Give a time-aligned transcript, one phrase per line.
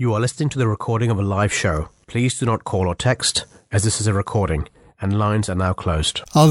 [0.00, 1.88] You are listening to the recording of a live show.
[2.06, 4.68] Please do not call or text, as this is a recording,
[5.00, 6.22] and lines are now closed.
[6.36, 6.44] I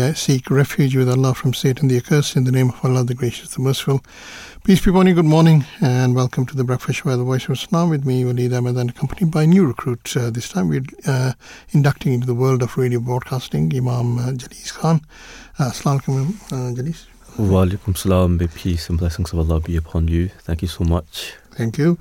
[0.00, 3.14] uh, seek refuge with Allah from Satan the accursed in the name of Allah, the
[3.14, 4.00] gracious, the merciful.
[4.62, 5.14] Peace be upon you.
[5.14, 8.56] Good morning, and welcome to the Breakfast Show, the Voice of Islam, with me, Waleed
[8.56, 10.16] Ahmad, and accompanied by a new recruit.
[10.16, 11.32] Uh, this time we're uh,
[11.70, 14.30] inducting into the world of radio broadcasting Imam uh,
[14.68, 15.00] Khan.
[15.58, 17.15] Uh, Assalamu alaikum, uh.
[17.38, 18.38] Wa alaikum salam.
[18.38, 20.28] May peace and blessings of Allah be upon you.
[20.28, 21.34] Thank you so much.
[21.50, 21.98] Thank you.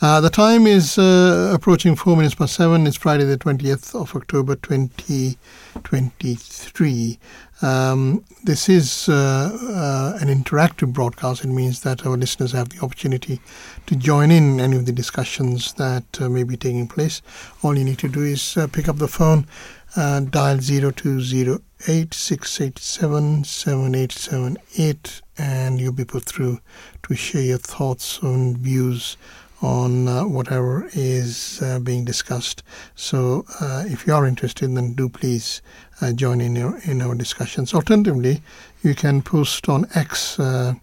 [0.00, 2.86] Uh, the time is uh, approaching four minutes past seven.
[2.86, 7.18] It's Friday, the 20th of October, 2023.
[7.62, 11.44] Um, this is uh, uh, an interactive broadcast.
[11.44, 13.40] It means that our listeners have the opportunity
[13.86, 17.22] to join in any of the discussions that uh, may be taking place.
[17.62, 19.48] All you need to do is uh, pick up the phone,
[19.96, 26.60] dial 0208 687 7878, and you'll be put through
[27.02, 29.16] to share your thoughts and views
[29.62, 32.62] on uh, whatever is uh, being discussed.
[32.94, 35.62] So, uh, if you are interested, then do please
[36.00, 37.72] uh, join in your, in our discussions.
[37.72, 38.42] Alternatively,
[38.82, 40.74] you can post on X uh,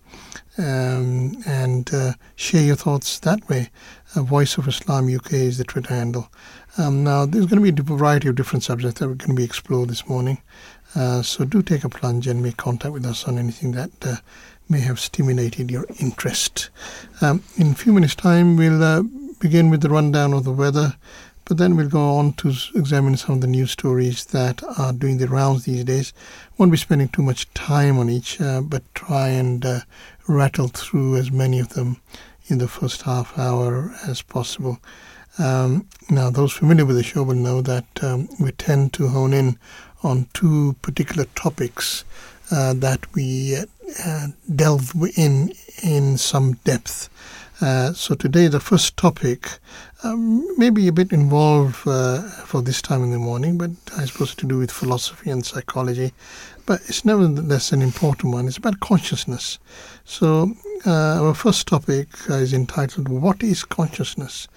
[0.57, 3.69] um, and uh, share your thoughts that way.
[4.15, 6.31] Voice of Islam UK is the Twitter handle.
[6.77, 9.35] Um, now, there's going to be a variety of different subjects that we're going to
[9.35, 10.39] be explored this morning.
[10.93, 14.21] So, do take a plunge and make contact with us on anything that
[14.69, 16.69] may have stimulated your interest.
[17.21, 19.03] Um, in a few minutes' time, we'll uh,
[19.39, 20.95] begin with the rundown of the weather,
[21.45, 25.17] but then we'll go on to examine some of the news stories that are doing
[25.17, 26.13] the rounds these days.
[26.57, 29.79] Won't be spending too much time on each, uh, but try and uh,
[30.27, 31.97] rattle through as many of them
[32.47, 34.79] in the first half hour as possible.
[35.39, 39.33] Um, now, those familiar with the show will know that um, we tend to hone
[39.33, 39.57] in
[40.03, 42.03] on two particular topics
[42.51, 43.57] uh, that we
[44.05, 47.09] uh, delve in in some depth.
[47.61, 49.59] Uh, so today, the first topic
[50.03, 54.05] um, may be a bit involved uh, for this time in the morning, but I
[54.05, 56.11] suppose to do with philosophy and psychology.
[56.65, 58.47] But it's nevertheless an important one.
[58.47, 59.59] It's about consciousness.
[60.03, 60.53] So
[60.85, 64.47] uh, our first topic is entitled "What is consciousness?"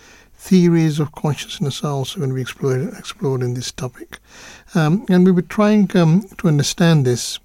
[0.47, 4.19] Theories of consciousness are also going to be explored, explored in this topic,
[4.77, 7.41] um, and we were trying um, to understand this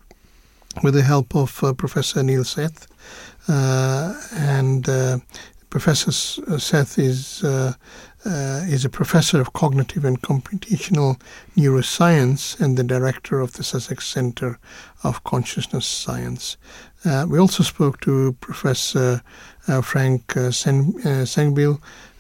[0.84, 2.86] with the help of uh, Professor Anil Seth.
[3.48, 5.18] Uh, and uh,
[5.72, 7.74] Professor Seth is uh,
[8.24, 11.20] uh, is a professor of cognitive and computational
[11.58, 14.60] neuroscience and the director of the Sussex Centre
[15.04, 16.56] of Consciousness Science.
[17.04, 19.24] Uh, we also spoke to Professor
[19.82, 21.26] Frank Sen-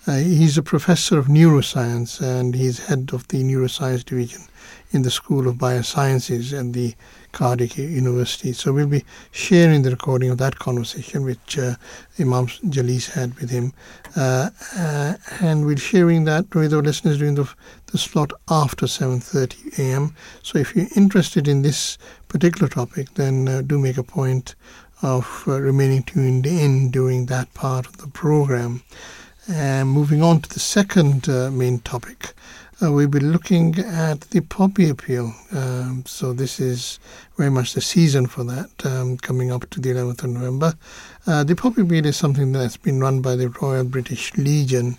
[0.06, 0.23] Sengpiel.
[0.23, 4.41] he's a professor of neuroscience and he's head of the neuroscience division
[4.91, 6.94] in the School of Biosciences at the
[7.31, 8.51] Cardiff University.
[8.53, 11.75] So we'll be sharing the recording of that conversation which uh,
[12.19, 13.73] Imam Jalees had with him,
[14.17, 17.50] uh, uh, and we're sharing that with our listeners during the,
[17.88, 20.16] the slot after 7:30 a.m.
[20.44, 21.97] So if you're interested in this
[22.28, 24.56] particular topic, then uh, do make a point
[25.01, 28.83] of uh, remaining tuned in during that part of the program.
[29.53, 32.34] And moving on to the second uh, main topic
[32.81, 35.34] uh, we'll be looking at the poppy appeal.
[35.51, 37.00] Um, so this is
[37.38, 40.73] very much the season for that, um, coming up to the 11th of November.
[41.28, 44.97] Uh, the poppy appeal is something that's been run by the Royal British Legion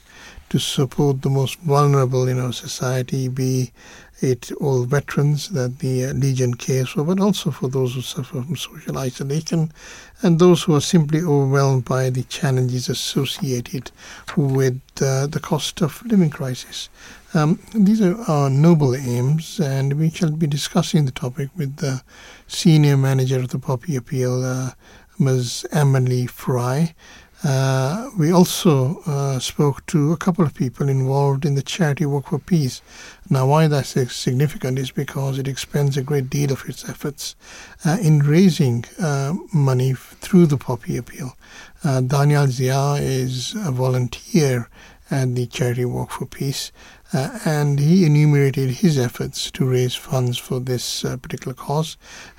[0.53, 3.73] to support the most vulnerable in our society, be
[4.21, 8.43] it all veterans that the uh, Legion cares for, but also for those who suffer
[8.43, 9.73] from social isolation
[10.21, 13.91] and those who are simply overwhelmed by the challenges associated
[14.37, 16.91] with uh, the cost of living crisis.
[17.33, 22.03] Um, these are our noble aims, and we shall be discussing the topic with the
[22.47, 24.73] senior manager of the Poppy Appeal, uh,
[25.19, 25.65] Ms.
[25.73, 26.95] Emily Fry.
[27.45, 32.29] Uh, we also uh, spoke to a couple of people involved in the charity Walk
[32.29, 32.83] for Peace.
[33.29, 37.35] Now, why that's significant is because it expends a great deal of its efforts
[37.85, 41.37] uh, in raising uh, money through the Poppy Appeal.
[41.83, 44.69] Uh, Danayal Zia is a volunteer
[45.11, 46.71] at the charity Walk for Peace,
[47.13, 51.97] uh, and he enumerated his efforts to raise funds for this uh, particular cause.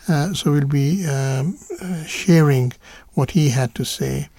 [0.08, 2.72] Uh, so we'll be um, uh, sharing
[3.14, 4.30] what he had to say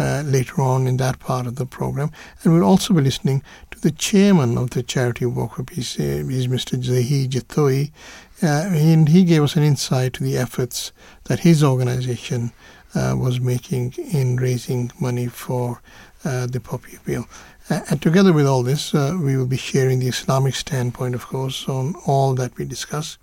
[0.00, 2.10] uh, later on in that part of the program,
[2.42, 6.48] and we'll also be listening to the chairman of the charity Walk for Peace, is
[6.48, 6.82] Mr.
[6.82, 7.92] Zaheer Jatoi,
[8.40, 10.92] and he gave us an insight to the efforts
[11.24, 12.50] that his organization
[12.94, 15.82] was making in raising money for
[16.22, 17.26] the Poppy Appeal.
[17.70, 21.68] And together with all this, uh, we will be sharing the Islamic standpoint, of course,
[21.68, 23.16] on all that we discuss.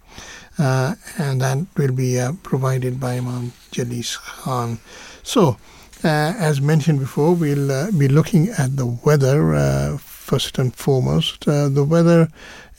[0.58, 4.80] Uh, and that will be uh, provided by Imam Jalees Khan.
[5.22, 5.58] So,
[6.04, 11.48] Uh, as mentioned before, we'll uh, be looking at the weather uh, first and foremost.
[11.48, 12.28] Uh, the weather,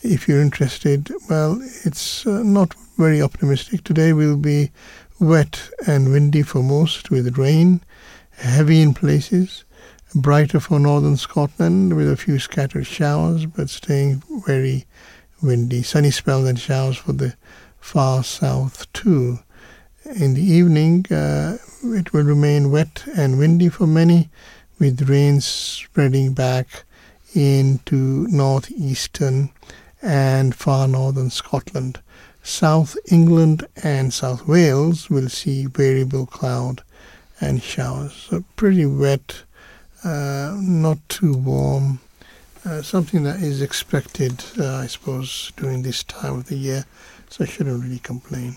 [0.03, 3.83] if you're interested, well, it's uh, not very optimistic.
[3.83, 4.71] Today will be
[5.19, 7.81] wet and windy for most with rain,
[8.37, 9.65] heavy in places,
[10.15, 14.87] brighter for northern Scotland with a few scattered showers, but staying very
[15.43, 15.83] windy.
[15.83, 17.35] Sunny spells and showers for the
[17.81, 19.41] far south too.
[20.15, 24.31] In the evening, uh, it will remain wet and windy for many,
[24.79, 26.85] with rain spreading back
[27.35, 29.51] into northeastern
[30.01, 32.01] and far northern Scotland.
[32.43, 36.83] South England and South Wales will see variable cloud
[37.39, 38.15] and showers.
[38.31, 39.43] So pretty wet,
[40.05, 42.01] uh, not too warm,
[42.65, 46.87] uh, something that is expected, uh, I suppose, during this time of the year.
[47.29, 48.57] So I shouldn't really complain.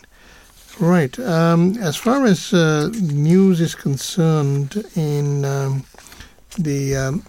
[0.80, 1.18] Right.
[1.20, 5.84] Um, as far as uh, news is concerned in um,
[6.58, 7.24] the um,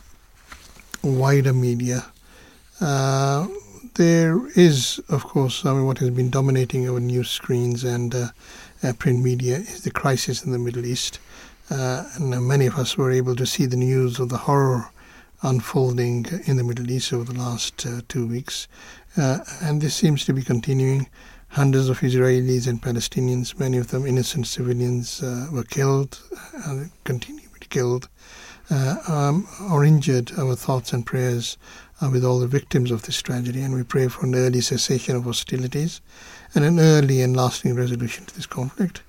[1.03, 2.07] wider media,
[2.81, 3.49] uh,
[3.95, 8.29] there is, of course, I mean, what has been dominating our news screens and uh,
[8.83, 11.19] uh, print media is the crisis in the Middle East.
[11.71, 14.91] Uh, and many of us were able to see the news of the horror
[15.43, 18.69] unfolding in the Middle East over the last uh, two weeks.
[19.17, 21.09] And this seems to be continuing.
[21.53, 26.19] Hundreds of Israelis and Palestinians, many of them innocent civilians, uh, were killed
[26.65, 28.09] and continue to be killed
[28.71, 30.33] um, or injured.
[30.39, 31.59] Our thoughts and prayers
[32.01, 35.15] are with all the victims of this tragedy, and we pray for an early cessation
[35.15, 36.01] of hostilities
[36.55, 39.03] and an early and lasting resolution to this conflict.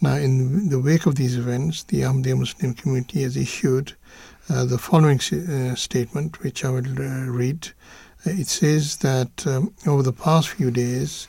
[0.00, 3.92] Now, in the wake of these events, the Ahmadiyya Muslim community has issued
[4.48, 7.68] uh, the following uh, statement, which I will uh, read.
[8.24, 11.28] It says that um, over the past few days,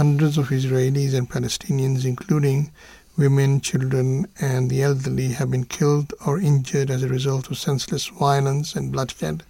[0.00, 2.72] hundreds of Israelis and Palestinians, including
[3.18, 8.06] women, children, and the elderly, have been killed or injured as a result of senseless
[8.06, 9.42] violence and bloodshed.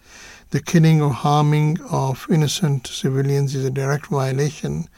[0.51, 4.89] The killing or harming of innocent civilians is a direct violation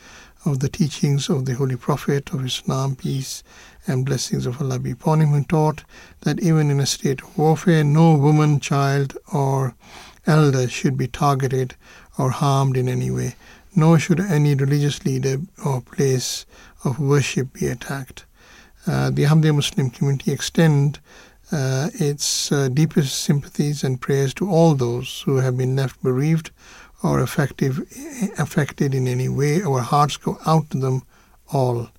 [0.46, 3.43] of the teachings of the Holy Prophet of Islam, peace
[3.87, 5.84] and blessings of Allah be upon him, who taught
[6.22, 9.75] that even in a state of warfare, no woman, child, or
[10.26, 11.75] elder should be targeted
[12.19, 13.34] or harmed in any way,
[13.74, 16.46] nor should any religious leader or place
[16.84, 18.24] of worship be attacked.
[18.86, 20.98] Uh, the Ahmadiyya Muslim community extend
[21.52, 26.50] uh, its uh, deepest sympathies and prayers to all those who have been left bereaved
[27.02, 27.86] or affected,
[28.38, 29.62] affected in any way.
[29.62, 31.02] Our hearts go out to them
[31.52, 31.90] all.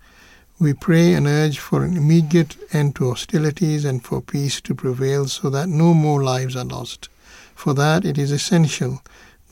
[0.59, 5.27] We pray and urge for an immediate end to hostilities and for peace to prevail
[5.27, 7.09] so that no more lives are lost.
[7.53, 9.01] For that, it is essential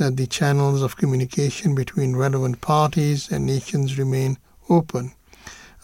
[0.01, 4.35] that the channels of communication between relevant parties and nations remain
[4.67, 5.11] open.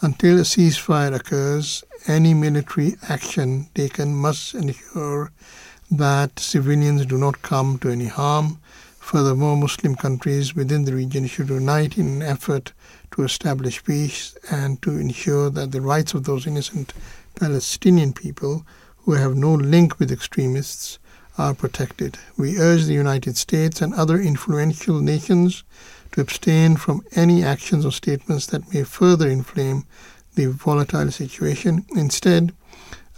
[0.00, 5.30] Until a ceasefire occurs, any military action taken must ensure
[5.88, 8.58] that civilians do not come to any harm.
[8.98, 12.72] Furthermore, Muslim countries within the region should unite in an effort
[13.12, 16.92] to establish peace and to ensure that the rights of those innocent
[17.36, 18.66] Palestinian people
[19.04, 20.98] who have no link with extremists
[21.38, 22.18] are protected.
[22.36, 25.64] We urge the United States and other influential nations
[26.12, 29.84] to abstain from any actions or statements that may further inflame
[30.34, 31.86] the volatile situation.
[31.96, 32.52] Instead,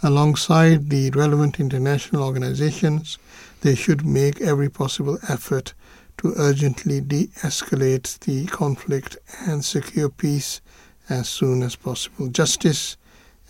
[0.03, 3.17] alongside the relevant international organizations,
[3.61, 5.73] they should make every possible effort
[6.17, 10.61] to urgently de escalate the conflict and secure peace
[11.09, 12.27] as soon as possible.
[12.27, 12.97] Justice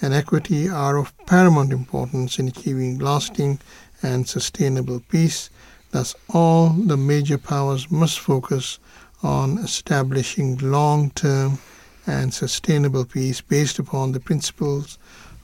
[0.02, 3.60] and equity are of paramount importance in achieving lasting
[4.02, 5.50] and sustainable peace.
[5.92, 8.80] Thus, all the major powers must focus
[9.24, 11.60] on establishing long term
[12.08, 14.98] and sustainable peace based upon the principles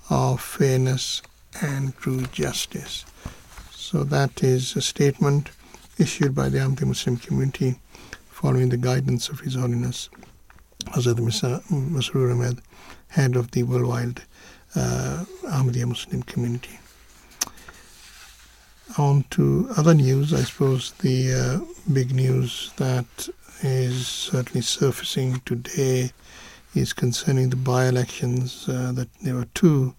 [0.09, 1.21] of fairness
[1.61, 3.05] and true justice.
[3.71, 5.51] So, that is a statement
[5.97, 7.79] issued by the Ahmadiyya Muslim community
[8.29, 10.09] following the guidance of His Holiness
[10.85, 11.17] Hazrat
[11.69, 12.61] Masroor Ahmed,
[13.09, 14.21] head of the worldwide
[14.75, 16.79] uh, Ahmadiyya Muslim community.
[18.97, 23.29] On to other news, I suppose the uh, big news that
[23.61, 26.11] is certainly surfacing today
[26.73, 28.67] is concerning the by-elections.
[28.67, 29.93] Uh, that there were two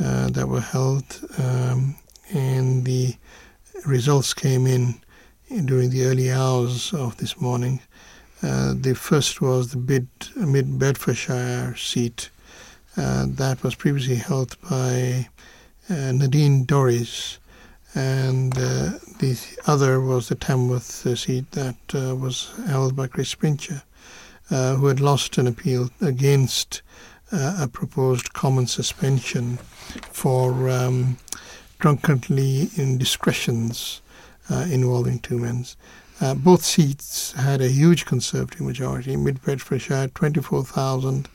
[0.00, 1.04] uh, that were held,
[1.38, 1.94] um,
[2.32, 3.14] and the
[3.86, 5.00] results came in
[5.64, 7.80] during the early hours of this morning.
[8.42, 12.30] Uh, the first was the Bid, Mid Bedfordshire seat
[12.96, 15.28] uh, that was previously held by
[15.88, 17.38] uh, Nadine Dorries,
[17.96, 23.34] and uh, the other was the Tamworth uh, seat that uh, was held by Chris
[23.34, 23.82] Pincher,
[24.48, 26.82] who had lost an appeal against
[27.32, 29.56] a proposed common suspension
[30.12, 31.16] for um,
[31.78, 34.02] drunkenly indiscretions
[34.50, 35.64] uh, involving two men.
[36.20, 39.16] Uh, both seats had a huge Conservative majority.
[39.16, 41.28] Mid Bedfordshire had 24,000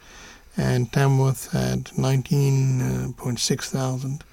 [0.57, 4.23] and Tamworth had 19.6 thousand.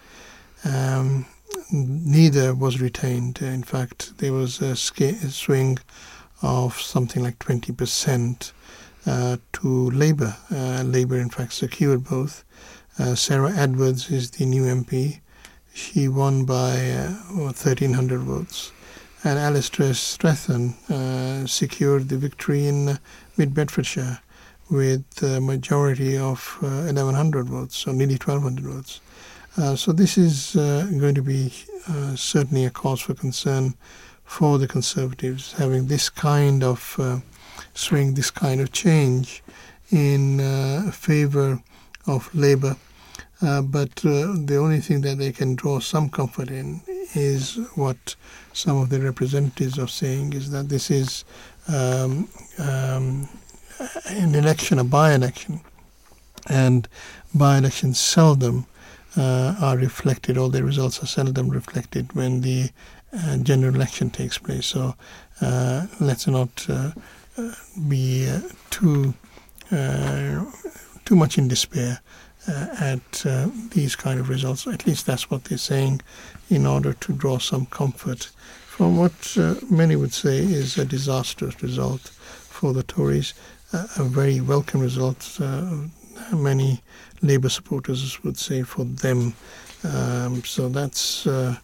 [0.64, 1.26] Um,
[1.70, 3.40] neither was retained.
[3.42, 5.78] In fact, there was a, swing
[6.42, 8.52] of something like 20%
[9.06, 10.36] uh, to Labour.
[10.50, 12.44] Uh, Labour, in fact, secured both.
[12.98, 15.20] Uh, Sarah Edwards is the new MP.
[15.72, 16.76] She won by
[17.34, 18.72] 1,300 uh, votes.
[19.24, 22.98] And Alistair Strathern uh, secured the victory in
[23.36, 24.20] Mid Bedfordshire
[24.70, 29.00] with a majority of 1,100 votes, so nearly 1,200 votes.
[29.58, 31.52] Uh, so this is uh, going to be
[31.88, 33.74] uh, certainly a cause for concern
[34.24, 37.18] for the Conservatives, having this kind of uh,
[37.74, 39.42] swing, this kind of change
[39.90, 41.60] in uh, favor
[42.06, 42.76] of Labour.
[43.40, 46.80] but the only thing that they can draw some comfort in
[47.14, 48.14] is what
[48.52, 51.24] some of the representatives are saying is that this is
[51.66, 52.28] um,
[52.60, 53.28] um,
[54.06, 55.60] an election, a by-election,
[56.48, 56.86] and
[57.34, 58.64] by-elections seldom
[59.18, 62.70] uh, are reflected, all the results are seldom reflected when the
[63.12, 64.66] uh, general election takes place.
[64.66, 64.94] So
[65.40, 66.92] uh, let's not uh,
[67.36, 67.52] uh,
[67.88, 69.14] be uh, too
[71.04, 72.00] too much in despair
[72.46, 73.24] at
[73.70, 74.66] these kind of results.
[74.66, 76.00] At least that's what they're saying,
[76.48, 78.30] in order to draw some comfort
[78.66, 79.36] from what
[79.70, 83.34] many would say is a disastrous result for the Tories.
[83.72, 85.38] a very welcome result.
[86.32, 86.80] many
[87.22, 89.34] Labour supporters would say for them.
[89.84, 91.56] Um, so that's uh,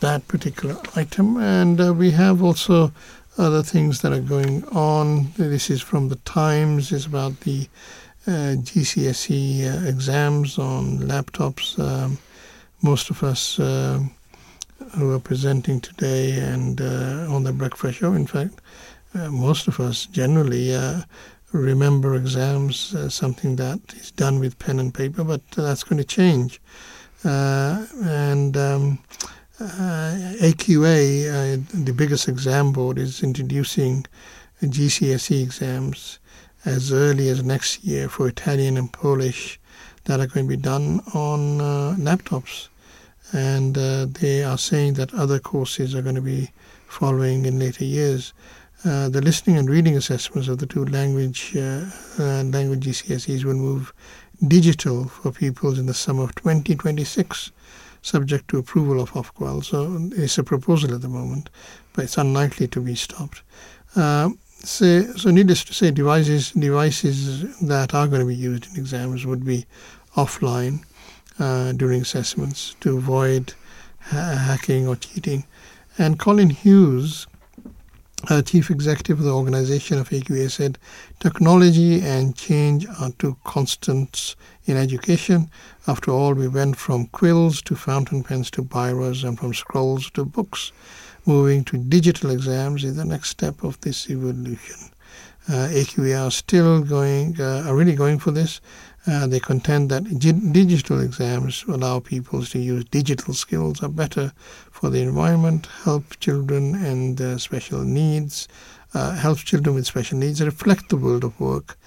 [0.00, 1.36] that particular item.
[1.36, 2.92] And uh, we have also
[3.38, 5.32] other things that are going on.
[5.36, 6.92] This is from the Times.
[6.92, 7.68] It's about the
[8.26, 11.78] uh, GCSE uh, exams on laptops.
[11.78, 12.18] Um,
[12.82, 14.00] most of us uh,
[14.96, 18.60] who are presenting today and uh, on the breakfast show, in fact,
[19.30, 20.76] most of us generally
[21.52, 26.04] remember exams as something that is done with pen and paper, but that's going to
[26.04, 26.60] change.
[27.24, 28.98] Uh, and um,
[29.58, 34.06] uh, AQA, uh, the biggest exam board, is introducing
[34.62, 36.18] GCSE exams
[36.64, 39.58] as early as next year for Italian and Polish
[40.04, 42.68] that are going to be done on uh, laptops.
[43.32, 46.50] And uh, they are saying that other courses are going to be
[46.86, 48.32] following in later years.
[48.86, 51.84] Uh, the listening and reading assessments of the two language uh,
[52.20, 53.92] uh, language GCSEs will move
[54.46, 57.50] digital for pupils in the summer of 2026,
[58.02, 59.64] subject to approval of Ofqual.
[59.64, 61.50] So it's a proposal at the moment,
[61.94, 63.42] but it's unlikely to be stopped.
[63.96, 68.76] Uh, so, so needless to say, devices devices that are going to be used in
[68.76, 69.66] exams would be
[70.14, 70.84] offline
[71.40, 73.52] uh, during assessments to avoid
[73.98, 75.42] ha- hacking or cheating.
[75.98, 77.26] And Colin Hughes
[78.28, 80.78] uh, chief executive of the organization of AQA said,
[81.20, 85.50] Technology and change are two constants in education.
[85.86, 90.24] After all, we went from quills to fountain pens to biros and from scrolls to
[90.24, 90.72] books.
[91.26, 94.90] Moving to digital exams is the next step of this evolution.
[95.48, 98.60] Uh, AQA are still going, uh, are really going for this.
[99.06, 104.32] Uh, they contend that digital exams allow people to use digital skills are better
[104.76, 108.46] for the environment, help children and uh, special needs,
[108.92, 111.78] uh, help children with special needs reflect the world of work,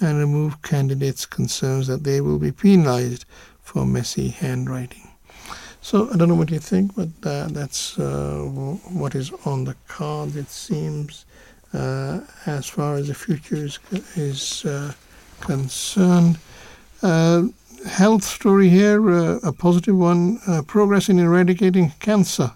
[0.00, 3.24] and remove candidates' concerns that they will be penalized
[3.62, 5.08] for messy handwriting.
[5.80, 8.42] So I don't know what you think, but uh, that's uh,
[9.02, 10.36] what is on the card.
[10.36, 11.24] It seems,
[11.74, 13.80] uh, as far as the future is,
[14.14, 14.64] is
[15.40, 16.38] concerned.
[17.86, 22.52] Health story here, uh, a positive one uh, progress in eradicating cancer.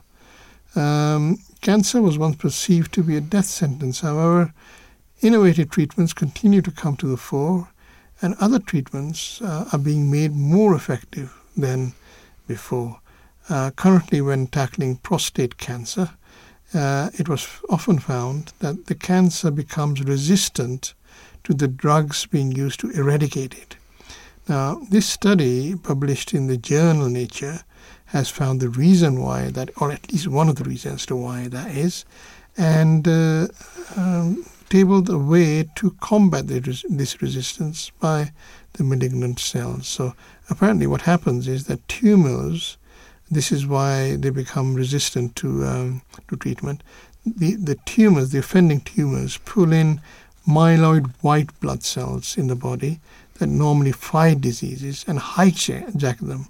[0.75, 4.01] Um, cancer was once perceived to be a death sentence.
[4.01, 4.53] However,
[5.23, 7.69] innovative treatments continue to come to the fore,
[8.21, 11.93] and other treatments uh, are being made more effective than
[12.49, 13.01] before.
[13.49, 16.11] Uh, currently, when tackling prostate cancer,
[16.75, 20.93] uh, it was often found that the cancer becomes resistant
[21.45, 23.77] to the drugs being used to eradicate it.
[24.51, 27.61] Now, this study published in the journal Nature
[28.07, 31.47] has found the reason why that, or at least one of the reasons to why
[31.47, 32.05] that is,
[32.59, 33.47] and uh,
[33.97, 38.33] um, tabled a way to combat res- this resistance by
[38.73, 39.87] the malignant cells.
[39.87, 40.15] So
[40.51, 42.77] apparently, what happens is that tumors.
[43.31, 46.83] This is why they become resistant to um, to treatment.
[47.25, 50.01] The the tumors, the offending tumors, pull in
[50.49, 52.99] myeloid white blood cells in the body
[53.41, 56.47] that normally fight diseases and hijack them.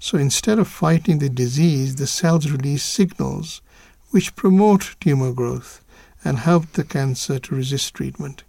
[0.00, 3.62] So instead of fighting the disease, the cells release signals
[4.10, 5.80] which promote tumor growth
[6.24, 8.42] and help the cancer to resist treatment.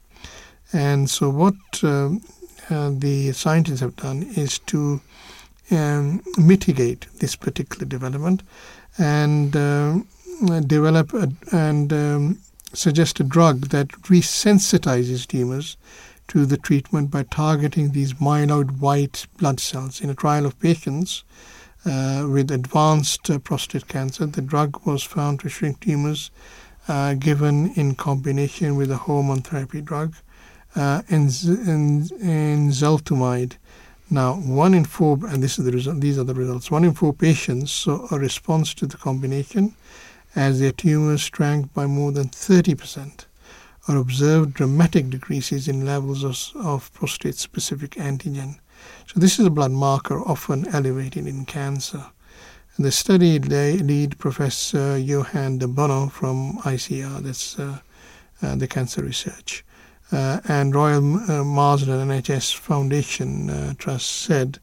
[0.73, 2.09] And so, what uh,
[2.69, 4.99] uh, the scientists have done is to
[5.69, 8.41] um, mitigate this particular development
[8.97, 9.99] and uh,
[10.65, 12.39] develop a, and um,
[12.73, 15.77] suggest a drug that resensitizes tumors
[16.27, 20.01] to the treatment by targeting these myeloid white blood cells.
[20.01, 21.23] In a trial of patients
[21.85, 26.31] uh, with advanced uh, prostate cancer, the drug was found to shrink tumors
[26.87, 30.15] uh, given in combination with a hormone therapy drug,
[30.75, 33.53] uh, enzalutamide.
[34.09, 36.69] Now, one in four, and this is the result, these are the results.
[36.69, 39.75] One in four patients saw a response to the combination
[40.35, 43.25] as their tumors shrank by more than 30%
[43.87, 48.59] or observed dramatic decreases in levels of, of prostate specific antigen.
[49.07, 52.05] So, this is a blood marker often elevated in cancer.
[52.79, 57.79] The study lead Professor Johan de Bono from ICR, that's uh,
[58.41, 59.63] uh, the cancer research,
[60.11, 60.97] uh, and Royal
[61.29, 64.59] uh, Marsden NHS Foundation uh, Trust said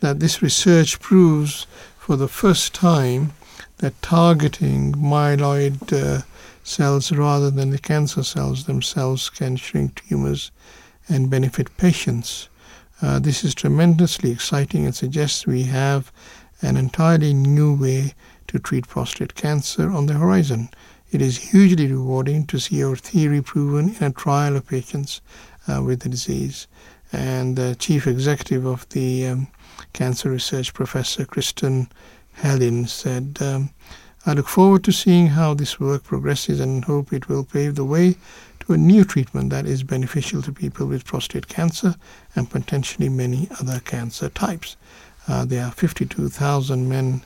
[0.00, 1.66] that this research proves
[1.96, 3.32] for the first time
[3.78, 6.22] that targeting myeloid uh,
[6.64, 10.50] cells rather than the cancer cells themselves can shrink tumors
[11.08, 12.48] and benefit patients.
[13.02, 16.10] Uh, this is tremendously exciting and suggests we have
[16.62, 18.14] an entirely new way
[18.46, 20.70] to treat prostate cancer on the horizon.
[21.12, 25.20] It is hugely rewarding to see our theory proven in a trial of patients
[25.68, 26.66] uh, with the disease.
[27.12, 29.48] And the chief executive of the um,
[29.92, 31.88] cancer research, Professor Kristian
[32.38, 33.70] Helin, said, um,
[34.26, 37.84] I look forward to seeing how this work progresses and hope it will pave the
[37.84, 38.16] way
[38.60, 41.94] to a new treatment that is beneficial to people with prostate cancer
[42.34, 44.76] and potentially many other cancer types.
[45.28, 47.22] Uh, there are 52,000 men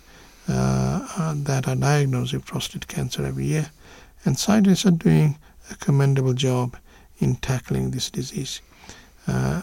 [0.48, 3.70] uh, uh, that are diagnosed with prostate cancer every year,
[4.24, 5.38] and scientists are doing
[5.70, 6.76] a commendable job
[7.20, 8.60] in tackling this disease.
[9.28, 9.62] Uh,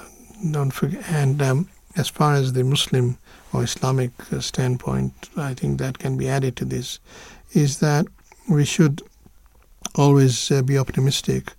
[0.52, 3.18] don't forget, and um, as far as the Muslim
[3.56, 7.00] or Islamic uh, standpoint, I think that can be added to this,
[7.54, 8.06] is that
[8.50, 9.02] we should
[9.96, 11.54] always uh, be optimistic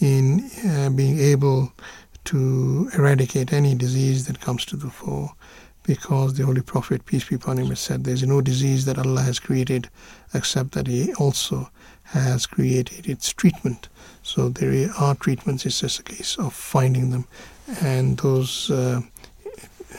[0.00, 1.72] in uh, being able
[2.24, 5.32] to eradicate any disease that comes to the fore
[5.82, 9.22] because the Holy Prophet, peace be upon him, has said there's no disease that Allah
[9.22, 9.88] has created
[10.32, 11.70] except that He also
[12.04, 13.88] has created its treatment.
[14.22, 17.26] So there are treatments, it's just a case of finding them.
[17.80, 19.00] And those uh,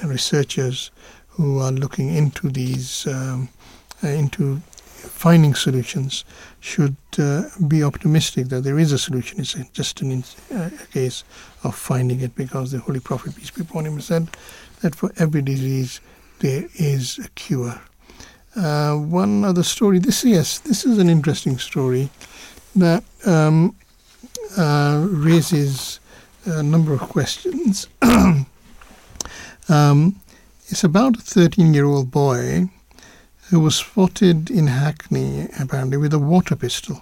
[0.03, 0.91] researchers
[1.41, 3.49] who are looking into these, um,
[4.04, 4.58] uh, into
[5.23, 6.23] finding solutions,
[6.60, 9.39] should uh, be optimistic that there is a solution.
[9.39, 10.23] It's just an,
[10.54, 11.23] uh, a case
[11.63, 14.30] of finding it because the Holy Prophet, peace be upon him, said
[14.82, 15.99] that for every disease
[16.39, 17.82] there is a cure.
[18.56, 19.97] Uh, one other story.
[19.97, 22.10] This yes, this is an interesting story
[22.75, 23.75] that um,
[24.58, 25.99] uh, raises
[26.45, 27.88] a number of questions.
[29.69, 30.21] um,
[30.71, 32.69] it's about a 13 year old boy
[33.49, 37.01] who was spotted in Hackney, apparently, with a water pistol.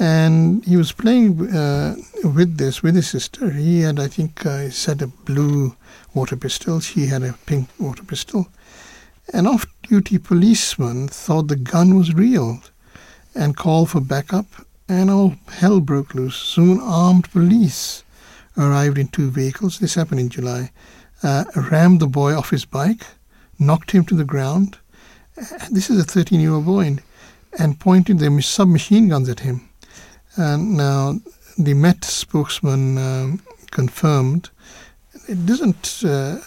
[0.00, 3.50] And he was playing uh, with this with his sister.
[3.50, 5.76] He had, I think, uh, said a blue
[6.14, 6.80] water pistol.
[6.80, 8.48] She had a pink water pistol.
[9.32, 12.60] An off duty policeman thought the gun was real
[13.36, 14.46] and called for backup,
[14.88, 16.36] and all hell broke loose.
[16.36, 18.02] Soon armed police
[18.58, 19.78] arrived in two vehicles.
[19.78, 20.72] This happened in July
[21.24, 23.04] uh, rammed the boy off his bike,
[23.58, 24.78] knocked him to the ground.
[25.70, 27.02] This is a 13 year old boy, and,
[27.58, 29.68] and pointed their submachine guns at him.
[30.36, 31.20] And now
[31.58, 34.50] the Met spokesman um, confirmed.
[35.26, 36.40] It doesn't uh,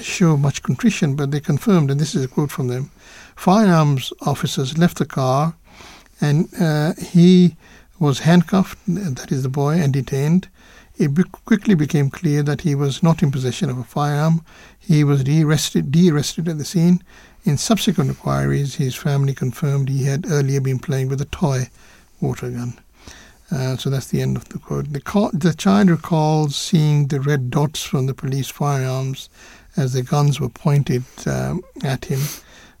[0.00, 2.90] show much contrition, but they confirmed, and this is a quote from them
[3.36, 5.54] firearms officers left the car,
[6.20, 7.56] and uh, he
[7.98, 10.48] was handcuffed, that is the boy, and detained.
[10.96, 14.44] It be- quickly became clear that he was not in possession of a firearm.
[14.78, 17.02] He was de-arrested, at the scene.
[17.44, 21.68] In subsequent inquiries, his family confirmed he had earlier been playing with a toy
[22.20, 22.78] water gun.
[23.50, 24.92] Uh, so that's the end of the quote.
[24.92, 29.28] The, co- the child recalls seeing the red dots from the police firearms
[29.76, 32.20] as the guns were pointed um, at him.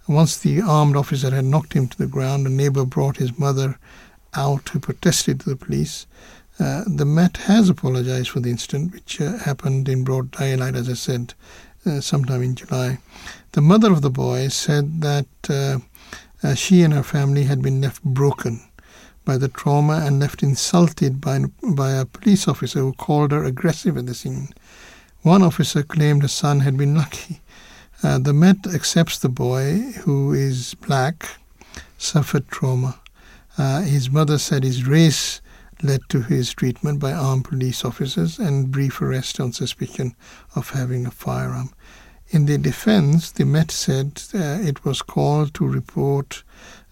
[0.06, 3.78] Once the armed officer had knocked him to the ground, a neighbor brought his mother
[4.34, 6.06] out who protested to the police.
[6.58, 10.88] Uh, the Met has apologized for the incident, which uh, happened in broad daylight, as
[10.88, 11.34] I said,
[11.84, 12.98] uh, sometime in July.
[13.52, 15.26] The mother of the boy said that
[16.56, 18.60] she and her family had been left broken
[19.24, 23.96] by the trauma and left insulted by, by a police officer who called her aggressive
[23.96, 24.48] at the scene.
[25.22, 27.40] One officer claimed her son had been lucky.
[28.02, 31.26] Uh, the Met accepts the boy, who is black,
[31.96, 33.00] suffered trauma.
[33.56, 35.40] Uh, his mother said his race
[35.84, 40.16] led to his treatment by armed police officers and brief arrest on suspicion
[40.56, 41.70] of having a firearm.
[42.30, 46.42] In their defense, the Met said uh, it was called to report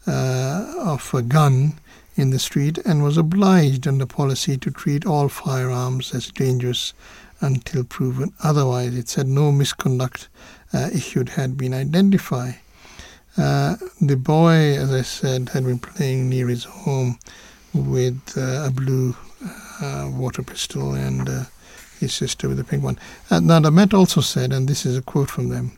[0.07, 1.79] uh, of a gun
[2.17, 6.93] in the street and was obliged under policy to treat all firearms as dangerous
[7.41, 8.95] until proven otherwise.
[8.95, 10.29] It said no misconduct
[10.73, 12.59] uh, issued had been identified.
[13.37, 17.19] Uh, the boy, as I said, had been playing near his home
[17.75, 19.17] with uh, a blue
[19.81, 21.45] uh, water pistol and uh,
[22.01, 22.99] his sister with a pink one.
[23.31, 25.73] Uh, now, the Met also said, and this is a quote from them,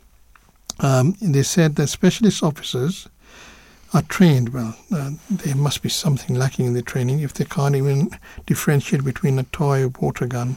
[0.80, 3.08] um, they said that specialist officers
[3.92, 4.76] are trained well.
[4.92, 8.10] Uh, there must be something lacking in the training if they can't even
[8.46, 10.56] differentiate between a toy water gun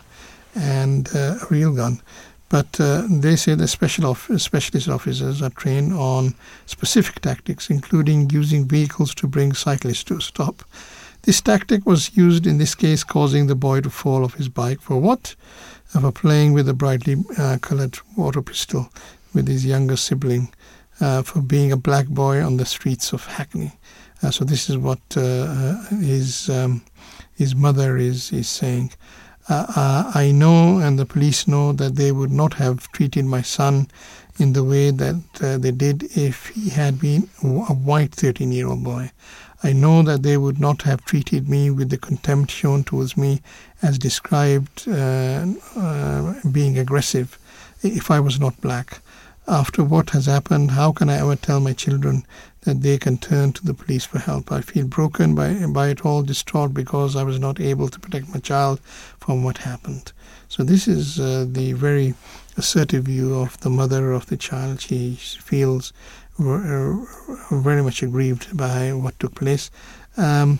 [0.55, 2.01] and uh, a real gun.
[2.49, 6.33] But they say the special specialist officers are trained on
[6.65, 10.63] specific tactics, including using vehicles to bring cyclists to a stop.
[11.27, 14.79] This tactic was used in this case, causing the boy to fall off his bike.
[14.79, 15.35] For what?
[15.87, 18.89] For playing with a brightly uh, colored water pistol
[19.33, 20.53] with his younger sibling,
[21.01, 23.73] uh, for being a black boy on the streets of Hackney.
[24.23, 26.81] Uh, so this is what uh, uh, his um,
[27.35, 28.93] his mother is is saying.
[29.49, 33.89] Uh, I know, and the police know, that they would not have treated my son
[34.39, 38.85] in the way that they did if he had been a white 13 year old
[38.85, 39.11] boy.
[39.63, 43.41] I know that they would not have treated me with the contempt shown towards me
[43.81, 47.39] as described uh, uh, being aggressive
[47.81, 48.99] if I was not black.
[49.47, 52.25] After what has happened, how can I ever tell my children
[52.67, 54.51] that they can turn to the police for help.
[54.51, 58.27] I feel broken by, by it all, distraught because I was not able to protect
[58.33, 58.81] my child
[59.21, 60.11] from what happened.
[60.49, 62.13] So, this is uh, the very
[62.57, 64.81] assertive view of the mother of the child.
[64.81, 65.93] She feels
[66.39, 69.71] uh, very much aggrieved by what took place.
[70.17, 70.59] Um,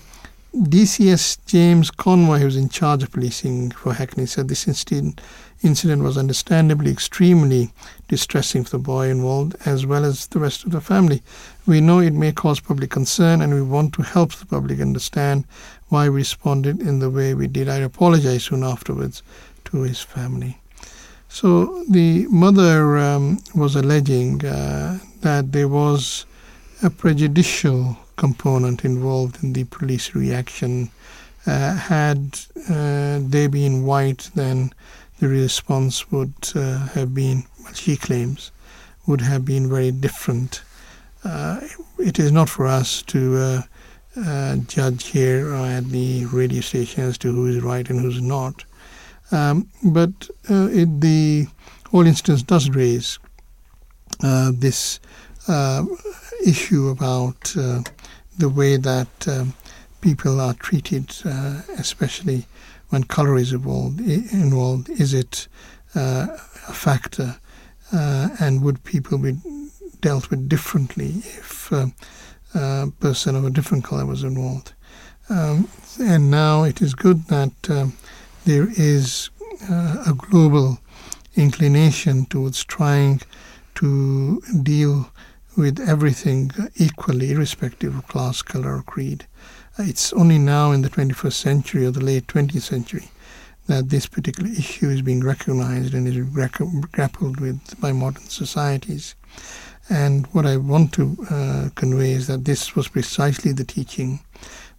[0.54, 5.22] DCS James Conway, who was in charge of policing for Hackney, said this incident
[5.64, 7.72] incident was understandably extremely
[8.08, 11.22] distressing for the boy involved as well as the rest of the family.
[11.66, 15.46] We know it may cause public concern and we want to help the public understand
[15.90, 17.70] why we responded in the way we did.
[17.70, 19.24] I apologize soon afterwards
[19.66, 20.58] to his family.
[21.30, 26.26] So the mother um, was alleging uh, that there was
[26.84, 30.90] a prejudicial component involved in the police reaction.
[31.46, 34.74] Uh, had uh, they been white, then
[35.20, 38.52] the response would uh, have been, well, she claims,
[39.06, 40.62] would have been very different.
[41.24, 41.62] Uh,
[41.98, 43.62] it is not for us to uh,
[44.18, 48.66] uh judge here at the radio station as to who is right and who's not.
[49.32, 51.48] Um, but it, the
[51.92, 53.20] whole instance does raise
[55.48, 55.86] uh,
[56.46, 57.56] issue about
[58.38, 59.54] the way that um,
[60.02, 61.16] people are treated,
[61.78, 62.46] especially
[62.90, 65.48] when color is involved, involved is it
[65.96, 66.28] uh,
[66.68, 67.38] a factor?
[67.92, 69.38] Uh, and would people be
[70.02, 71.88] dealt with differently if uh,
[72.54, 74.74] a person of a different color was involved?
[75.30, 77.52] Um, and now it is good that
[78.46, 79.30] there is
[79.70, 80.80] uh, a global
[81.36, 83.22] inclination towards trying
[83.76, 85.12] to deal
[85.58, 89.26] with everything equally, irrespective of class, color, or creed.
[89.80, 93.10] It's only now in the 21st century or the late 20th century
[93.66, 96.18] that this particular issue is being recognized and is
[96.92, 99.16] grappled with by modern societies.
[99.90, 104.20] And what I want to uh, convey is that this was precisely the teaching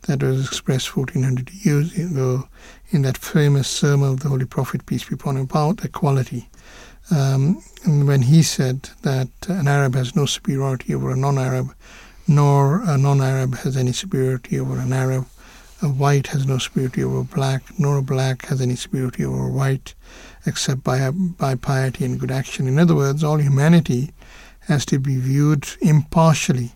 [0.03, 2.49] that was expressed 1400 years ago
[2.91, 6.49] in that famous sermon of the Holy Prophet, peace be upon him, about equality.
[7.11, 11.75] Um, when he said that an Arab has no superiority over a non Arab,
[12.27, 15.27] nor a non-Arab has any superiority over an Arab.
[15.81, 19.51] A white has no superiority over black, nor a black has any superiority over a
[19.51, 19.94] white,
[20.44, 22.66] except by, by piety and good action.
[22.66, 24.12] In other words, all humanity
[24.62, 26.73] has to be viewed impartially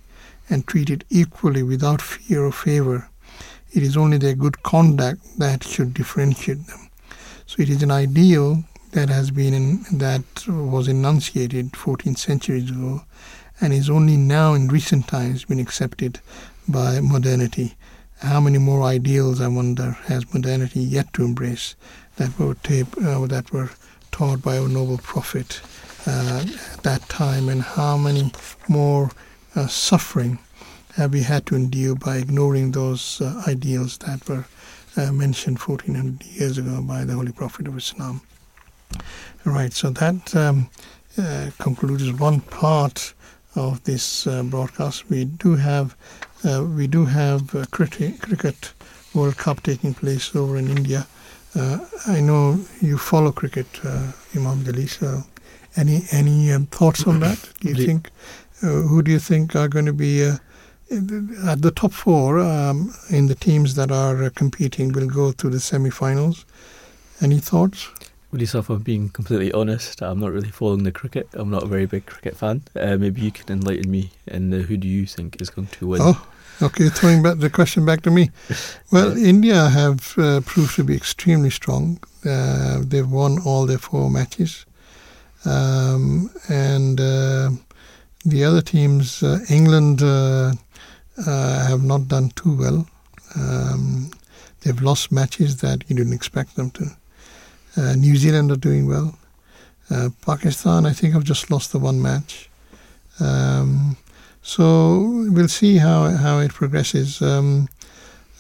[0.48, 3.08] and treated equally without fear or favor.
[3.72, 6.88] It is only their good conduct that should differentiate them.
[7.46, 13.02] So it is an ideal that has been in, that was enunciated 14 centuries ago
[13.60, 16.20] and is only now in recent times been accepted
[16.68, 17.74] by modernity.
[18.20, 21.74] How many more ideals, I wonder, has modernity yet to embrace
[22.16, 23.70] that were, tape, uh, that were
[24.10, 25.60] taught by our noble prophet
[26.06, 28.30] uh, at that time, and how many
[28.68, 29.10] more
[29.56, 30.38] uh, suffering
[30.94, 34.44] have we had to endure by ignoring those uh, ideals that were
[34.96, 38.20] uh, mentioned 1400 years ago by the Holy Prophet of Islam.
[39.44, 40.70] Right, so that um,
[41.18, 43.14] uh, concluded one part
[43.54, 45.10] of this uh, broadcast.
[45.10, 45.96] We do have
[46.44, 48.72] uh, we do have uh, cricket, cricket
[49.14, 51.06] World Cup taking place over in India.
[51.54, 54.88] Uh, I know you follow cricket, uh, Imam Jalil.
[54.88, 55.24] So
[55.76, 57.48] any any um, thoughts on that?
[57.60, 58.10] Do you think
[58.62, 60.36] uh, who do you think are going to be uh,
[61.46, 64.92] at the top four um, in the teams that are competing?
[64.92, 66.44] Will go to the semi-finals.
[67.20, 67.88] Any thoughts?
[68.32, 70.00] With yourself, I'm being completely honest.
[70.00, 71.28] I'm not really following the cricket.
[71.34, 72.62] I'm not a very big cricket fan.
[72.74, 74.10] Uh, maybe you can enlighten me.
[74.26, 76.00] And who do you think is going to win?
[76.02, 76.26] Oh,
[76.62, 76.88] okay.
[76.88, 78.30] Throwing back the question back to me.
[78.90, 81.98] Well, India have uh, proved to be extremely strong.
[82.24, 84.64] Uh, they've won all their four matches,
[85.44, 87.50] um, and uh,
[88.24, 90.52] the other teams, uh, England, uh,
[91.26, 92.86] uh, have not done too well.
[93.34, 94.10] Um,
[94.60, 96.84] they've lost matches that you didn't expect them to.
[97.76, 99.18] Uh, New Zealand are doing well.
[99.90, 102.48] Uh, Pakistan, I think, have just lost the one match.
[103.20, 103.96] Um,
[104.42, 107.22] so we'll see how how it progresses.
[107.22, 107.68] Um,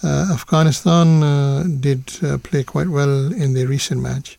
[0.02, 4.38] uh, Afghanistan uh, did uh, play quite well in their recent match,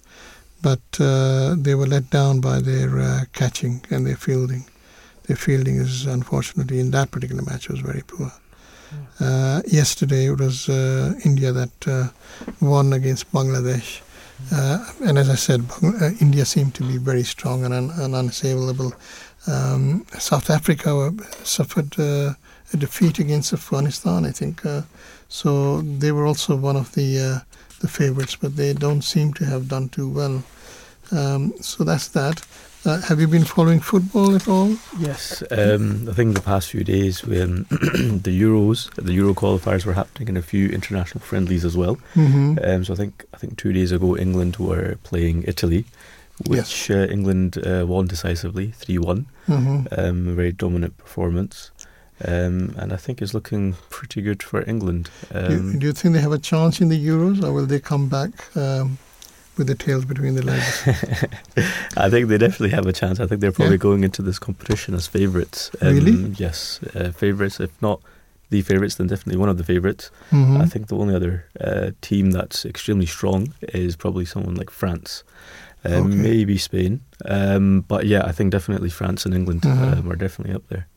[0.62, 4.66] but uh, they were let down by their uh, catching and their fielding.
[5.28, 8.32] Their fielding is unfortunately in that particular match was very poor.
[9.20, 12.08] Uh, yesterday it was uh, India that uh,
[12.60, 14.02] won against Bangladesh.
[14.52, 18.16] Uh, and as I said, uh, India seemed to be very strong and, un- and
[18.16, 18.94] unassailable.
[19.48, 21.12] Um, South Africa uh,
[21.44, 22.36] suffered a
[22.78, 24.62] defeat against Afghanistan, I think.
[25.30, 27.44] So they were also one of the
[27.84, 30.42] the favorites, but they don't seem to have done too well.
[31.12, 32.42] Um, so that's that.
[32.86, 34.76] Uh, have you been following football at all?
[35.00, 39.94] Yes, um, I think the past few days when the Euros, the Euro qualifiers were
[39.94, 41.96] happening, and a few international friendlies as well.
[42.16, 42.58] Mm-hmm.
[42.62, 45.86] Um, so I think I think two days ago England were playing Italy,
[46.48, 49.28] which uh, England uh, won decisively, three one.
[49.48, 49.88] Mm-hmm.
[49.98, 51.72] Um, a very dominant performance,
[52.26, 55.10] um, and I think it's looking pretty good for England.
[55.32, 57.80] do, Um, do you think they have a chance in the Euros, or will they
[57.80, 58.98] come back um,
[59.58, 60.82] with the tails between the legs?
[61.98, 63.20] I think they definitely have a chance.
[63.20, 63.78] I think they're probably Yeah.
[63.90, 65.72] going into this competition as favourites.
[65.82, 66.34] Really?
[66.38, 67.60] Yes, uh, favourites.
[67.60, 68.02] If not
[68.50, 70.12] the favourites, then definitely one of the favourites.
[70.32, 70.62] Mhm.
[70.62, 75.24] I think the only other uh, team that's extremely strong is probably someone like France.
[75.86, 76.16] Um, Okay.
[76.16, 79.98] Maybe Spain, um, but yeah, I think definitely France and England Mhm.
[80.00, 80.88] um, are definitely up there.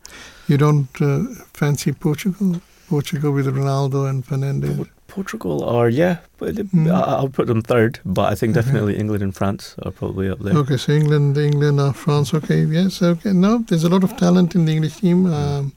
[0.48, 2.60] You don't uh, fancy Portugal?
[2.88, 4.86] Portugal with Ronaldo and Fernandes?
[5.08, 6.90] Por- Portugal are yeah, but Mm.
[6.92, 8.00] I'll put them third.
[8.04, 8.54] But I think Mhm.
[8.60, 10.54] definitely England and France are probably up there.
[10.58, 12.34] Okay, so England, England, uh, France.
[12.34, 13.32] Okay, yes, okay.
[13.32, 15.26] No, there's a lot of talent in the English team.
[15.26, 15.72] Um,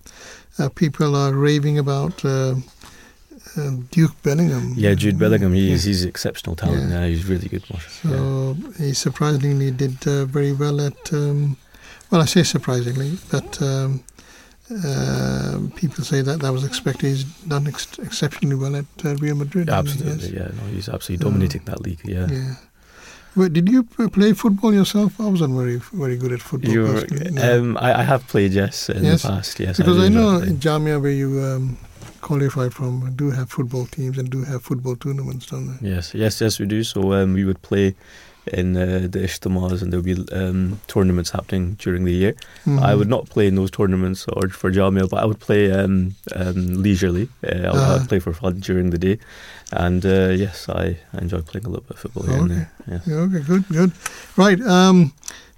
[0.59, 2.55] uh, people are raving about uh,
[3.57, 4.73] uh, Duke Bellingham.
[4.77, 5.89] Yeah, Jude Bellingham, he's Yeah.
[5.89, 6.89] he's exceptional talent.
[6.89, 7.01] Yeah.
[7.01, 7.63] Yeah, he's really good.
[7.71, 7.85] Marsh.
[8.03, 8.11] Yeah.
[8.11, 11.13] So he surprisingly did uh, very well at.
[11.13, 11.55] Um,
[12.11, 14.01] well, I say surprisingly, but um,
[14.71, 17.07] uh, people say that that was expected.
[17.07, 19.69] He's done ex- exceptionally well at uh, Real Madrid.
[19.69, 20.49] Absolutely, yeah.
[20.55, 22.01] No, he's absolutely So- dominating that league.
[22.05, 22.27] Yeah.
[22.29, 22.55] Yeah.
[23.35, 25.19] Well, did you play football yourself?
[25.21, 26.71] I wasn't very very good at football.
[26.71, 27.59] You, personally, no.
[27.59, 29.59] um, I, I have played yes in Yes, the past.
[29.59, 30.57] Yes, because do I, know in.
[30.57, 31.77] Jamia where you um,
[32.21, 35.89] qualified from do have football teams and do have football tournaments, don't they?
[35.89, 36.83] Yes, yes, yes, we do.
[36.83, 37.95] So um, we would play
[38.53, 42.33] in uh, the Ijtemas, and there'll be um, tournaments happening during the year.
[42.65, 42.97] I Mhm.
[42.97, 46.83] would not play in those tournaments or for Jamia, but I would play um, um,
[46.83, 47.29] leisurely.
[47.43, 48.07] Uh, I would, Uh-huh.
[48.07, 49.17] play for fun during the day,
[49.71, 52.71] and uh, yes, I, I enjoy playing a little bit of football here and there.
[52.91, 53.01] Yes.
[53.07, 53.91] Yeah, okay, good, good.
[54.37, 55.11] Right, um,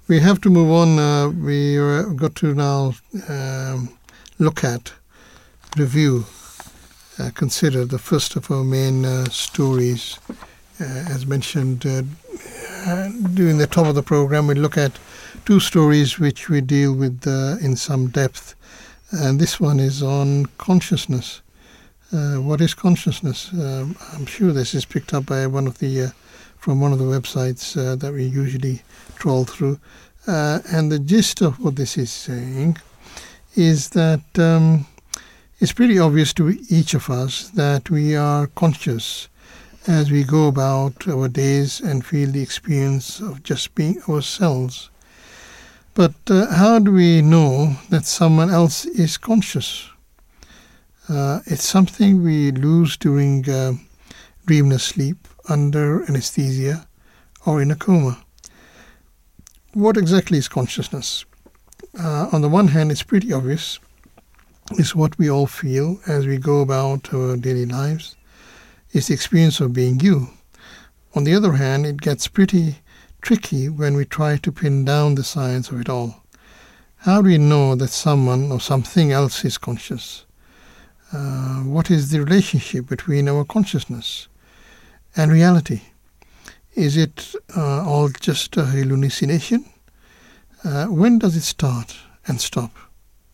[0.08, 1.00] we have to move on.
[1.00, 2.94] Uh, we uh, got to now
[3.30, 3.90] um,
[4.40, 4.94] look at,
[5.78, 6.26] review,
[7.20, 10.20] uh, consider the first of our main uh, stories.
[10.80, 11.86] Uh, as mentioned
[12.86, 15.00] uh, during the top of the program, we look at
[15.46, 18.56] two stories which we deal with uh, in some depth.
[19.12, 21.42] And this one is on consciousness.
[22.12, 23.52] Uh, what is consciousness?
[23.54, 26.10] Um, I'm sure this is picked up by one of the uh,
[26.58, 28.82] from one of the websites uh, that we usually
[29.16, 29.80] trawl through.
[30.28, 32.78] And the gist of what this is saying
[33.56, 34.86] is that um,
[35.60, 39.28] it's pretty obvious to each of us that we are conscious
[39.88, 44.90] as we go about our days and feel the experience of just being ourselves.
[45.94, 49.90] But uh, how do we know that someone else is conscious?
[51.10, 53.74] Uh, it's something we lose during uh,
[54.46, 56.88] dreamless sleep, under anesthesia,
[57.46, 58.24] or in a coma.
[59.74, 61.26] What exactly is consciousness?
[62.00, 63.80] Uh, on the one hand, it's pretty obvious.
[64.74, 68.16] It's what we all feel as we go about our daily lives.
[68.94, 70.32] It's the experience of being you.
[71.16, 72.80] On the other hand, it gets pretty
[73.22, 76.24] tricky when we try to pin down the science of it all.
[76.98, 80.26] How do we know that someone or something else is conscious?
[81.14, 84.28] Uh, what is the relationship between our consciousness
[85.16, 85.82] and reality?
[86.76, 89.66] Is it uh, all just a hallucination?
[90.66, 91.96] Uh, when does it start
[92.28, 92.76] and stop?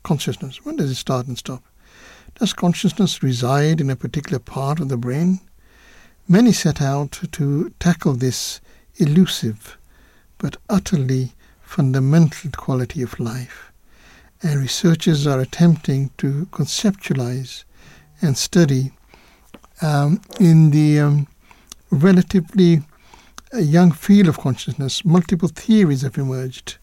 [0.03, 0.63] Consciousness.
[0.63, 1.63] When does it start and stop?
[2.39, 5.39] Does consciousness reside in a particular part of the brain?
[6.29, 8.59] Many set out to tackle this
[8.97, 9.77] elusive
[10.37, 13.71] but utterly fundamental quality of life,
[14.43, 17.63] and researchers are attempting to conceptualize
[18.21, 18.91] and study
[19.81, 21.27] um, in the um,
[21.91, 22.81] relatively
[23.53, 25.05] uh, young field of consciousness.
[25.05, 26.75] Multiple theories have emerged,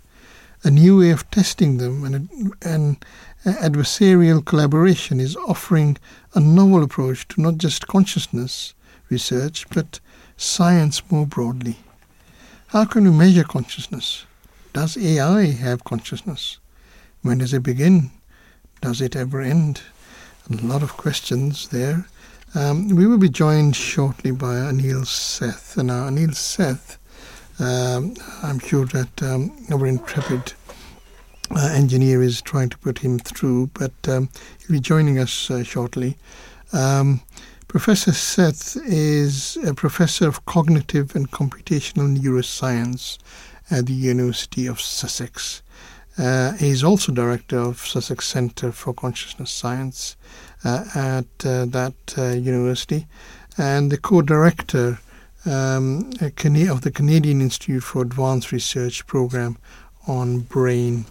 [0.62, 3.04] a new way of testing them, and, and
[3.44, 5.98] adversarial collaboration is offering
[6.32, 8.72] a novel approach to not just consciousness
[9.14, 10.00] research, but
[10.36, 11.76] science more broadly.
[12.68, 14.26] How can we measure consciousness?
[14.72, 16.58] Does AI have consciousness?
[17.22, 18.10] When does it begin?
[18.80, 19.82] Does it ever end?
[20.50, 22.06] A lot of questions there.
[22.56, 25.76] Um, we will be joined shortly by Anil Seth.
[25.78, 26.98] And now, Anil Seth,
[27.60, 30.52] um, I'm sure that um, our intrepid
[31.52, 35.62] uh, engineer is trying to put him through, but um, he'll be joining us uh,
[35.62, 36.16] shortly.
[36.72, 37.20] Um,
[37.74, 43.18] professor Seth is a professor of cognitive and computational neuroscience
[43.68, 45.60] at the University of Sussex.
[46.16, 50.14] Uh, he is also director of Sussex Centre for Consciousness Science
[50.64, 53.08] uh, at uh, that uh, university,
[53.58, 55.00] and the co-director
[55.44, 59.58] um, of the Canadian Institute for Advanced Research program
[60.06, 61.06] on brain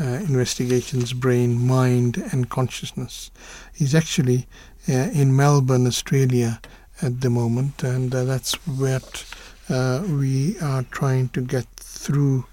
[0.00, 3.30] uh, investigations, brain, mind, and consciousness.
[3.74, 4.46] He's actually
[4.86, 6.60] in Melbourne, Australia
[7.00, 9.24] at the moment, and uh, that's what
[9.68, 12.44] uh, we are trying to get through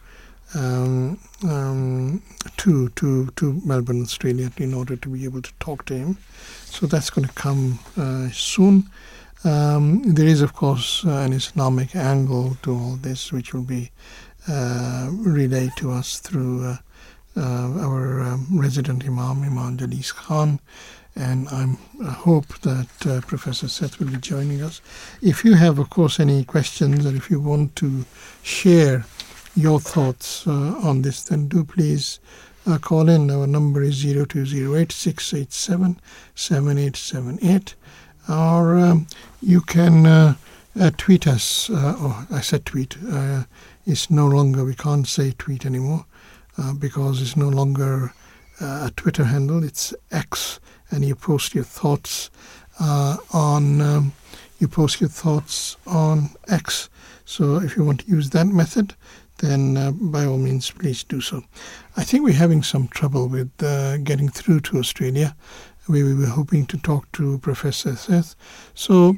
[0.56, 2.22] um, um,
[2.58, 6.18] to to to Melbourne, Australia, in order to be able to talk to him.
[6.66, 8.90] So that's going to come uh, soon.
[9.44, 13.92] Um, there is, of course, uh, an Islamic angle to all this, which will be
[14.48, 16.78] uh, relayed to us through uh,
[17.38, 20.60] our um, resident Imam, Imam Jalees Khan,
[21.20, 24.82] and I'm, I hope that uh, Professor Seth will be joining us.
[25.22, 28.06] If you have, of course, any questions or if you want to
[28.42, 29.06] share
[29.54, 32.22] your thoughts uh, on this, then do please
[32.66, 33.30] uh, call in.
[33.30, 36.00] Our number is 0208 687
[36.36, 37.76] 7878,
[38.30, 39.08] or um,
[39.42, 40.36] you can uh,
[40.80, 41.70] uh, tweet us.
[41.70, 42.96] oh, I said tweet.
[43.86, 46.06] it's no longer, we can't say tweet anymore.
[46.78, 48.14] Because it's no longer
[48.60, 50.60] a Twitter handle, it's X,
[50.92, 52.30] and you post your thoughts
[52.80, 54.14] uh, on um,
[54.60, 56.90] you post your thoughts on X.
[57.26, 58.94] So if you want to use that method,
[59.38, 61.44] then uh, by all means, please do so.
[61.96, 65.36] I think we're having some trouble with uh, getting through to Australia.
[65.88, 68.36] We were hoping to talk to Professor Seth.
[68.74, 69.16] So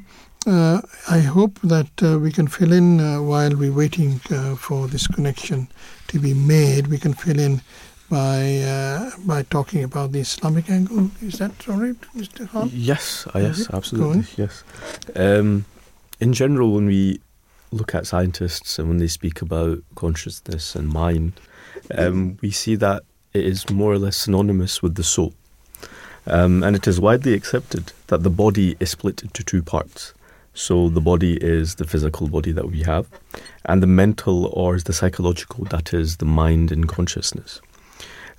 [0.48, 4.20] uh, I hope that uh, we can fill in uh, while we're waiting
[4.58, 5.68] for this connection
[6.08, 6.88] to be made.
[6.88, 7.62] We can fill in
[8.12, 11.10] by uh, by talking about the Islamic angle.
[11.22, 12.48] Is that all right, Mr.
[12.48, 12.70] Khan?
[12.74, 14.64] Yes, uh, yes, absolutely, yes.
[15.16, 15.66] Um,
[16.20, 17.22] in general, when we
[17.72, 21.40] look at scientists and when they speak about consciousness and mind,
[21.98, 25.34] um, we see that it is more or less synonymous with the soul.
[26.28, 30.14] Um, and it is widely accepted that the body is split into two parts.
[30.54, 33.08] So the body is the physical body that we have,
[33.64, 37.62] and the mental or the psychological, that is the mind and consciousness.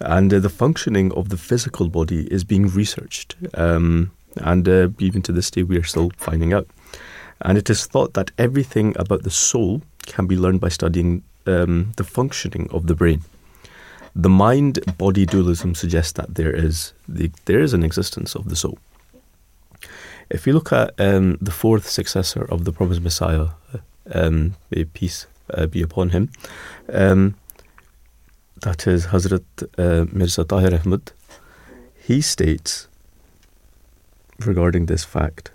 [0.03, 3.37] And uh, the functioning of the physical body is being researched.
[3.55, 6.67] Um, and uh, even to this day, we are still finding out.
[7.41, 11.93] And it is thought that everything about the soul can be learned by studying um,
[11.97, 13.23] the functioning of the brain.
[14.15, 18.57] The mind body dualism suggests that there is, the, there is an existence of the
[18.57, 18.79] soul.
[20.31, 23.79] If you look at um, the fourth successor of the promised Messiah, uh,
[24.13, 26.31] um, may peace uh, be upon him,
[26.93, 27.35] um,
[28.63, 29.45] that is Hazrat
[29.79, 31.13] uh, Mirza Tahir Ahmad,
[31.95, 32.89] he states
[34.39, 35.51] regarding this fact.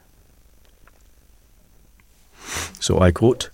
[2.79, 3.49] So I quote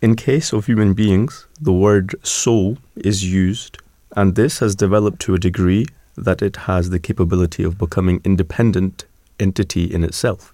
[0.00, 3.78] In case of human beings, the word soul is used,
[4.16, 5.86] and this has developed to a degree
[6.16, 9.04] that it has the capability of becoming independent
[9.38, 10.52] entity in itself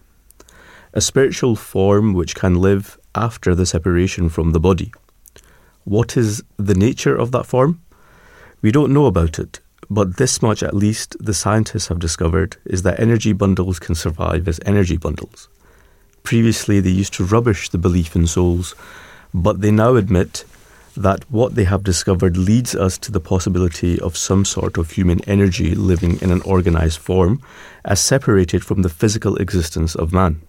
[0.96, 4.90] a spiritual form which can live after the separation from the body.
[5.84, 7.82] What is the nature of that form?
[8.62, 12.82] We don't know about it, but this much at least the scientists have discovered is
[12.82, 15.48] that energy bundles can survive as energy bundles.
[16.22, 18.74] Previously, they used to rubbish the belief in souls,
[19.32, 20.44] but they now admit
[20.96, 25.20] that what they have discovered leads us to the possibility of some sort of human
[25.28, 27.42] energy living in an organized form,
[27.84, 30.40] as separated from the physical existence of man.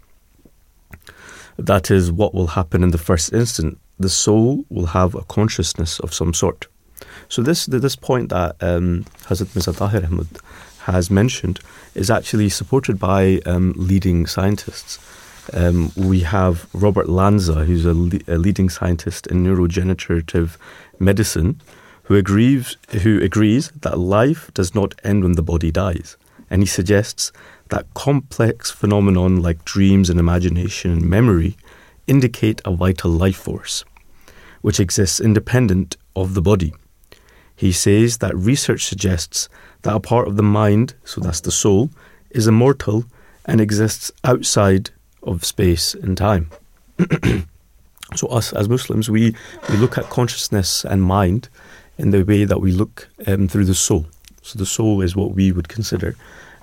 [1.57, 3.77] That is what will happen in the first instant.
[3.99, 6.67] The soul will have a consciousness of some sort.
[7.29, 10.27] So this this point that um, Hazrat Mirza Tahir Ahmad
[10.87, 11.59] has mentioned
[11.95, 14.99] is actually supported by um, leading scientists.
[15.53, 20.57] Um, we have Robert Lanza, who's a, le- a, leading scientist in regenerative
[20.99, 21.61] medicine,
[22.03, 26.17] who agrees, who agrees that life does not end when the body dies.
[26.49, 27.31] And he suggests
[27.69, 31.57] that complex phenomenon like dreams and imagination and memory
[32.07, 33.83] indicate a vital life force,
[34.61, 36.73] which exists independent of the body.
[37.57, 39.49] He says that research suggests
[39.81, 41.89] that a part of the mind, so that's the soul,
[42.29, 43.03] is immortal
[43.45, 44.91] and exists outside
[45.23, 46.51] of space and time.
[48.15, 49.35] so, us as Muslims, we,
[49.69, 51.49] we look at consciousness and mind
[51.97, 54.05] in the way that we look um, through the soul.
[54.43, 56.15] So, the soul is what we would consider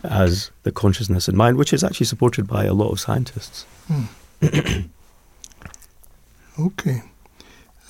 [0.05, 3.67] as the consciousness and mind, which is actually supported by a lot of scientists.
[3.89, 4.05] Hmm.
[6.61, 7.03] okay.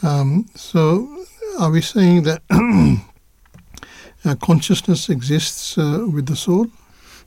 [0.03, 1.27] Um, so,
[1.59, 2.43] are we saying that
[4.41, 6.67] consciousness exists uh, with the soul?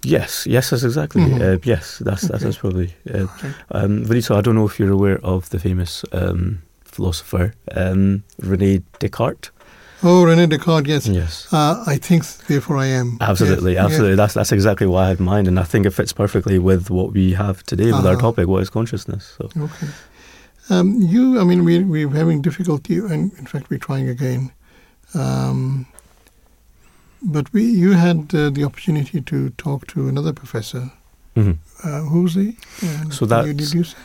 [0.04, 1.24] Yes, yes, that's exactly.
[1.24, 1.42] Mm-hmm.
[1.42, 2.38] Uh, yes, that's okay.
[2.44, 2.94] that's probably.
[3.10, 3.52] Uh, okay.
[3.72, 9.52] um, I don't know if you're aware of the famous um, philosopher um, Rene Descartes.
[10.04, 11.08] Oh, Rene Descartes, yes.
[11.08, 11.48] Yes.
[11.52, 13.18] Uh, I think, therefore, I am.
[13.20, 13.86] Absolutely, yes.
[13.86, 14.12] absolutely.
[14.12, 14.18] Yes.
[14.18, 16.90] That's that's exactly why I had in mind, and I think it fits perfectly with
[16.92, 18.10] what we have today with uh-huh.
[18.10, 18.48] our topic.
[18.48, 19.36] What is consciousness?
[19.38, 19.50] So.
[19.64, 19.88] Okay.
[20.70, 24.52] Um, you, I mean, we we're having difficulty, and in fact, we're trying again.
[25.14, 25.86] Um,
[27.22, 30.92] but we, you had uh, the opportunity to talk to another professor.
[31.36, 31.88] Mm-hmm.
[31.88, 32.58] Uh, who's he?
[33.12, 33.46] So that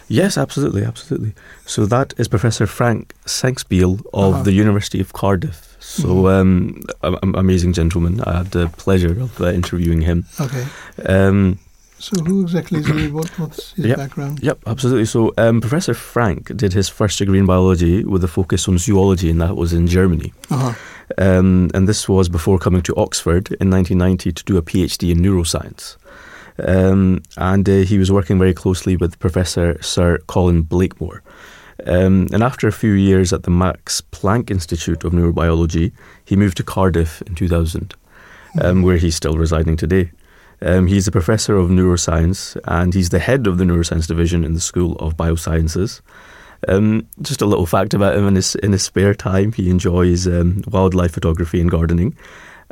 [0.08, 1.32] yes, absolutely, absolutely.
[1.64, 4.42] So that is Professor Frank Sengpiel of uh-huh.
[4.42, 5.74] the University of Cardiff.
[5.80, 7.24] So mm-hmm.
[7.24, 8.20] um, amazing gentleman.
[8.20, 10.26] I had the pleasure of uh, interviewing him.
[10.38, 10.66] Okay.
[11.06, 11.58] Um,
[12.02, 13.08] so who exactly is he?
[13.08, 14.40] What, what's his yep, background?
[14.42, 15.04] Yep, absolutely.
[15.04, 19.30] So um, Professor Frank did his first degree in biology with a focus on zoology,
[19.30, 20.32] and that was in Germany.
[20.50, 20.74] Uh-huh.
[21.16, 25.18] Um, and this was before coming to Oxford in 1990 to do a PhD in
[25.18, 25.96] neuroscience.
[26.58, 31.22] Um, and uh, he was working very closely with Professor Sir Colin Blakemore.
[31.86, 35.92] Um, and after a few years at the Max Planck Institute of Neurobiology,
[36.24, 37.94] he moved to Cardiff in 2000,
[38.60, 40.10] um, where he's still residing today.
[40.64, 44.54] Um, he's a professor of neuroscience and he's the head of the neuroscience division in
[44.54, 46.00] the School of Biosciences.
[46.68, 50.28] Um, just a little fact about him in his in his spare time, he enjoys
[50.28, 52.16] um, wildlife photography and gardening,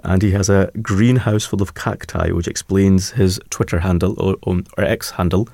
[0.05, 4.63] and he has a greenhouse full of cacti, which explains his Twitter handle or, or
[4.79, 5.49] X handle,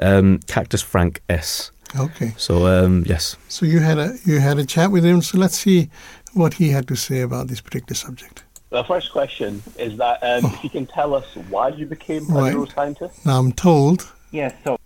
[0.00, 1.72] um, Cactus Frank S.
[1.98, 2.34] Okay.
[2.36, 3.36] So um, yes.
[3.48, 5.20] So you had a you had a chat with him.
[5.20, 5.90] So let's see
[6.34, 8.44] what he had to say about this particular subject.
[8.72, 10.54] The first question is that um, oh.
[10.54, 12.54] if you can tell us why you became a right.
[12.54, 13.26] neuroscientist.
[13.26, 14.10] Now I'm told.
[14.30, 14.54] Yes.
[14.64, 14.78] So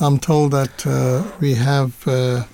[0.00, 2.44] I'm told that uh, we have uh,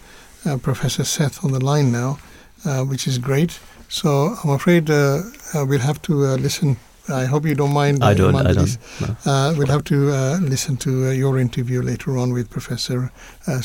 [0.45, 2.19] uh, Professor Seth on the line now,
[2.65, 3.61] uh, which is great.
[3.89, 5.23] So I'm afraid uh,
[5.55, 6.79] uh, we'll have to listen.
[7.09, 8.03] I hope you don't mind.
[8.03, 8.35] I don't.
[8.35, 8.77] I don't.
[9.25, 9.55] No.
[9.57, 9.97] we'll have to
[10.41, 13.13] listen to your interview later on with Professor
[13.47, 13.61] uh,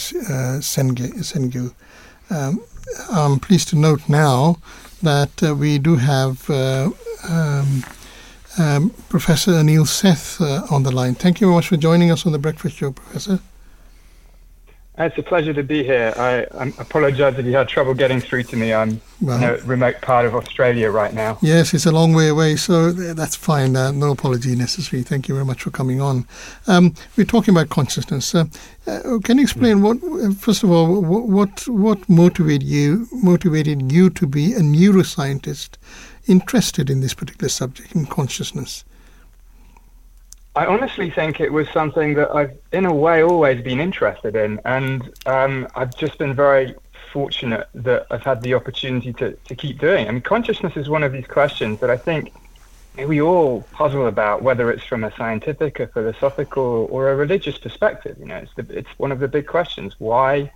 [0.61, 1.73] Senge,
[2.29, 2.63] Um,
[3.09, 4.57] I'm pleased to note now
[5.01, 7.83] that we do have um,
[8.57, 10.41] um, Professor Anil Seth
[10.71, 11.15] on the line.
[11.15, 13.39] Thank you very much for joining us on the Breakfast Show, Professor.
[15.05, 16.13] It's a pleasure to be here.
[16.17, 18.73] I, I apologise if you had trouble getting through to me.
[18.73, 21.37] I'm well, in a remote part of Australia right now.
[21.41, 23.75] Yes, it's a long way away, so that's fine.
[23.75, 25.03] Uh, no apology necessary.
[25.03, 26.27] Thank you very much for coming on.
[26.67, 28.35] Um, we're talking about consciousness.
[28.35, 28.45] Uh,
[28.87, 29.99] uh, can you explain what,
[30.37, 35.77] first of all, what what motivated you motivated you to be a neuroscientist
[36.27, 38.83] interested in this particular subject in consciousness?
[40.53, 44.59] I honestly think it was something that I've, in a way, always been interested in,
[44.65, 46.75] and um, I've just been very
[47.13, 50.09] fortunate that I've had the opportunity to, to keep doing.
[50.09, 52.33] I mean, consciousness is one of these questions that I think
[52.97, 58.17] we all puzzle about, whether it's from a scientific, a philosophical, or a religious perspective.
[58.19, 59.95] You know, it's the, it's one of the big questions.
[59.99, 60.51] Why,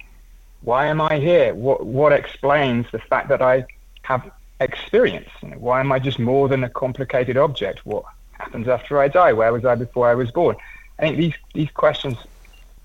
[0.62, 1.54] why am I here?
[1.54, 3.66] What what explains the fact that I
[4.02, 4.30] have
[4.60, 5.30] experience?
[5.41, 7.86] You know, why am I just more than a complicated object?
[7.86, 8.04] What
[8.40, 9.34] happens after I die?
[9.34, 10.56] Where was I before I was born?
[11.00, 12.18] I think these, these questions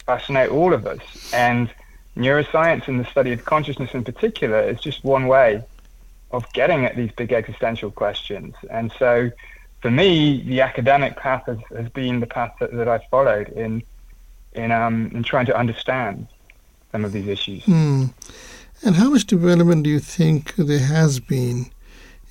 [0.06, 1.00] fascinate all of us.
[1.32, 1.72] And
[2.16, 5.62] neuroscience and the study of consciousness in particular is just one way
[6.32, 8.54] of getting at these big existential questions.
[8.70, 9.30] And so
[9.80, 13.82] for me, the academic path has, has been the path that, that I've followed in,
[14.52, 16.26] in, um, in trying to understand
[16.92, 17.64] some of these issues.
[17.64, 18.12] Mm.
[18.82, 21.70] And how much development do you think there has been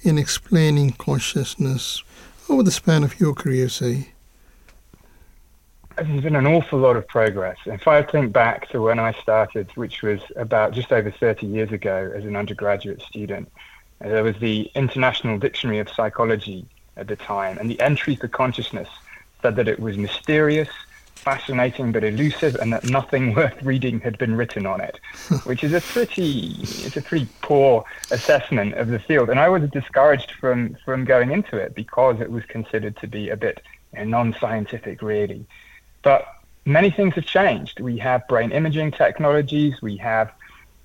[0.04, 2.04] in explaining consciousness
[2.50, 4.10] over the span of your career, see?
[5.96, 7.58] There's been an awful lot of progress.
[7.66, 11.72] If I think back to when I started, which was about just over 30 years
[11.72, 13.52] ago as an undergraduate student,
[14.00, 18.88] there was the International Dictionary of Psychology at the time, and the entry for consciousness
[19.42, 20.70] said that it was mysterious,
[21.20, 25.00] fascinating but elusive, and that nothing worth reading had been written on it,
[25.44, 29.30] which is a pretty it's a pretty poor assessment of the field.
[29.30, 33.30] And I was discouraged from from going into it because it was considered to be
[33.30, 33.62] a bit
[33.94, 35.46] you know, non-scientific, really.
[36.02, 36.28] But
[36.66, 37.80] many things have changed.
[37.80, 39.82] We have brain imaging technologies.
[39.82, 40.32] We have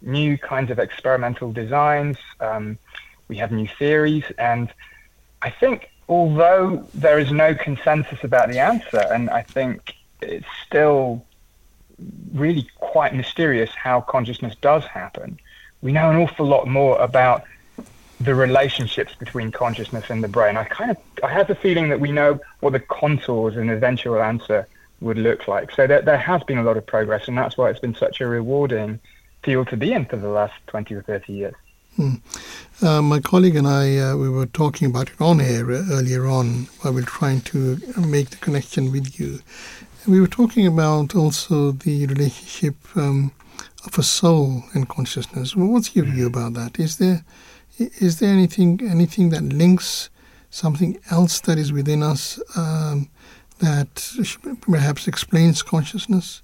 [0.02, 2.18] new kinds of experimental designs.
[2.40, 2.78] Um,
[3.28, 4.72] we have new theories, and
[5.42, 11.24] I think although there is no consensus about the answer, and I think it's still
[12.32, 15.38] really quite mysterious how consciousness does happen.
[15.82, 17.44] We know an awful lot more about
[18.20, 20.56] the relationships between consciousness and the brain.
[20.56, 24.22] I kind of I have the feeling that we know what the contours and eventual
[24.22, 24.66] answer
[25.00, 25.70] would look like.
[25.72, 28.20] So there, there has been a lot of progress, and that's why it's been such
[28.20, 29.00] a rewarding
[29.42, 31.54] field to be in for the last 20 or 30 years.
[31.96, 32.14] Hmm.
[32.82, 36.66] Uh, my colleague and I, uh, we were talking about it on air earlier on
[36.80, 39.40] while we were trying to make the connection with you.
[40.06, 43.32] We were talking about also the relationship um,
[43.86, 45.56] of a soul and consciousness.
[45.56, 46.78] Well, what's your view about that?
[46.78, 47.24] Is there
[47.78, 50.10] is there anything anything that links
[50.50, 53.08] something else that is within us um,
[53.60, 54.12] that
[54.60, 56.42] perhaps explains consciousness?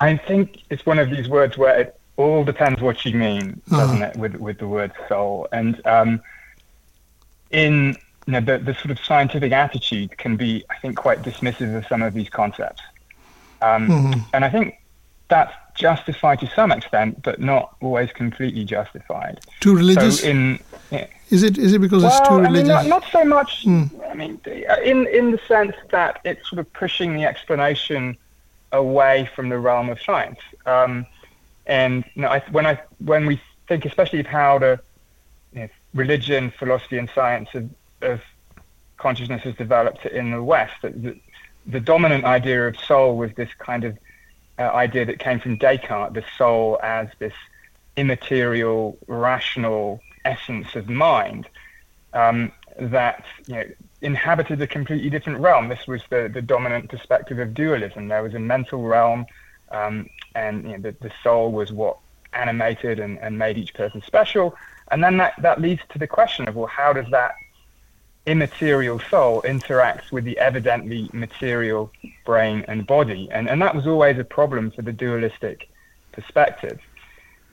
[0.00, 4.02] I think it's one of these words where it all depends what you mean, doesn't
[4.02, 4.12] uh-huh.
[4.14, 5.46] it, with with the word soul?
[5.52, 6.20] And um,
[7.50, 7.96] in
[8.28, 11.86] you know, the, the sort of scientific attitude can be, I think, quite dismissive of
[11.86, 12.82] some of these concepts.
[13.62, 14.20] Um, mm-hmm.
[14.34, 14.78] And I think
[15.28, 19.40] that's justified to some extent, but not always completely justified.
[19.60, 20.20] Too religious.
[20.20, 20.58] So in
[20.90, 21.06] yeah.
[21.30, 22.68] is it is it because well, it's too religious?
[22.68, 23.64] I mean, not, not so much.
[23.64, 24.10] Mm.
[24.10, 24.38] I mean,
[24.84, 28.14] in in the sense that it's sort of pushing the explanation
[28.72, 30.40] away from the realm of science.
[30.66, 31.06] Um,
[31.66, 34.78] and you know, I, when I when we think, especially of how the
[35.54, 37.70] you know, religion, philosophy, and science of,
[38.02, 38.20] of,
[38.96, 41.16] consciousness has developed in the West, the,
[41.66, 43.96] the dominant idea of soul was this kind of
[44.58, 47.34] uh, idea that came from Descartes, the soul as this
[47.96, 51.48] immaterial, rational essence of mind
[52.12, 53.64] um, that you know,
[54.02, 55.68] inhabited a completely different realm.
[55.68, 58.08] This was the, the dominant perspective of dualism.
[58.08, 59.26] There was a mental realm
[59.70, 61.98] um, and you know, the, the soul was what
[62.32, 64.56] animated and, and made each person special.
[64.90, 67.34] And then that, that leads to the question of, well, how does that
[68.28, 71.90] immaterial soul interacts with the evidently material
[72.24, 73.28] brain and body?
[73.30, 75.68] And, and that was always a problem for the dualistic
[76.12, 76.78] perspective.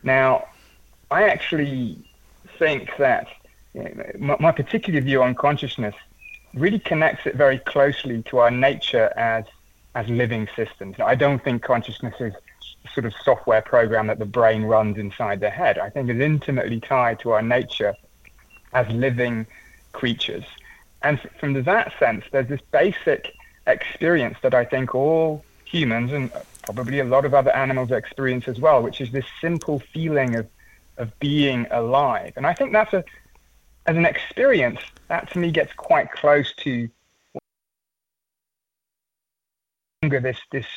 [0.04, 0.48] Now,
[1.10, 1.98] I actually
[2.60, 3.28] think that
[3.74, 5.96] you know, my, my particular view on consciousness
[6.54, 9.46] really connects it very closely to our nature as
[9.96, 10.98] as living systems.
[11.00, 12.34] I don't think consciousness is
[12.84, 15.78] a sort of software program that the brain runs inside the head.
[15.78, 17.96] I think it's intimately tied to our nature
[18.74, 19.48] as living
[19.94, 20.44] creatures.
[21.06, 23.32] And from that sense, there's this basic
[23.68, 26.32] experience that I think all humans and
[26.64, 30.48] probably a lot of other animals experience as well, which is this simple feeling of,
[30.98, 32.34] of being alive.
[32.38, 33.04] And I think that's a,
[33.86, 36.90] as an experience, that to me gets quite close to
[40.02, 40.68] this this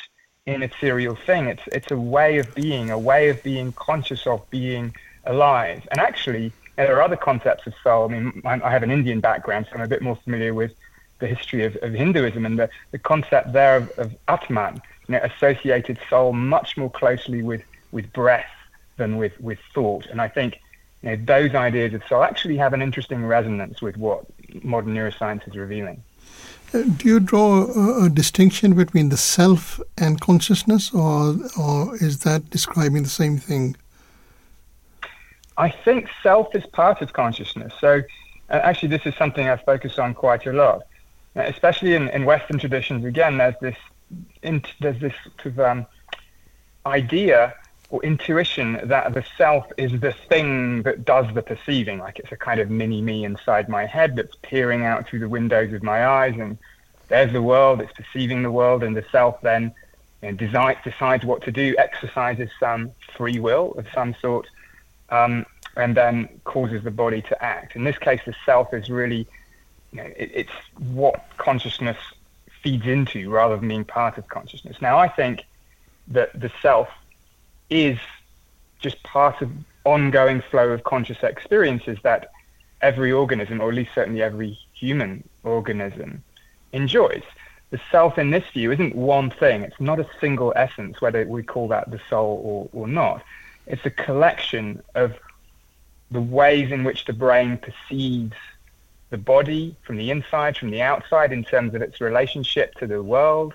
[0.45, 1.47] immaterial thing.
[1.47, 5.87] It's it's a way of being, a way of being conscious of being alive.
[5.89, 6.51] And actually,
[6.85, 8.05] there are other concepts of soul.
[8.05, 10.73] I mean, I have an Indian background, so I'm a bit more familiar with
[11.19, 15.19] the history of, of Hinduism and the, the concept there of, of Atman, you know,
[15.23, 17.61] associated soul much more closely with,
[17.91, 18.49] with breath
[18.95, 20.05] than with, with thought.
[20.05, 20.61] And I think
[21.03, 24.25] you know, those ideas of soul actually have an interesting resonance with what
[24.63, 26.01] modern neuroscience is revealing.
[26.73, 32.19] Uh, do you draw a, a, distinction between the self and consciousness, or or is
[32.19, 33.75] that describing the same thing?
[35.59, 37.73] I think self is part of consciousness.
[37.79, 38.01] So,
[38.49, 40.83] uh, actually, this is something I focus on quite a lot,
[41.35, 43.03] uh, especially in, in Western traditions.
[43.03, 43.75] Again, there's this
[44.41, 45.85] in, there's this sort of um,
[46.85, 47.53] idea
[47.89, 52.37] or intuition that the self is the thing that does the perceiving, like it's a
[52.37, 56.07] kind of mini me inside my head that's peering out through the windows of my
[56.07, 56.57] eyes, and
[57.09, 59.73] there's the world, it's perceiving the world, and the self then
[60.21, 64.47] you know, decides, decides what to do, exercises some free will of some sort,
[65.11, 65.45] um,
[65.75, 67.75] and then causes the body to act.
[67.75, 69.27] In this case, the self is really,
[69.91, 71.97] you know, it, it's what consciousness
[72.61, 74.81] feeds into rather than being part of consciousness.
[74.81, 75.45] Now, I think
[76.09, 76.89] that the self
[77.69, 77.97] is
[78.79, 79.51] just part of
[79.85, 82.31] ongoing flow of conscious experiences that
[82.81, 86.23] every organism, or at least certainly every human organism,
[86.73, 87.23] enjoys.
[87.71, 89.61] The self in this view isn't one thing.
[89.61, 93.23] It's not a single essence, whether we call that the soul or, or not.
[93.67, 95.15] It's a collection of
[96.11, 98.35] the ways in which the brain perceives
[99.09, 103.01] the body from the inside, from the outside, in terms of its relationship to the
[103.01, 103.53] world,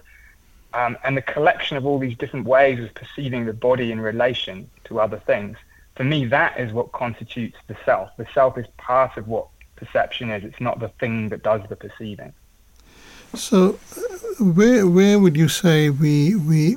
[0.73, 4.69] um, and the collection of all these different ways of perceiving the body in relation
[4.85, 5.57] to other things.
[5.97, 8.11] For me, that is what constitutes the self.
[8.17, 9.47] The self is part of what
[9.77, 10.45] perception is.
[10.45, 12.33] It's not the thing that does the perceiving.
[13.37, 16.77] So, uh, where where would you say we we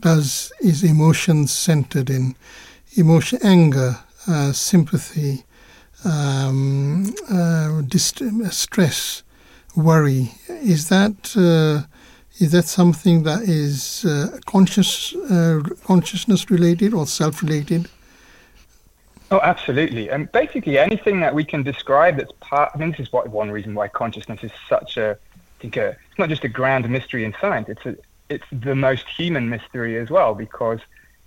[0.00, 2.34] does is emotion centered in
[2.96, 5.44] emotion, anger, uh, sympathy,
[6.04, 9.22] um, uh, dist- stress,
[9.76, 10.32] worry?
[10.48, 11.86] Is that uh,
[12.38, 17.88] is that something that is uh, conscious uh, consciousness related or self related?
[19.32, 20.10] Oh, absolutely.
[20.10, 22.72] And basically, anything that we can describe that's part.
[22.74, 25.18] I mean, this is what one reason why consciousness is such a.
[25.60, 27.68] Think a, it's not just a grand mystery in science.
[27.68, 27.96] It's a.
[28.28, 30.78] It's the most human mystery as well because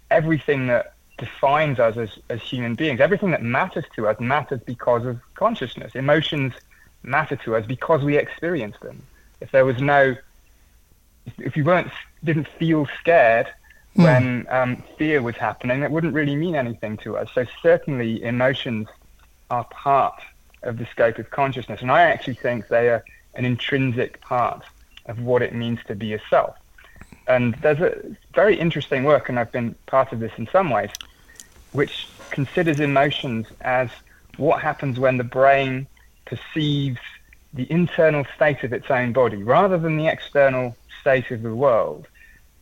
[0.10, 5.06] everything that defines us as, as human beings, everything that matters to us matters because
[5.06, 5.96] of consciousness.
[5.96, 6.54] Emotions
[7.04, 9.04] matter to us because we experience them.
[9.42, 10.16] If there was no,
[11.38, 11.92] if you weren't
[12.24, 13.48] didn't feel scared
[13.98, 14.04] mm.
[14.04, 17.30] when um, fear was happening, that wouldn't really mean anything to us.
[17.36, 18.88] So certainly emotions
[19.50, 20.22] are part
[20.64, 23.04] of the scope of consciousness, and I actually think they are
[23.36, 24.64] an intrinsic part
[25.06, 26.56] of what it means to be a self.
[27.28, 30.90] And there's a very interesting work, and I've been part of this in some ways,
[31.72, 33.90] which considers emotions as
[34.38, 35.88] what happens when the brain
[36.26, 37.00] perceives
[37.54, 42.08] the internal state of its own body rather than the external state of the world.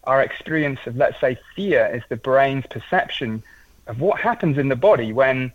[0.04, 3.44] Our experience of, let's say, fear is the brain's perception
[3.88, 5.52] of what happens in the body when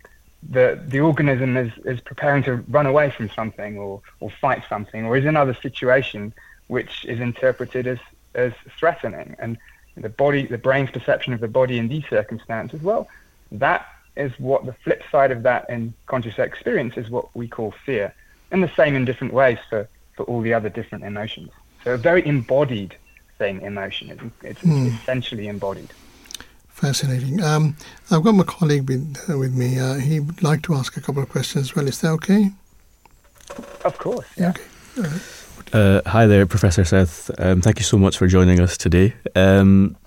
[0.49, 5.05] the, the organism is, is preparing to run away from something or, or fight something
[5.05, 6.33] or is in another situation
[6.67, 7.99] which is interpreted as
[8.37, 9.35] as threatening.
[9.39, 9.57] And
[9.97, 13.07] the body, the brain's perception of the body in these circumstances, well,
[13.51, 13.85] that
[14.15, 18.13] is what the flip side of that in conscious experience is what we call fear.
[18.51, 21.49] And the same in different ways for, for all the other different emotions.
[21.83, 22.95] So a very embodied
[23.37, 24.11] thing, emotion.
[24.11, 24.87] It's, it's mm.
[25.01, 25.91] essentially embodied.
[26.77, 27.41] Fascinating.
[27.41, 27.75] Um,
[28.11, 29.79] I've got my colleague with, uh, with me.
[29.79, 31.87] Uh, he would like to ask a couple of questions as well.
[31.87, 32.51] Is that okay?
[33.83, 34.27] Of course.
[34.37, 34.53] Yeah.
[34.95, 35.09] Okay.
[35.73, 37.31] Uh, hi there, Professor Seth.
[37.39, 39.15] Um, thank you so much for joining us today.
[39.35, 39.97] Um,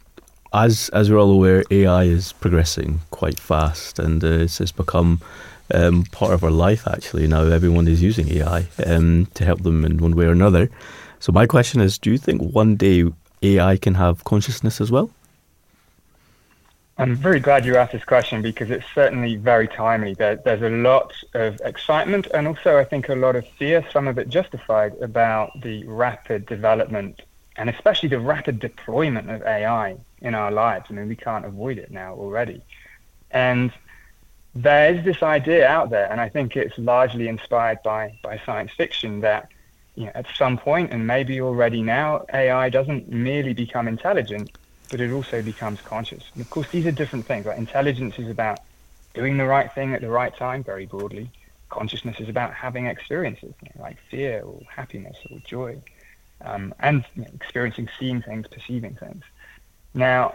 [0.53, 5.21] as as we're all aware, AI is progressing quite fast, and uh, it's, it's become
[5.75, 6.87] um, part of our life.
[6.87, 10.71] Actually, now everyone is using AI um, to help them in one way or another.
[11.19, 13.05] So my question is: Do you think one day
[13.43, 15.11] AI can have consciousness as well?
[17.01, 20.13] I'm very glad you asked this question because it's certainly very timely.
[20.13, 24.07] There, there's a lot of excitement and also, I think, a lot of fear, some
[24.07, 27.23] of it justified, about the rapid development
[27.57, 30.89] and especially the rapid deployment of AI in our lives.
[30.91, 32.61] I mean, we can't avoid it now already.
[33.31, 33.73] And
[34.55, 38.73] there is this idea out there, and I think it's largely inspired by, by science
[38.77, 39.49] fiction that
[39.95, 44.51] you know, at some point, and maybe already now, AI doesn't merely become intelligent,
[44.91, 46.25] but it also becomes conscious.
[46.35, 47.47] And of course, these are different things.
[47.47, 47.57] Right?
[47.57, 48.61] Intelligence is about
[49.15, 51.31] doing the right thing at the right time, very broadly.
[51.69, 55.81] Consciousness is about having experiences you know, like fear or happiness or joy,
[56.45, 59.23] um, and you know, experiencing, seeing things, perceiving things.
[59.95, 60.35] Now,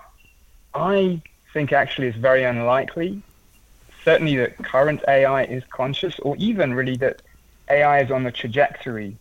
[0.74, 1.22] I
[1.54, 3.22] think actually it's very unlikely,
[4.04, 7.22] certainly that current AI is conscious, or even really that
[7.70, 9.18] AI is on the trajectory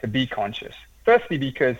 [0.00, 0.74] to be conscious.
[1.04, 1.76] Firstly, because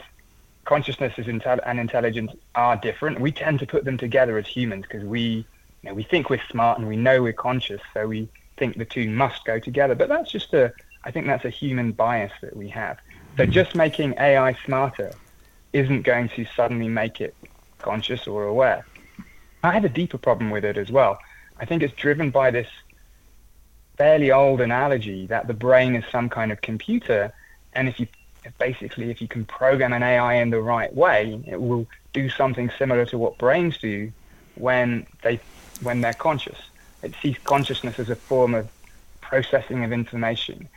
[0.66, 3.20] consciousness intel- and intelligence are different.
[3.20, 5.44] We tend to put them together as humans because we, you
[5.84, 9.08] know, we think we're smart and we know we're conscious, so we think the two
[9.08, 9.94] must go together.
[9.94, 10.72] But that's just a,
[11.04, 12.98] I think that's a human bias that we have.
[13.36, 13.52] So mm-hmm.
[13.52, 15.12] just making AI smarter
[15.72, 17.34] isn't going to suddenly make it
[17.78, 18.84] conscious or aware.
[19.62, 21.18] I have a deeper problem with it as well.
[21.58, 22.68] I think it's driven by this
[23.96, 27.32] fairly old analogy that the brain is some kind of computer,
[27.72, 28.06] and if you
[28.58, 32.70] basically, if you can program an AI in the right way, it will do something
[32.78, 34.12] similar to what brains do
[34.54, 35.40] when they
[35.82, 36.58] when they're conscious.
[37.02, 38.68] It sees consciousness as a form of
[39.20, 40.68] processing of information,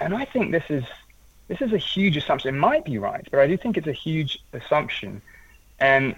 [0.00, 0.84] and I think this is
[1.48, 2.54] this is a huge assumption.
[2.54, 5.20] It might be right, but I do think it's a huge assumption.
[5.80, 6.14] And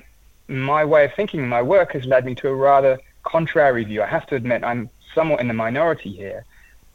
[0.46, 4.02] my way of thinking, my work has led me to a rather contrary view.
[4.02, 6.44] I have to admit, I'm somewhat in the minority here,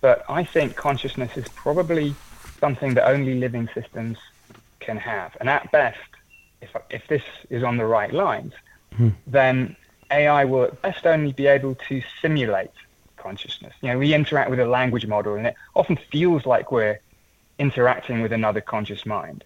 [0.02, 2.14] but I think consciousness is probably
[2.60, 4.18] something that only living systems
[4.80, 5.36] can have.
[5.40, 6.00] And at best,
[6.62, 8.54] if, if this is on the right lines,
[8.98, 9.14] mm.
[9.26, 9.76] then
[10.12, 12.72] AI will at best only be able to simulate
[13.18, 13.74] consciousness.
[13.82, 17.00] You know, we interact with a language model, and it often feels like we're
[17.60, 19.44] interacting with another conscious mind.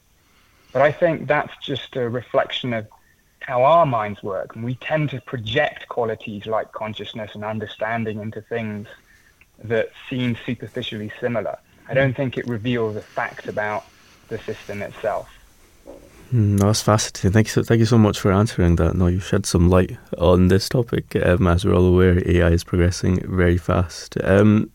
[0.71, 2.87] But I think that's just a reflection of
[3.39, 4.55] how our minds work.
[4.55, 8.87] And we tend to project qualities like consciousness and understanding into things
[9.63, 11.57] that seem superficially similar.
[11.91, 13.83] I don't think it reveals a fact about
[14.29, 15.29] the system itself.
[16.33, 17.31] Mm, that's fascinating.
[17.31, 18.95] Thank you, so, thank you so much for answering that.
[18.95, 21.13] Now, you shed some light on this topic.
[21.17, 24.15] Um, as we're all aware, AI is progressing very fast.
[24.23, 24.71] Um,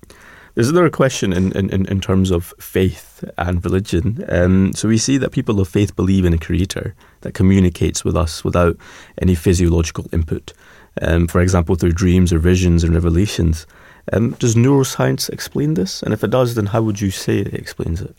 [0.54, 4.22] there's another question in, in, in terms of faith and religion.
[4.28, 8.16] Um, so we see that people of faith believe in a creator that communicates with
[8.16, 8.76] us without
[9.22, 10.52] any physiological input.
[11.00, 13.66] Um, for example, through dreams or visions and revelations.
[14.12, 16.02] Um, does neuroscience explain this?
[16.02, 18.16] And if it does, then how would you say it explains it?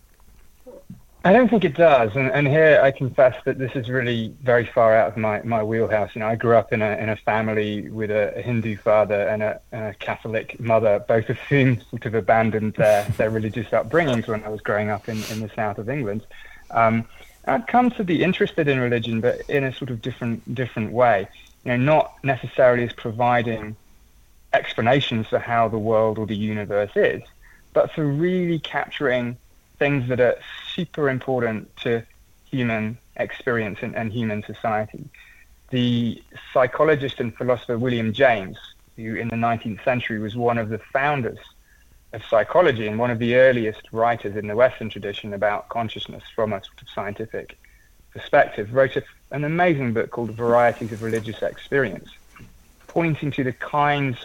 [1.27, 4.65] I don't think it does, and, and here I confess that this is really very
[4.65, 6.11] far out of my, my wheelhouse.
[6.15, 9.27] You know, I grew up in a in a family with a, a Hindu father
[9.27, 13.67] and a, and a, Catholic mother, both of whom sort of abandoned their, their religious
[13.71, 16.25] upbringings when I was growing up in, in the south of England.
[16.71, 17.03] Um,
[17.45, 21.27] I'd come to be interested in religion, but in a sort of different different way.
[21.65, 23.75] You know, not necessarily as providing
[24.53, 27.21] explanations for how the world or the universe is,
[27.73, 29.37] but for really capturing
[29.77, 30.37] things that are
[30.73, 32.03] super important to
[32.49, 35.03] human experience and, and human society.
[35.69, 36.21] The
[36.53, 38.57] psychologist and philosopher William James,
[38.95, 41.39] who in the 19th century was one of the founders
[42.13, 46.53] of psychology and one of the earliest writers in the Western tradition about consciousness from
[46.53, 47.57] a sort of scientific
[48.11, 52.09] perspective, wrote a, an amazing book called Varieties of Religious Experience,
[52.87, 54.17] pointing to the kinds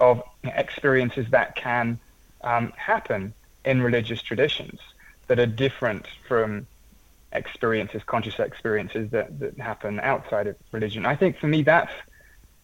[0.00, 1.98] of experiences that can
[2.42, 3.32] um, happen
[3.64, 4.80] in religious traditions
[5.28, 6.66] that are different from
[7.32, 11.06] experiences, conscious experiences that, that happen outside of religion.
[11.06, 11.92] I think for me that's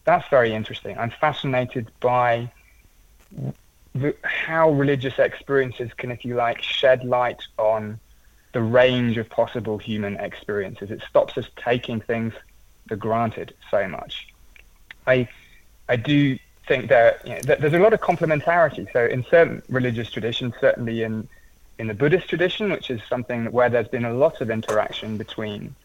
[0.03, 0.97] that's very interesting.
[0.97, 2.51] I'm fascinated by
[3.93, 7.99] the, how religious experiences can, if you like, shed light on
[8.53, 10.89] the range of possible human experiences.
[10.89, 12.33] It stops us taking things
[12.87, 14.27] for granted so much.
[15.05, 15.27] I
[15.87, 16.37] I do
[16.71, 18.87] think that, you know, that there's a lot of complementarity.
[18.93, 21.27] So in certain religious traditions, certainly in
[21.79, 25.75] in the Buddhist tradition, which is something where there's been a lot of interaction between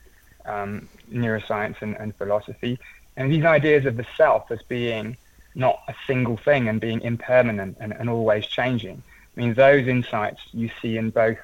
[0.45, 2.79] um, neuroscience and, and, philosophy,
[3.17, 5.17] and these ideas of the self as being
[5.55, 9.03] not a single thing and being impermanent and, and always changing.
[9.33, 11.39] I mean, those insights you see in both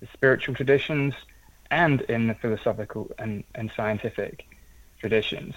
[0.00, 1.14] the spiritual traditions
[1.70, 4.44] and in the philosophical and, and scientific
[4.98, 5.54] traditions.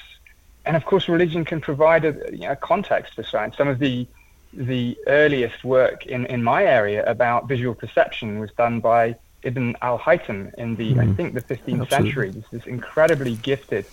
[0.67, 3.57] And of course, religion can provide a, you know, a context for science.
[3.57, 4.07] Some of the
[4.53, 10.53] the earliest work in, in my area about visual perception was done by Ibn al-Haytham
[10.55, 10.99] in the, mm.
[10.99, 11.13] I hmm.
[11.13, 11.87] think, the 15th Absolutely.
[11.89, 12.29] century.
[12.31, 13.85] This, this incredibly gifted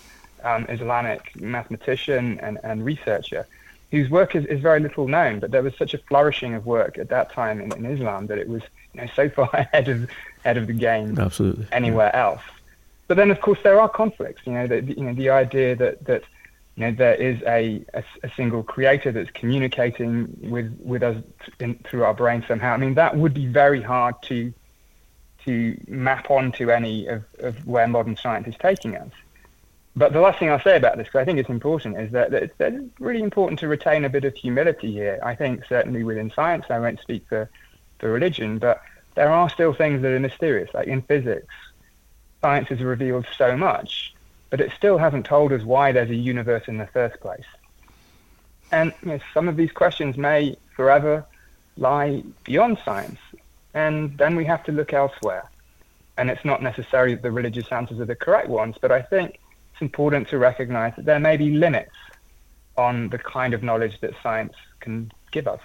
[0.43, 3.47] um, Islamic mathematician and, and researcher
[3.91, 6.99] whose work is, is very little known, but there was such a flourishing of work
[6.99, 8.63] at that time in, in Islam that it was
[8.93, 10.11] you know, so far ahead of,
[10.45, 11.67] ahead of the game Absolutely.
[11.73, 12.25] anywhere yeah.
[12.25, 12.43] else.
[13.07, 14.43] But then, of course, there are conflicts.
[14.47, 16.25] You know, the, you know, the idea that, that
[16.77, 21.23] you know, there is a, a, a, single creator that's communicating with, with us
[21.61, 22.75] in, through our brain somehow.
[22.75, 24.53] I mean, that would be very hard to
[25.45, 29.11] to map onto any of, of where modern science is taking us.
[29.97, 32.31] But the last thing I'll say about this, because I think it's important, is that,
[32.33, 35.21] that it's, that it's really important to retain a bit of humility here.
[35.23, 37.49] I think certainly within science, I won't speak for,
[37.99, 38.83] for religion, but
[39.15, 41.55] there are still things that are mysterious, like in physics.
[42.41, 44.14] Science has revealed so much,
[44.55, 47.45] but it still hasn't told us why there's a universe in the first place.
[48.71, 51.27] And you know, some of these questions may forever
[51.77, 53.19] lie beyond science,
[53.75, 55.51] and then we have to look elsewhere.
[56.17, 59.41] And it's not necessarily that the religious answers are the correct ones, but I think
[59.73, 61.97] it's important to recognize that there may be limits
[62.77, 65.63] on the kind of knowledge that science can give us.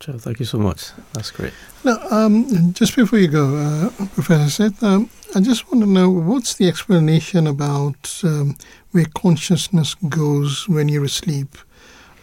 [0.00, 0.90] Joe, thank you so much.
[1.12, 1.52] That's great.
[1.84, 6.08] Now, um, just before you go, uh, Professor Seth, um, I just want to know
[6.08, 8.56] what's the explanation about um,
[8.92, 11.56] where consciousness goes when you're asleep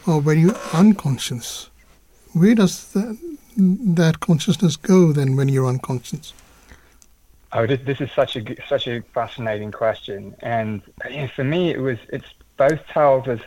[0.07, 1.69] or when you're unconscious?
[2.33, 3.17] Where does that,
[3.57, 6.33] that consciousness go then when you're unconscious?
[7.51, 10.81] Oh, this is such a such a fascinating question, and
[11.33, 13.45] for me, it was it's both tells us now,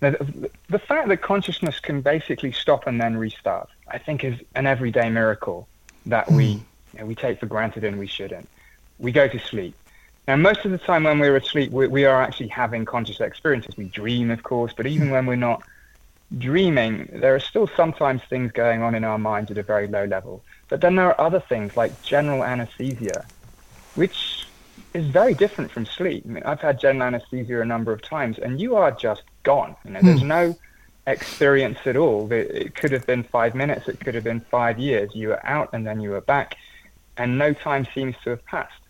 [0.00, 4.66] the, the fact that consciousness can basically stop and then restart, I think, is an
[4.66, 5.66] everyday miracle
[6.06, 6.58] that we hmm.
[6.92, 8.48] you know, we take for granted and we shouldn't.
[8.98, 9.74] We go to sleep.
[10.26, 13.76] Now, most of the time when we're asleep, we, we are actually having conscious experiences.
[13.76, 15.62] We dream, of course, but even when we're not
[16.36, 20.04] dreaming, there are still sometimes things going on in our minds at a very low
[20.04, 20.42] level.
[20.68, 23.24] But then there are other things like general anesthesia,
[23.94, 24.46] which
[24.94, 26.24] is very different from sleep.
[26.26, 29.76] I mean, I've had general anesthesia a number of times, and you are just gone.
[29.84, 30.28] You know, there's hmm.
[30.28, 30.56] no
[31.06, 32.30] experience at all.
[32.32, 35.14] It could have been five minutes, it could have been five years.
[35.14, 36.56] You were out and then you were back,
[37.16, 38.80] and no time seems to have passed.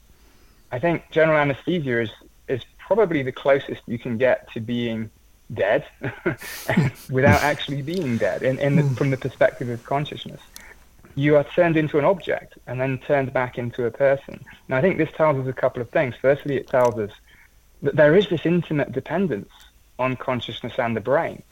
[0.71, 2.11] I think general anesthesia is
[2.49, 5.11] is probably the closest you can get to being
[5.53, 5.87] dead
[7.11, 8.95] without actually being dead in, in the, hmm.
[8.95, 10.41] from the perspective of consciousness
[11.19, 14.45] you are turned into an object and then turned back into a person.
[14.69, 16.15] Now, I think this tells us a couple of things.
[16.21, 17.11] Firstly, it tells us
[17.83, 19.51] that there is this intimate dependence
[19.99, 21.43] on consciousness and the brain.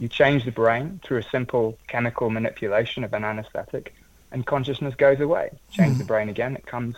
[0.00, 3.94] You change the brain through a simple chemical manipulation of an anesthetic,
[4.32, 5.50] and consciousness goes away.
[5.70, 5.98] Change mm.
[5.98, 6.96] the brain again, it comes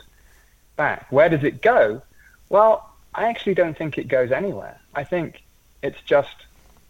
[0.77, 1.07] back.
[1.11, 2.01] Where does it go?
[2.49, 4.81] Well, I actually don't think it goes anywhere.
[4.95, 5.43] I think
[5.83, 6.46] it's just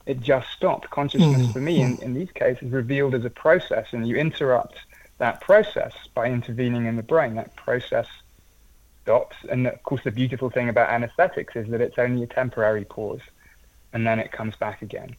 [0.07, 0.89] it just stopped.
[0.91, 1.53] Consciousness, mm.
[1.53, 4.79] for me, in, in these cases, is revealed as a process, and you interrupt
[5.19, 7.35] that process by intervening in the brain.
[7.35, 8.07] That process
[9.03, 9.37] stops.
[9.51, 13.21] And of course, the beautiful thing about anesthetics is that it's only a temporary pause,
[13.93, 15.17] and then it comes back again.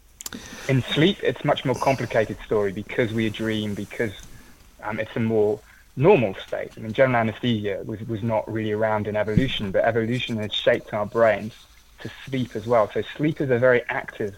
[0.68, 4.14] In sleep, it's much more complicated story because we dream, because
[4.84, 5.60] um, it's a more
[5.96, 6.72] normal state.
[6.78, 10.94] I mean, general anesthesia was, was not really around in evolution, but evolution has shaped
[10.94, 11.54] our brains
[12.00, 12.90] to sleep as well.
[12.94, 14.36] So sleep is a very active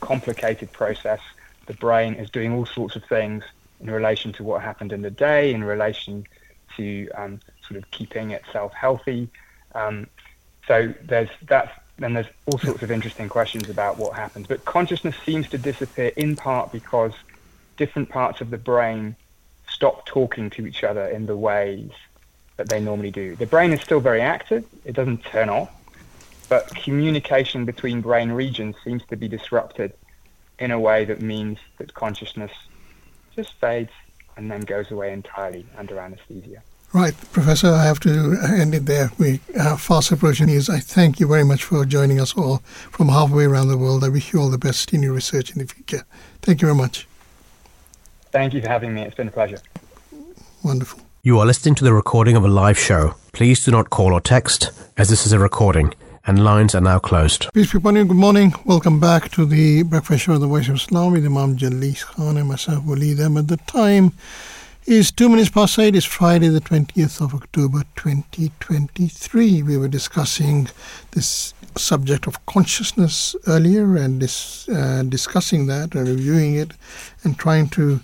[0.00, 1.20] complicated process.
[1.66, 3.44] The brain is doing all sorts of things
[3.80, 6.26] in relation to what happened in the day, in relation
[6.76, 9.28] to um, sort of keeping itself healthy.
[9.74, 10.06] Um,
[10.66, 11.84] so there's that.
[11.98, 14.46] Then there's all sorts of interesting questions about what happens.
[14.46, 17.12] But consciousness seems to disappear in part because
[17.76, 19.16] different parts of the brain
[19.68, 21.90] stop talking to each other in the ways
[22.56, 23.34] that they normally do.
[23.34, 24.64] The brain is still very active.
[24.84, 25.72] It doesn't turn off
[26.48, 29.92] but communication between brain regions seems to be disrupted
[30.58, 32.52] in a way that means that consciousness
[33.34, 33.90] just fades
[34.36, 36.62] and then goes away entirely under anesthesia.
[36.94, 39.10] Right, Professor, I have to end it there.
[39.18, 40.70] We are fast approaching news.
[40.70, 42.58] I thank you very much for joining us all
[42.90, 44.02] from halfway around the world.
[44.02, 46.04] I wish you all the best in your research in the future.
[46.40, 47.06] Thank you very much.
[48.32, 49.02] Thank you for having me.
[49.02, 49.58] It's been a pleasure.
[50.64, 51.00] Wonderful.
[51.22, 53.14] You are listening to the recording of a live show.
[53.32, 55.92] Please do not call or text, as this is a recording
[56.28, 57.48] and lines are now closed.
[57.54, 58.04] Peace be upon you.
[58.04, 58.52] Good morning.
[58.66, 62.36] Welcome back to the breakfast show of the Voice of Islam with Imam Jalees Khan
[62.36, 63.48] and myself, Waleed Ahmad.
[63.48, 64.12] The time
[64.84, 65.96] is two minutes past eight.
[65.96, 69.62] It's Friday, the 20th of October, 2023.
[69.62, 70.68] We were discussing
[71.12, 76.72] this subject of consciousness earlier and this, uh, discussing that and reviewing it
[77.24, 78.00] and trying to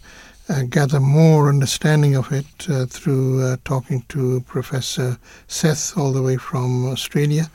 [0.68, 6.36] gather more understanding of it uh, through uh, talking to Professor Seth all the way
[6.36, 7.50] from Australia.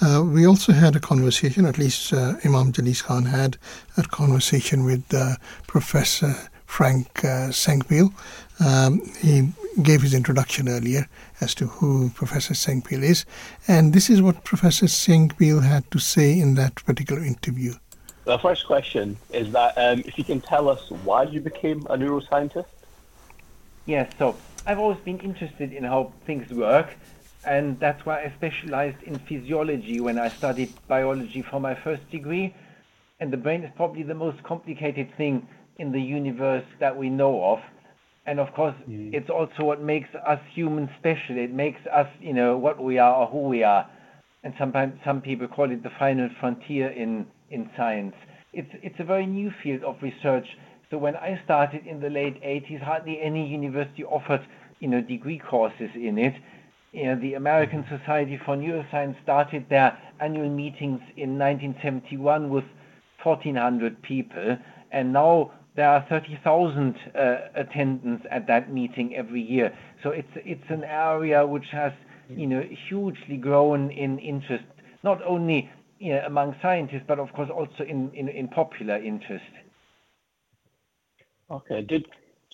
[0.00, 3.56] Uh, we also had a conversation, at least uh, Imam Jalees Khan had
[3.96, 5.36] a conversation with uh,
[5.66, 6.34] Professor
[6.66, 8.12] Frank uh, Sengpiel.
[8.60, 11.08] Um, he gave his introduction earlier
[11.40, 13.24] as to who Professor Sengpiel is,
[13.66, 17.74] and this is what Professor Sengpiel had to say in that particular interview.
[18.24, 21.96] The first question is that um, if you can tell us why you became a
[21.96, 22.66] neuroscientist?
[23.86, 26.88] Yes, so I've always been interested in how things work
[27.46, 32.54] and that's why I specialized in physiology when I studied biology for my first degree.
[33.20, 35.46] And the brain is probably the most complicated thing
[35.78, 37.60] in the universe that we know of.
[38.26, 39.12] And of course, mm.
[39.12, 41.36] it's also what makes us humans special.
[41.36, 43.88] It makes us, you know, what we are or who we are.
[44.42, 48.14] And sometimes some people call it the final frontier in, in science.
[48.52, 50.46] It's, it's a very new field of research.
[50.90, 54.44] So when I started in the late 80s, hardly any university offered,
[54.80, 56.34] you know, degree courses in it
[56.94, 62.64] you know, the American Society for Neuroscience started their annual meetings in 1971 with
[63.24, 64.56] 1,400 people,
[64.92, 69.76] and now there are 30,000 uh, attendants at that meeting every year.
[70.04, 71.92] So it's it's an area which has
[72.30, 74.64] you know hugely grown in interest,
[75.02, 75.68] not only
[75.98, 79.44] you know, among scientists, but of course also in, in, in popular interest.
[81.50, 81.82] Okay.
[81.82, 82.06] Did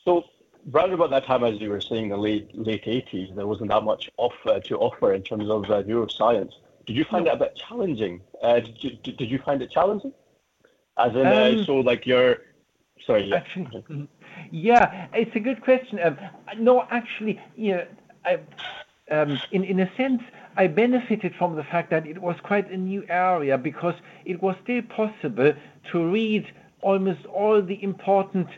[0.05, 0.25] so
[0.71, 3.83] round about that time, as you were saying, the late late eighties, there wasn't that
[3.83, 6.53] much offer to offer in terms of uh, neuroscience.
[6.87, 7.33] Did you find no.
[7.33, 8.21] it a bit challenging?
[8.43, 10.13] Uh, did, you, did you find it challenging?
[10.99, 12.39] As in, uh, um, so like you're,
[13.07, 13.37] sorry, yeah.
[13.37, 14.09] Actually,
[14.51, 16.01] yeah, it's a good question.
[16.03, 16.19] Um,
[16.59, 17.85] no, actually, yeah,
[18.25, 18.41] I,
[19.11, 20.23] um, in in a sense,
[20.57, 23.95] I benefited from the fact that it was quite a new area because
[24.25, 25.53] it was still possible
[25.93, 26.47] to read
[26.83, 28.49] almost all the important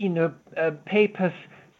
[0.00, 1.32] you know, uh, papers,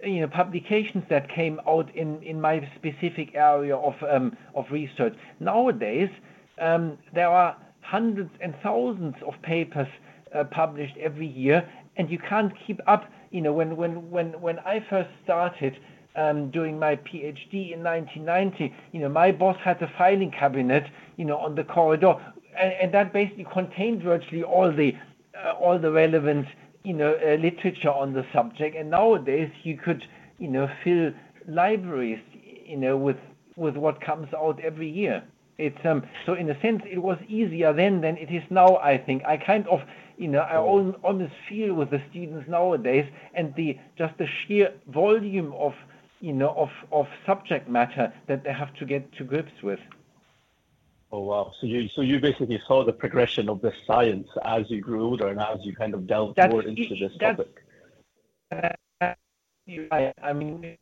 [0.04, 5.14] you know, publications that came out in, in my specific area of, um, of research.
[5.40, 6.10] Nowadays,
[6.60, 9.88] um, there are hundreds and thousands of papers
[10.34, 11.66] uh, published every year,
[11.96, 13.10] and you can't keep up.
[13.30, 15.78] You know, when, when, when, when I first started,
[16.16, 20.84] um, during my PhD in 1990, you know, my boss had a filing cabinet,
[21.16, 22.14] you know, on the corridor,
[22.58, 24.94] and, and that basically contained virtually all the
[25.44, 26.46] uh, all the relevant,
[26.84, 28.76] you know, uh, literature on the subject.
[28.76, 30.04] And nowadays, you could,
[30.38, 31.12] you know, fill
[31.46, 32.20] libraries,
[32.66, 33.16] you know, with
[33.56, 35.22] with what comes out every year.
[35.58, 38.76] It's um so in a sense it was easier then than it is now.
[38.76, 39.80] I think I kind of
[40.16, 45.52] you know I almost feel with the students nowadays and the just the sheer volume
[45.52, 45.74] of
[46.20, 49.80] you know of of subject matter that they have to get to grips with.
[51.12, 51.52] Oh wow!
[51.60, 55.28] So you so you basically saw the progression of the science as you grew older
[55.28, 57.64] and as you kind of delved that's, more into this topic.
[59.90, 60.76] I, I mean,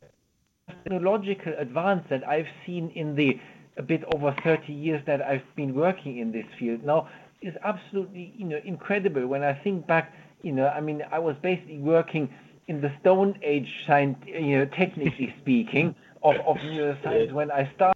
[0.67, 3.39] technological advance that I've seen in the
[3.77, 7.07] a bit over 30 years that I've been working in this field now
[7.41, 9.25] is absolutely you know incredible.
[9.25, 10.13] When I think back,
[10.43, 12.29] you know, I mean, I was basically working
[12.69, 17.95] in the Stone Age, you know, technically speaking, of, of neuroscience when I started.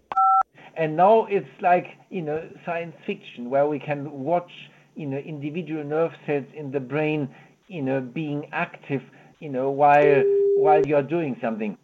[0.76, 4.50] And now it's like, you know, science fiction where we can watch,
[4.96, 7.32] you know, individual nerve cells in the brain,
[7.68, 9.02] you know, being active,
[9.38, 10.24] you know, while
[10.56, 11.78] while you're doing something.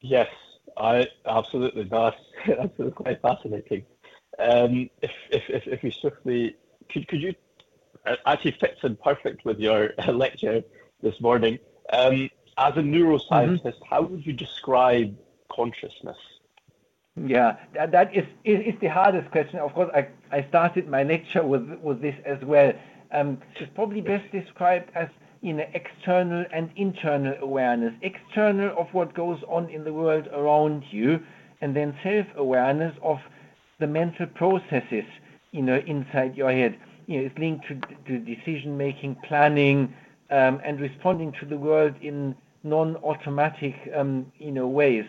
[0.00, 0.28] Yes,
[0.76, 1.84] I absolutely.
[1.90, 2.16] That's
[2.46, 3.84] that's quite fascinating.
[4.38, 6.54] Um, if, if if if you swiftly
[6.90, 7.34] could could you
[8.26, 10.62] actually fits in perfect with your lecture
[11.02, 11.58] this morning.
[11.92, 13.84] Um, as a neuroscientist, mm-hmm.
[13.88, 15.16] how would you describe
[15.50, 16.16] consciousness?
[17.16, 19.58] Yeah, that, that is, is, is the hardest question.
[19.58, 22.72] Of course, I, I started my lecture with with this as well.
[23.12, 25.08] Um, it's probably best described as
[25.40, 27.94] you know external and internal awareness.
[28.02, 31.20] External of what goes on in the world around you,
[31.60, 33.18] and then self-awareness of
[33.80, 35.04] the mental processes
[35.50, 36.78] you know inside your head.
[37.10, 37.74] You know, it's linked to,
[38.06, 39.92] to decision-making, planning,
[40.30, 45.06] um, and responding to the world in non-automatic um, you know ways.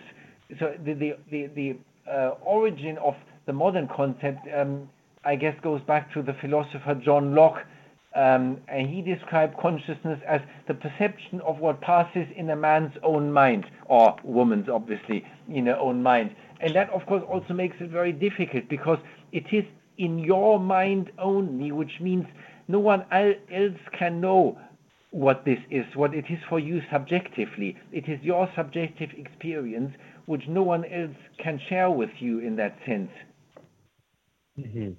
[0.57, 1.77] So the the the, the
[2.11, 3.13] uh, origin of
[3.45, 4.89] the modern concept, um,
[5.23, 7.63] I guess, goes back to the philosopher John Locke,
[8.15, 13.31] um, and he described consciousness as the perception of what passes in a man's own
[13.31, 16.35] mind, or woman's, obviously, in her own mind.
[16.61, 18.97] And that, of course, also makes it very difficult because
[19.31, 19.65] it is
[19.97, 22.25] in your mind only, which means
[22.67, 24.57] no one else can know
[25.11, 27.77] what this is, what it is for you subjectively.
[27.91, 29.93] It is your subjective experience,
[30.25, 33.11] which no one else can share with you in that sense.
[34.57, 34.91] Mm-hmm.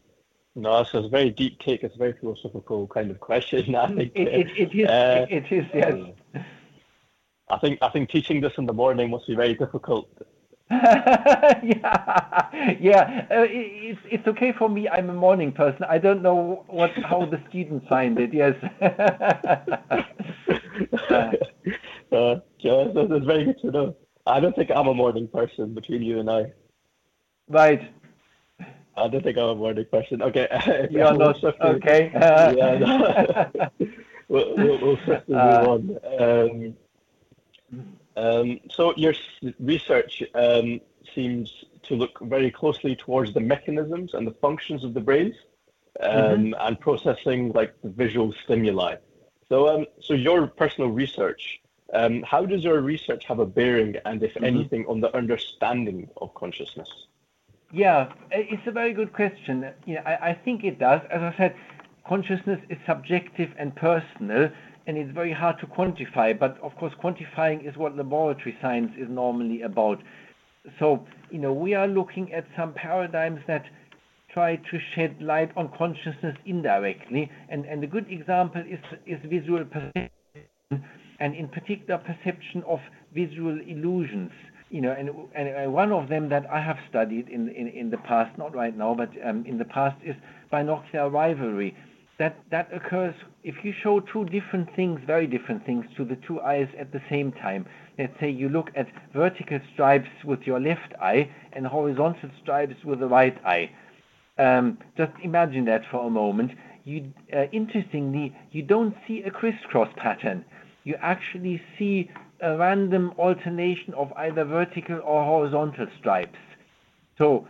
[0.55, 1.83] No, it's a very deep take.
[1.83, 3.75] It's a very philosophical kind of question.
[3.75, 4.89] I think it, it, it is.
[4.89, 5.65] Uh, it is.
[5.73, 6.45] Yes.
[7.51, 10.09] I think I think teaching this in the morning must be very difficult.
[11.63, 13.27] yeah, yeah.
[13.31, 14.89] Uh, it's it's okay for me.
[14.89, 15.85] I'm a morning person.
[15.89, 18.33] I don't know what how the students find it.
[18.33, 18.55] Yes.
[22.13, 23.97] uh, yeah, that's very good to know.
[24.27, 26.53] I don't think I'm a morning person between you and I.
[27.49, 27.93] Right.
[28.97, 30.23] I don't think I'm a morning person.
[30.23, 30.49] Okay.
[30.91, 32.11] You're not okay.
[32.15, 33.71] yeah, no.
[34.29, 35.99] we'll, we'll, we'll move uh, on.
[36.19, 36.77] Um,
[38.17, 39.15] so your
[39.61, 40.81] research um,
[41.15, 45.35] seems to look very closely towards the mechanisms and the functions of the brain
[46.01, 46.55] um, mm-hmm.
[46.61, 48.97] and processing like the visual stimuli.
[49.49, 54.23] So, um, so your personal research um, how does your research have a bearing, and
[54.23, 54.45] if mm-hmm.
[54.45, 56.89] anything, on the understanding of consciousness?
[57.73, 59.71] Yeah, it's a very good question.
[60.05, 61.01] I think it does.
[61.11, 61.57] As I said,
[62.07, 64.51] consciousness is subjective and personal,
[64.87, 66.39] and it's very hard to quantify.
[66.39, 70.03] But of course, quantifying is what laboratory science is normally about.
[70.79, 73.65] So, you know, we are looking at some paradigms that
[74.33, 79.65] try to shed light on consciousness indirectly, and, and a good example is, is visual
[79.65, 80.11] perception
[81.21, 82.81] and in particular perception of
[83.15, 84.31] visual illusions.
[84.71, 87.99] You know, and, and one of them that I have studied in, in, in the
[87.99, 90.17] past, not right now, but um, in the past, is
[90.51, 91.77] binocular rivalry.
[92.19, 96.41] That, that occurs if you show two different things, very different things, to the two
[96.41, 97.67] eyes at the same time.
[97.99, 103.01] Let's say you look at vertical stripes with your left eye and horizontal stripes with
[103.01, 103.71] the right eye.
[104.39, 106.53] Um, just imagine that for a moment.
[106.85, 110.45] You, uh, interestingly, you don't see a crisscross pattern
[110.85, 112.11] you actually see
[112.41, 116.39] a random alternation of either vertical or horizontal stripes.
[117.19, 117.47] So,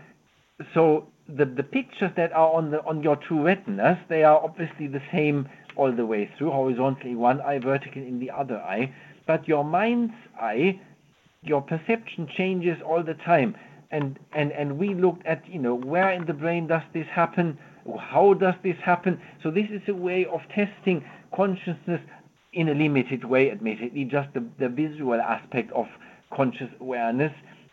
[0.74, 4.86] so the, the pictures that are on the on your two retinas, they are obviously
[4.86, 8.92] the same all the way through, horizontally one eye, vertically in the other eye.
[9.26, 10.80] But your mind's eye,
[11.42, 13.56] your perception changes all the time.
[13.90, 17.58] And, and, and we looked at, you know, where in the brain does this happen?
[17.98, 19.20] How does this happen?
[19.42, 21.04] So this is a way of testing
[21.34, 22.00] consciousness
[22.52, 25.86] in a limited way, admittedly, just the, the visual aspect of
[26.34, 27.32] conscious awareness.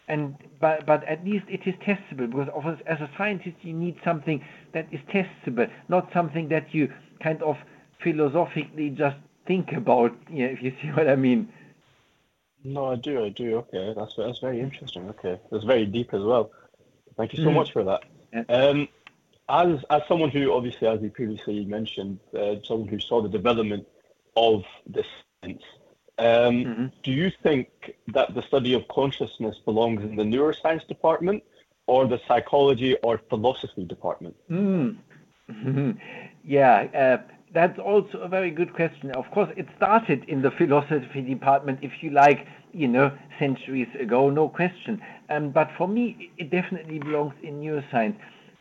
[0.10, 3.96] And but but at least it is testable because of, as a scientist you need
[4.04, 4.44] something
[4.74, 6.92] that is testable, not something that you
[7.24, 7.58] kind of
[8.04, 10.16] philosophically just think about.
[10.30, 11.50] You know, if you see what I mean.
[12.64, 13.58] No, I do, I do.
[13.58, 15.08] Okay, that's that's very interesting.
[15.10, 16.52] Okay, that's very deep as well.
[17.16, 17.56] Thank you so mm.
[17.56, 18.02] much for that.
[18.34, 18.44] Yeah.
[18.50, 18.88] Um,
[19.50, 23.88] as as someone who obviously, as you previously mentioned, uh, someone who saw the development
[24.36, 25.06] of this
[25.42, 25.64] science,
[26.20, 26.86] um, mm-hmm.
[27.04, 27.70] do you think
[28.08, 31.44] that the study of consciousness belongs in the neuroscience department
[31.88, 34.36] or the psychology or philosophy department?
[34.52, 34.98] Mm.
[36.44, 39.12] yeah, uh, that's also a very good question.
[39.12, 44.30] Of course, it started in the philosophy department, if you like, you know, centuries ago,
[44.30, 45.02] no question.
[45.30, 48.18] Um, but for me, it definitely belongs in neuroscience.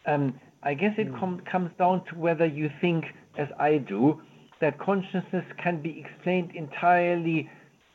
[0.07, 1.19] Um, I guess it hmm.
[1.19, 3.05] com- comes down to whether you think,
[3.37, 4.23] as I do,
[4.61, 7.49] that consciousness can be explained entirely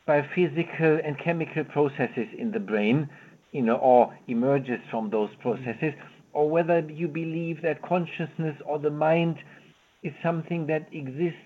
[0.06, 3.08] by physical and chemical processes in the brain,
[3.52, 5.94] you know, or emerges from those processes,
[6.32, 9.36] or whether you believe that consciousness or the mind
[10.02, 11.38] is something that exists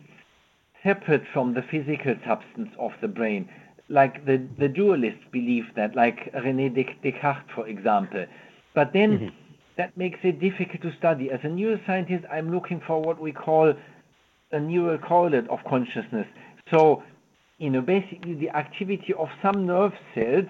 [0.83, 3.49] separate from the physical substance of the brain.
[3.89, 8.27] Like the, the dualists believe that, like René Descartes, for example.
[8.75, 9.37] But then mm-hmm.
[9.77, 11.31] that makes it difficult to study.
[11.31, 13.75] As a neuroscientist, I'm looking for what we call
[14.53, 16.27] a neural correlate of consciousness.
[16.71, 17.03] So,
[17.59, 20.49] you know, basically the activity of some nerve cells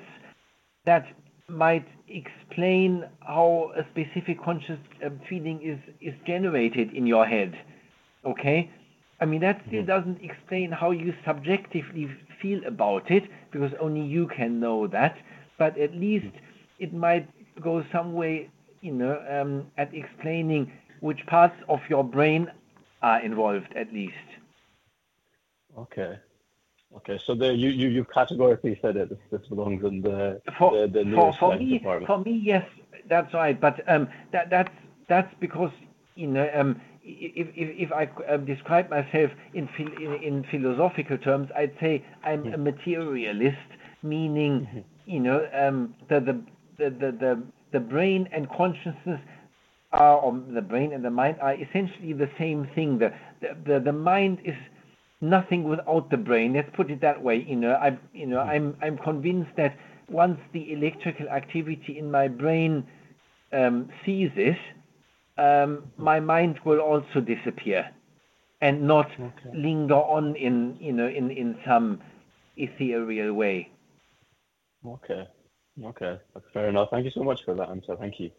[0.84, 1.06] that
[1.48, 7.54] might explain how a specific conscious uh, feeling is, is generated in your head.
[8.24, 8.70] Okay?
[9.20, 9.86] I mean, that still mm-hmm.
[9.86, 12.08] doesn't explain how you subjectively
[12.40, 15.16] feel about it, because only you can know that.
[15.58, 16.84] But at least mm-hmm.
[16.84, 17.28] it might
[17.60, 20.70] go some way, you know, um, at explaining
[21.00, 22.48] which parts of your brain
[23.02, 24.14] are involved, at least.
[25.76, 26.18] Okay.
[26.96, 29.10] Okay, so there you, you, you've categorically said it.
[29.10, 32.06] This, this belongs in the for, the, the for, for me, department.
[32.06, 32.66] For me, yes,
[33.08, 33.60] that's right.
[33.60, 34.72] But um, that that's
[35.06, 35.70] that's because
[36.14, 41.48] you know um, if, if, if I uh, describe myself in, in, in philosophical terms,
[41.56, 43.56] I'd say I'm a materialist,
[44.02, 44.78] meaning, mm-hmm.
[45.06, 46.42] you know, um, the, the,
[46.78, 47.42] the, the,
[47.72, 49.20] the brain and consciousness
[49.92, 52.98] are, or the brain and the mind are essentially the same thing.
[52.98, 53.12] The,
[53.66, 54.56] the, the, mind is
[55.20, 56.52] nothing without the brain.
[56.54, 57.44] Let's put it that way.
[57.48, 58.50] You know, I, you know, mm-hmm.
[58.50, 59.76] I'm, I'm convinced that
[60.10, 62.86] once the electrical activity in my brain
[63.52, 64.56] um, ceases,
[65.38, 67.90] um, my mind will also disappear
[68.60, 69.56] and not okay.
[69.56, 72.00] linger on in you know in in some
[72.56, 73.70] ethereal way.
[74.84, 75.28] Okay,
[75.84, 76.88] okay, that's fair enough.
[76.90, 77.96] Thank you so much for that answer.
[77.96, 78.30] Thank you.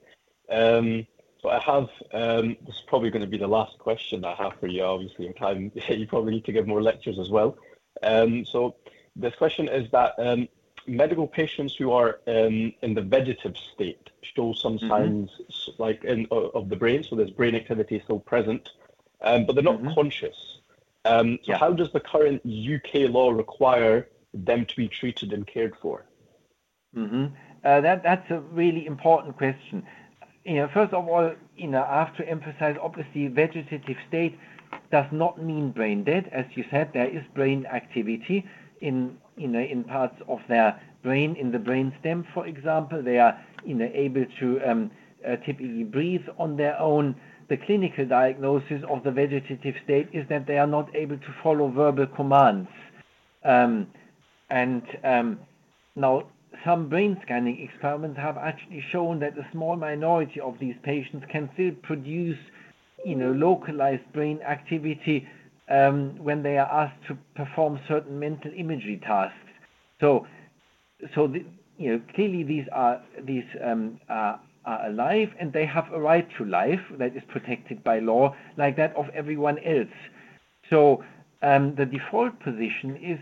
[0.52, 1.08] Um,
[1.42, 4.60] so I have um, this is probably going to be the last question I have
[4.60, 4.84] for you.
[4.84, 7.58] Obviously, in time you probably need to give more lectures as well.
[8.04, 8.76] Um, so
[9.16, 10.48] this question is that um,
[10.88, 14.90] medical patients who are um, in the vegetative state show some mm-hmm.
[14.90, 15.30] signs
[15.78, 18.70] like in of the brain, so there's brain activity still present,
[19.22, 19.94] um, but they're not mm-hmm.
[19.94, 20.60] conscious.
[21.06, 21.58] Um, so yeah.
[21.58, 26.06] how does the current UK law require them to be treated and cared for?
[26.96, 27.34] Mm-hmm.
[27.64, 29.86] Uh, that that's a really important question.
[30.46, 34.38] First of all, you know, I have to emphasize obviously vegetative state
[34.92, 36.30] does not mean brain dead.
[36.32, 38.46] As you said, there is brain activity
[38.82, 43.02] in in parts of their brain, in the brain stem, for example.
[43.02, 44.92] They are you know able to um,
[45.28, 47.16] uh, typically breathe on their own.
[47.50, 51.70] The clinical diagnosis of the vegetative state is that they are not able to follow
[51.70, 52.70] verbal commands.
[53.44, 53.88] Um,
[54.52, 55.40] and um,
[55.96, 56.28] now,
[56.66, 61.50] some brain scanning experiments have actually shown that a small minority of these patients can
[61.54, 62.38] still produce,
[63.06, 65.28] you know, localized brain activity
[65.70, 69.36] um, when they are asked to perform certain mental imagery tasks.
[70.00, 70.26] So,
[71.16, 71.46] so the,
[71.78, 76.28] you know, clearly these are these um, are, are alive and they have a right
[76.38, 79.88] to life that is protected by law, like that of everyone else.
[80.70, 81.04] So
[81.42, 83.20] um, the default position is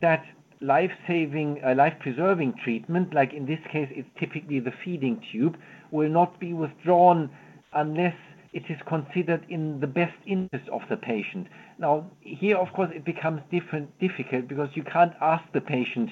[0.00, 0.24] that
[0.64, 5.56] life-saving, uh, life-preserving treatment, like in this case, it's typically the feeding tube,
[5.90, 7.30] will not be withdrawn
[7.74, 8.14] unless
[8.52, 11.46] it is considered in the best interest of the patient.
[11.78, 16.10] Now, here, of course, it becomes different, difficult because you can't ask the patient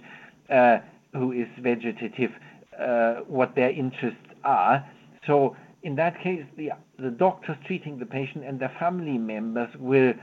[0.51, 0.79] uh,
[1.13, 2.31] who is vegetative
[2.79, 4.85] uh, what their interests are.
[5.27, 10.15] So, in that case, the, the doctors treating the patient and their family members will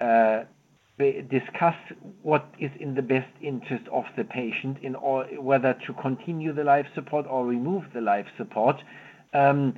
[0.00, 0.44] uh,
[0.98, 1.74] discuss
[2.22, 6.64] what is in the best interest of the patient in or whether to continue the
[6.64, 8.76] life support or remove the life support.
[9.32, 9.74] Um,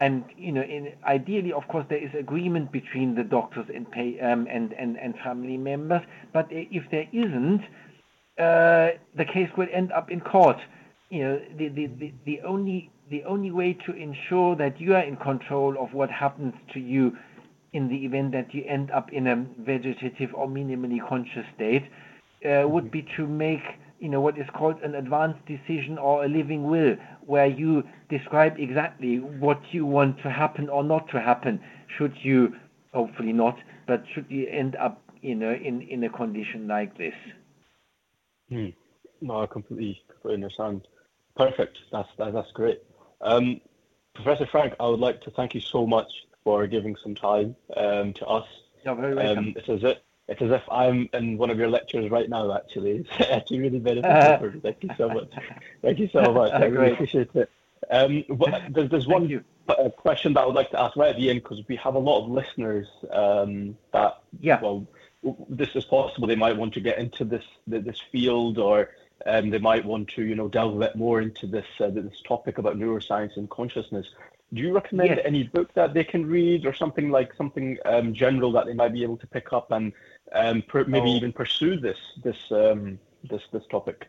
[0.00, 4.18] and you know, in, ideally, of course, there is agreement between the doctors and pay,
[4.20, 6.02] um, and, and and family members.
[6.34, 7.62] But if there isn't,
[8.38, 10.58] uh, the case will end up in court.
[11.08, 15.02] You know, the, the, the, the only the only way to ensure that you are
[15.02, 17.16] in control of what happens to you
[17.76, 21.84] in the event that you end up in a vegetative or minimally conscious state
[22.44, 23.66] uh, would be to make
[24.00, 26.94] you know what is called an advanced decision or a living will
[27.32, 31.60] where you describe exactly what you want to happen or not to happen
[31.96, 32.54] should you
[32.92, 37.14] hopefully not but should you end up you know in in a condition like this.
[38.48, 38.68] Hmm.
[39.20, 40.86] no i completely completely understand.
[41.36, 41.76] Perfect.
[41.92, 42.80] That's that, that's great.
[43.20, 43.60] Um,
[44.14, 46.10] professor frank i would like to thank you so much
[46.46, 48.46] for giving some time um, to us
[48.84, 49.38] You're very welcome.
[49.46, 49.98] um, it's as if
[50.28, 52.54] it's as if I'm in one of your lectures right now.
[52.56, 54.60] Actually, it's actually really beneficial.
[54.62, 55.28] Thank you so much.
[55.82, 56.52] Thank you so much.
[56.52, 57.50] I really appreciate it.
[57.90, 58.24] Um,
[58.70, 59.44] there's, there's one
[59.96, 61.98] question that I would like to ask right at the end because we have a
[61.98, 64.60] lot of listeners um, that, yeah.
[64.60, 64.86] well,
[65.48, 66.28] this is possible.
[66.28, 68.90] They might want to get into this this field, or
[69.26, 72.20] um, they might want to, you know, delve a bit more into this uh, this
[72.22, 74.06] topic about neuroscience and consciousness.
[74.54, 75.20] Do you recommend yes.
[75.24, 78.92] any book that they can read, or something like something um, general that they might
[78.92, 79.92] be able to pick up and
[80.32, 81.16] um, per, maybe oh.
[81.16, 82.98] even pursue this this um,
[83.28, 84.08] this this topic?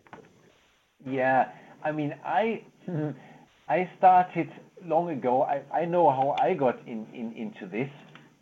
[1.05, 1.49] Yeah,
[1.83, 2.63] I mean, I
[3.69, 4.51] I started
[4.85, 5.43] long ago.
[5.43, 7.89] I, I know how I got in, in into this.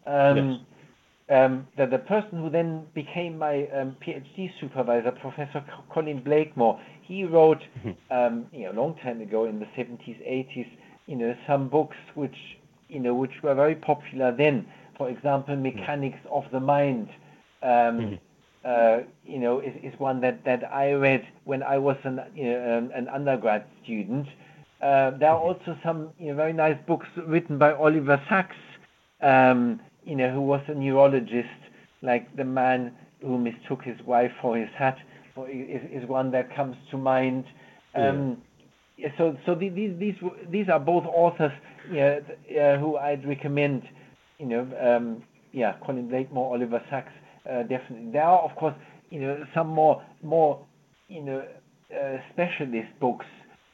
[0.05, 0.59] Um, yes.
[1.29, 7.23] um, the, the person who then became my um, PhD supervisor, Professor Colin Blakemore, he
[7.23, 7.63] wrote,
[8.11, 10.67] um, you know, a long time ago in the 70s, 80s,
[11.07, 12.35] you know, some books which,
[12.89, 14.65] you know, which were very popular then.
[14.97, 17.09] For example, Mechanics of the Mind,
[17.61, 18.17] um,
[18.63, 22.45] uh, you know, is, is one that, that I read when I was an, you
[22.45, 24.27] know, um, an undergrad student.
[24.81, 28.55] Uh, there are also some you know, very nice books written by Oliver Sacks,
[29.21, 31.49] um, you know, who was a neurologist,
[32.01, 34.97] like The Man Who Mistook His Wife for His Hat,
[35.49, 37.45] is, is one that comes to mind.
[37.95, 38.35] Um, yeah.
[39.17, 40.15] So, so these these
[40.49, 41.51] these are both authors
[41.89, 42.21] you know,
[42.59, 43.83] uh, who I'd recommend.
[44.39, 47.11] You know, um, yeah, Colin Blakemore, Oliver Sacks.
[47.49, 48.11] Uh, definitely.
[48.11, 48.73] There are, of course,
[49.09, 50.59] you know, some more, more,
[51.07, 51.45] you know,
[51.93, 53.25] uh, specialist books,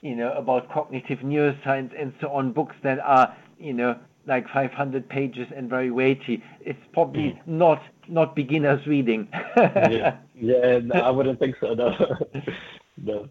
[0.01, 2.51] you know, about cognitive neuroscience and so on.
[2.51, 6.43] Books that are, you know, like 500 pages and very weighty.
[6.61, 7.47] It's probably mm.
[7.47, 9.27] not not beginners reading.
[9.57, 11.73] yeah, yeah, no, I wouldn't think so.
[11.73, 11.95] No,
[12.97, 13.29] no,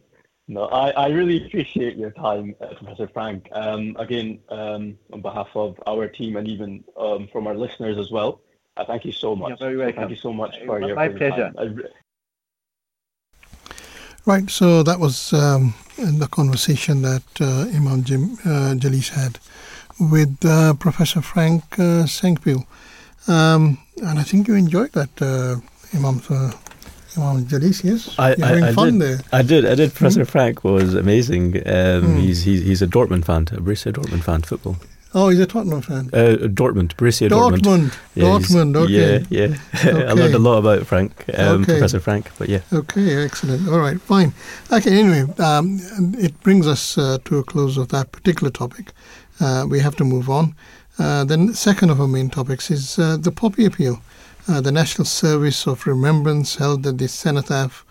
[0.51, 0.65] no.
[0.65, 3.49] I, I really appreciate your time, uh, Professor Frank.
[3.53, 8.11] Um, again, um, on behalf of our team and even um, from our listeners as
[8.11, 8.41] well.
[8.77, 9.51] Uh, thank you so much.
[9.51, 9.97] You're very welcome.
[9.97, 11.53] Thank you so much for my, your my for pleasure.
[11.57, 11.91] Your
[14.27, 14.51] right.
[14.51, 19.39] So that was um, the conversation that uh, Imam Jim uh, Jalees had
[20.01, 22.67] with uh, Professor Frank uh, Sengpiel.
[23.29, 25.61] Um, and I think you enjoyed that, uh,
[25.97, 26.21] Imam.
[27.17, 29.09] Imam Jalees, yes, I, You're having I, I fun did.
[29.19, 29.19] there.
[29.33, 29.67] I did.
[29.67, 29.93] I did.
[29.95, 31.57] Professor Frank was amazing.
[31.67, 32.21] Um, Mm.
[32.21, 34.77] He's he's he's a Dortmund fan, a Borussia Dortmund fan, football.
[35.13, 36.09] Oh, he's a Tottenham fan.
[36.13, 37.63] Uh, Dortmund, Borussia Dortmund.
[37.63, 37.99] Dortmund.
[38.15, 38.77] Yeah, Dortmund.
[38.77, 39.25] Okay.
[39.29, 39.57] Yeah, yeah.
[39.75, 40.07] Okay.
[40.11, 41.73] I learned a lot about Frank, um, Okay.
[41.73, 42.31] Professor Frank.
[42.39, 43.69] But yeah, Okay, excellent.
[43.69, 44.33] All right, fine.
[44.71, 45.81] Okay, anyway, um,
[46.17, 48.93] it brings us uh, to a close of that particular topic.
[49.41, 50.55] Uh, we have to move on.
[50.97, 54.01] Uh, the second of our main topics is uh, the Poppy Appeal,
[54.51, 57.87] uh, the National Service of Remembrance held at the Cenotaph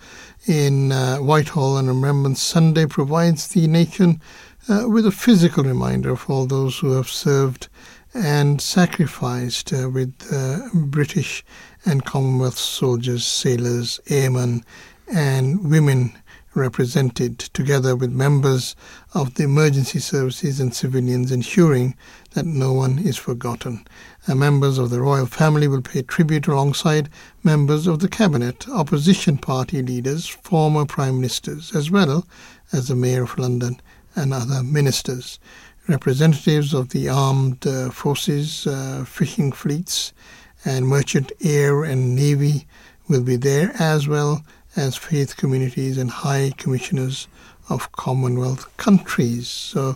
[0.45, 4.19] in uh, Whitehall on Remembrance Sunday provides the nation
[4.67, 7.69] uh, with a physical reminder of all those who have served
[8.13, 11.45] and sacrificed uh, with uh, British
[11.85, 14.65] and Commonwealth soldiers, sailors, airmen,
[15.07, 16.11] and women
[16.55, 18.75] represented, together with members
[19.13, 21.95] of the emergency services and civilians, ensuring
[22.31, 23.87] that no one is forgotten.
[24.35, 27.09] Members of the royal family will pay tribute alongside
[27.43, 32.27] members of the cabinet, opposition party leaders, former prime ministers, as well
[32.71, 33.81] as the mayor of London
[34.15, 35.39] and other ministers.
[35.87, 40.13] Representatives of the armed uh, forces, uh, fishing fleets,
[40.63, 42.67] and merchant air and navy
[43.07, 44.43] will be there, as well
[44.75, 47.27] as faith communities and high commissioners
[47.67, 49.47] of Commonwealth countries.
[49.47, 49.95] So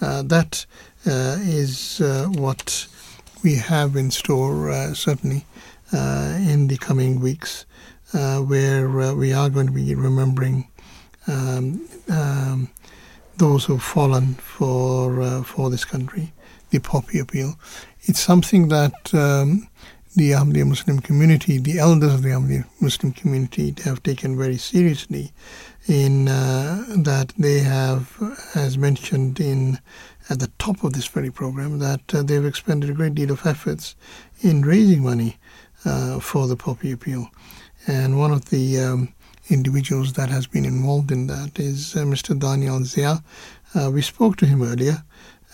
[0.00, 0.66] uh, that
[1.04, 2.86] uh, is uh, what
[3.42, 5.44] we have in store, uh, certainly
[5.92, 7.66] uh, in the coming weeks,
[8.14, 10.68] uh, where uh, we are going to be remembering
[11.26, 12.70] um, um,
[13.38, 16.32] those who've fallen for uh, for this country,
[16.70, 17.54] the Poppy Appeal.
[18.02, 19.68] It's something that um,
[20.14, 25.32] the Ahmadiyya Muslim community, the elders of the Ahmadiyya Muslim community, have taken very seriously
[25.88, 28.16] in uh, that they have,
[28.54, 29.78] as mentioned in
[30.28, 33.46] at the top of this very program that uh, they've expended a great deal of
[33.46, 33.96] efforts
[34.40, 35.36] in raising money
[35.84, 37.28] uh, for the Poppy Appeal.
[37.86, 39.14] And one of the um,
[39.48, 42.38] individuals that has been involved in that is uh, Mr.
[42.38, 43.22] Danayal Zia.
[43.74, 45.04] Uh, we spoke to him earlier,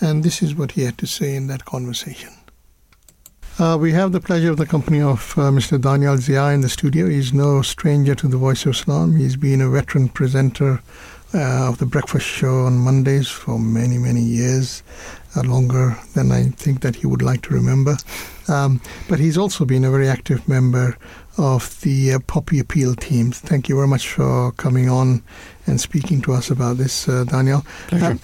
[0.01, 2.31] and this is what he had to say in that conversation.
[3.59, 5.81] Uh, we have the pleasure of the company of uh, Mr.
[5.81, 7.09] Danayal Zia in the studio.
[7.09, 9.17] He's no stranger to the Voice of Islam.
[9.17, 10.81] He's been a veteran presenter
[11.35, 14.83] uh, of the breakfast show on Mondays for many, many years,
[15.37, 17.97] uh, longer than I think that he would like to remember.
[18.49, 20.97] Um, but he's also been a very active member
[21.37, 23.31] of the uh, Poppy Appeal team.
[23.31, 25.23] Thank you very much for coming on
[25.67, 27.65] and speaking to us about this, uh, Danayal.
[27.89, 28.19] Pleasure.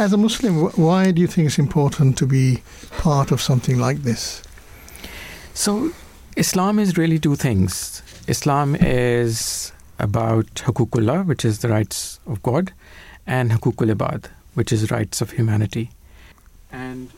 [0.00, 2.62] as a Muslim, why do you think it's important to be
[2.98, 4.42] part of something like this?
[5.54, 5.92] So,
[6.36, 8.02] Islam is really two things.
[8.26, 12.72] Islam is about hukukullah, which is the rights of God,
[13.26, 15.90] and hukukul ibad, which is rights of humanity.
[16.70, 17.10] And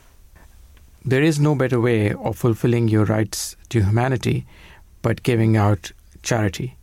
[1.03, 4.45] there is no better way of fulfilling your rights to humanity
[5.01, 5.91] but giving out
[6.23, 6.75] charity.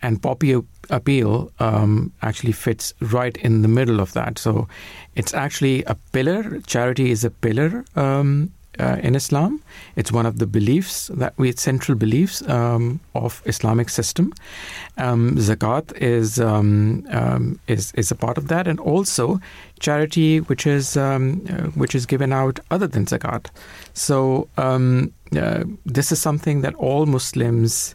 [0.00, 0.56] And Poppy
[0.90, 4.38] Appeal um, actually fits right in the middle of that.
[4.38, 4.68] So
[5.16, 6.60] it's actually a pillar.
[6.66, 9.62] Charity is a pillar um, uh, in Islam.
[9.96, 14.32] It's one of the beliefs that we central beliefs um, of Islamic system.
[14.96, 19.40] Um, zakat is um, um, is is a part of that, and also
[19.80, 23.46] charity, which is um, uh, which is given out other than zakat.
[23.94, 27.94] So um, uh, this is something that all Muslims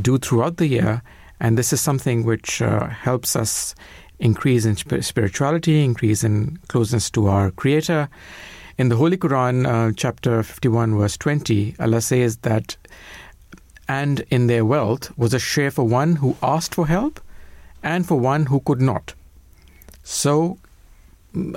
[0.00, 1.02] do throughout the year,
[1.40, 3.74] and this is something which uh, helps us
[4.20, 8.08] increase in spirituality, increase in closeness to our Creator.
[8.80, 12.78] In the Holy Quran, uh, chapter 51, verse 20, Allah says that,
[13.86, 17.20] and in their wealth was a share for one who asked for help
[17.82, 19.12] and for one who could not.
[20.02, 20.56] So,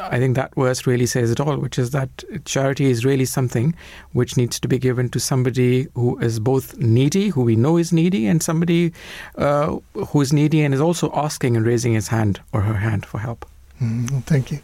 [0.02, 3.74] I think that verse really says it all, which is that charity is really something
[4.12, 7.94] which needs to be given to somebody who is both needy, who we know is
[7.94, 8.92] needy, and somebody
[9.38, 13.06] uh, who is needy and is also asking and raising his hand or her hand
[13.06, 13.46] for help.
[13.82, 14.60] Mm, thank you.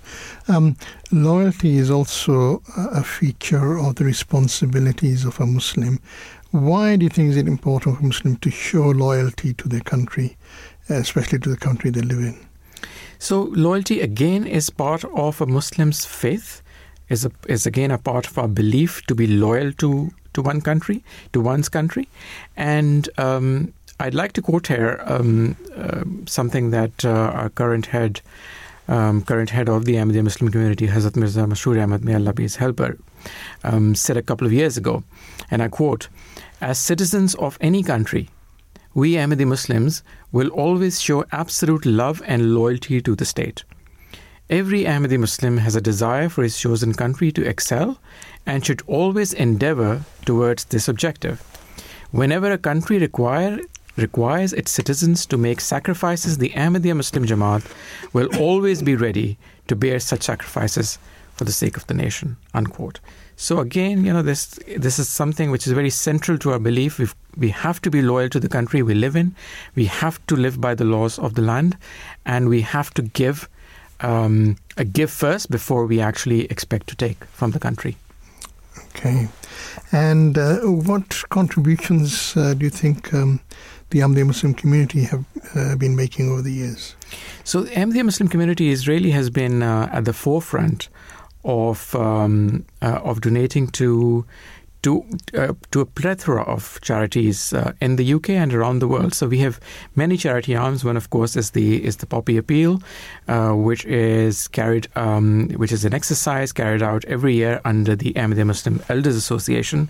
[0.48, 0.76] Um,
[1.12, 6.00] loyalty is also a feature of the responsibilities of a Muslim.
[6.52, 10.38] Why do you think is it important for Muslims to show loyalty to their country,
[10.90, 12.48] especially to the country they live in?
[13.20, 16.62] So loyalty again is part of a Muslim's faith.
[17.10, 20.62] Is a, is again a part of our belief to be loyal to to one
[20.62, 21.04] country,
[21.34, 22.08] to one's country,
[22.56, 28.22] and um, I'd like to quote here um, uh, something that uh, our current head
[28.90, 32.44] um, current head of the Ahmadiyya Muslim community, Hazrat Mirza Masroor Ahmad, may Allah be
[32.44, 32.98] his helper,
[33.64, 35.04] um, said a couple of years ago,
[35.52, 36.10] and I quote,
[36.60, 38.30] As citizens of any country,
[38.96, 40.02] we Ahmadi Muslims
[40.32, 43.64] will always show absolute love and loyalty to the state.
[44.50, 48.00] Every Ahmadi Muslim has a desire for his chosen country to excel
[48.48, 51.40] and should always endeavor towards this objective.
[52.10, 53.60] Whenever a country require,
[54.02, 57.66] requires its citizens to make sacrifices, the Ahmadiyya Muslim Jamaat
[58.14, 60.98] will always be ready to bear such sacrifices
[61.36, 62.38] for the sake of the nation.
[62.54, 63.00] Unquote.
[63.36, 67.00] So again, you know, this this is something which is very central to our belief.
[67.00, 67.08] we
[67.38, 69.34] we have to be loyal to the country we live in.
[69.76, 71.78] We have to live by the laws of the land,
[72.26, 73.48] and we have to give
[74.02, 77.96] um, a give first before we actually expect to take from the country.
[78.90, 79.30] Okay,
[79.94, 80.58] and uh,
[80.90, 83.40] what contributions uh, do you think um,
[83.90, 85.26] the Ahmadiyya Muslim community have
[85.56, 86.96] uh, been making over the years?
[87.44, 90.90] So the Ahmadiyya Muslim community Israeli has been uh, at the forefront
[91.44, 94.26] of um, uh, of donating to
[94.82, 95.06] to
[95.38, 99.14] uh, to a plethora of charities uh, in the UK and around the world.
[99.14, 99.60] So we have
[99.96, 100.86] many charity arms.
[100.86, 102.82] One, of course, is the is the Poppy Appeal,
[103.28, 108.14] uh, which is carried um, which is an exercise carried out every year under the
[108.14, 109.90] Ahmadiyya Muslim Elders Association.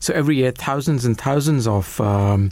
[0.00, 2.50] So every year, thousands and thousands of um,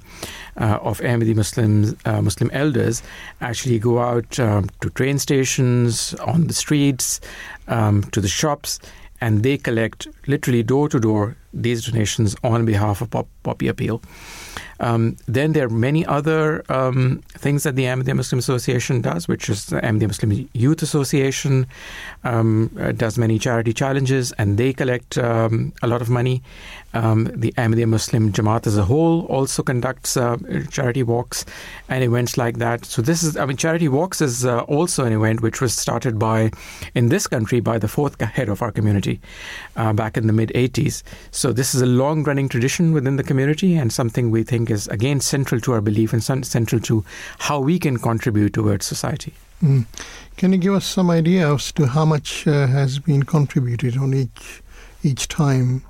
[0.61, 3.03] uh, of Ahmadi Muslims, uh, Muslim elders
[3.41, 7.20] actually go out um, to train stations, on the streets,
[7.66, 8.79] um, to the shops,
[9.20, 14.03] and they collect literally door to door these donations on behalf of Pop- Poppy Appeal.
[14.81, 19.49] Um, then there are many other um, things that the Ahmadiyya Muslim Association does, which
[19.49, 21.67] is the Ahmadiyya Muslim Youth Association
[22.25, 26.43] um, uh, does many charity challenges, and they collect um, a lot of money.
[26.95, 30.37] Um, the Ahmadiyya Muslim Jamaat as a whole also conducts uh,
[30.71, 31.45] charity walks
[31.89, 32.85] and events like that.
[32.85, 36.19] So this is, I mean, charity walks is uh, also an event which was started
[36.19, 36.51] by,
[36.95, 39.21] in this country, by the fourth head of our community
[39.77, 41.03] uh, back in the mid 80s.
[41.31, 45.20] So this is a long-running tradition within the community and something we think is again
[45.20, 47.05] central to our belief and central to
[47.39, 49.32] how we can contribute towards society.
[49.62, 49.86] Mm.
[50.36, 54.15] Can you give us some idea as to how much uh, has been contributed on
[54.15, 54.62] each
[55.03, 55.82] each time?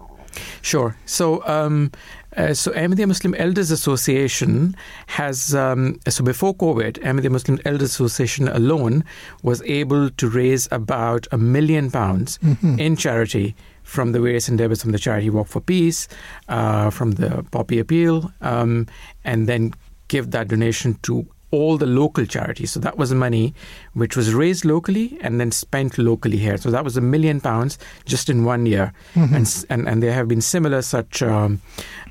[0.63, 0.97] Sure.
[1.05, 1.91] So, um,
[2.37, 4.77] uh, so Ahmadiyya Muslim Elders Association
[5.09, 9.05] has um, so before COVID, Ahmadiyya Muslim Elders Association alone
[9.43, 12.79] was able to raise about a million pounds Mhm.
[12.79, 13.55] in charity
[13.89, 16.09] from the various endeavors from the charity Walk for Peace,
[16.49, 18.87] uh, from the Poppy Appeal, um,
[19.25, 19.73] and then
[20.09, 22.71] give that donation to all the local charities.
[22.73, 23.55] So that was money
[23.95, 26.59] which was raised locally and then spent locally here.
[26.59, 29.33] So that was a million pounds just in one year, Mhm.
[29.37, 31.61] and, and and there have been similar such um,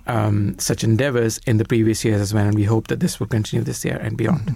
[0.08, 2.48] um, such endeavors in the previous years as well.
[2.48, 4.56] And we hope that this will continue this year and beyond.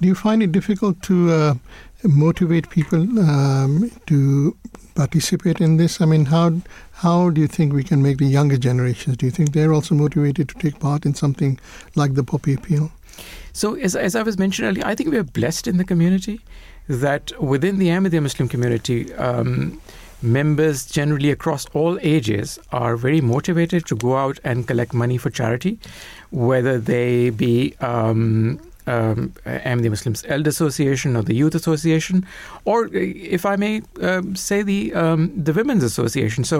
[0.00, 1.54] Do you find it difficult to uh,
[2.04, 4.54] motivate people um, to
[4.98, 6.00] participate in this?
[6.00, 6.44] I mean, how
[7.04, 9.16] how do you think we can make the younger generations?
[9.16, 11.58] Do you think they're also motivated to take part in something
[11.94, 12.90] like the Poppy Appeal?
[13.52, 16.40] So, as, as I was mentioned earlier, I think we are blessed in the community
[16.88, 19.80] that within the Ahmadiyya Muslim community, um,
[20.22, 25.30] members generally across all ages are very motivated to go out and collect money for
[25.30, 25.78] charity,
[26.30, 28.60] whether they be um,
[28.92, 32.26] um, Ahmadiyya Muslims Elder Association or the Youth Association,
[32.64, 32.90] or uh,
[33.38, 36.44] if I may um, say the um, the Women's Association.
[36.44, 36.58] So,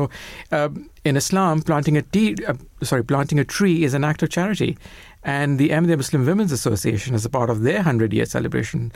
[0.59, 4.29] um, in Islam, planting a tea, uh, sorry, planting a tree is an act of
[4.31, 4.77] charity,
[5.23, 8.93] and the Ahmadiyya Muslim Women's Association, as a part of their hundred year celebration,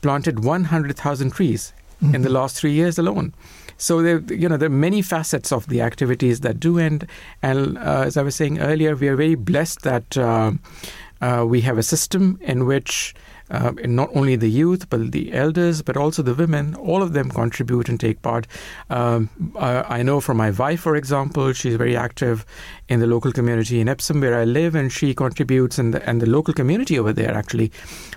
[0.00, 1.72] planted one hundred thousand trees
[2.14, 3.32] in the last three years alone.
[3.76, 7.06] So there, you know, there are many facets of the activities that do end.
[7.42, 10.52] And uh, as I was saying earlier, we are very blessed that uh,
[11.20, 13.14] uh, we have a system in which
[13.50, 17.30] uh, not only the youth, but the elders, but also the women, all of them
[17.30, 18.46] contribute and take part.
[18.90, 22.44] Um, uh, I know from my wife, for example, she's very active
[22.88, 26.20] in the local community in Epsom, where I live, and she contributes, and the, and
[26.20, 27.68] the local community over there actually,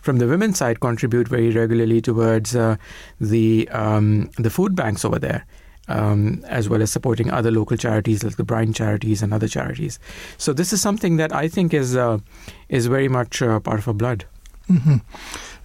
[0.02, 2.76] from the women's side, contribute very regularly towards uh,
[3.20, 5.46] the um, the food banks over there.
[5.88, 10.00] Um, as well as supporting other local charities like the Brine charities and other charities.
[10.38, 12.20] So this is something that I think is uh,
[12.70, 14.26] is very much uh, part of our blood.
[14.68, 14.98] hmm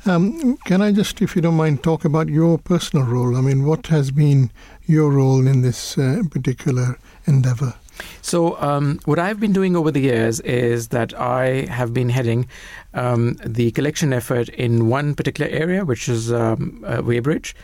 [0.06, 3.36] Um, can I just, if you don't mind, talk about your personal role?
[3.36, 4.50] I mean, what has been
[4.86, 7.74] your role in this uh, particular endeavor?
[8.22, 12.46] So, um, what I've been doing over the years is that I have been heading
[12.94, 17.54] um, the collection effort in one particular area, which is um, uh, Weybridge.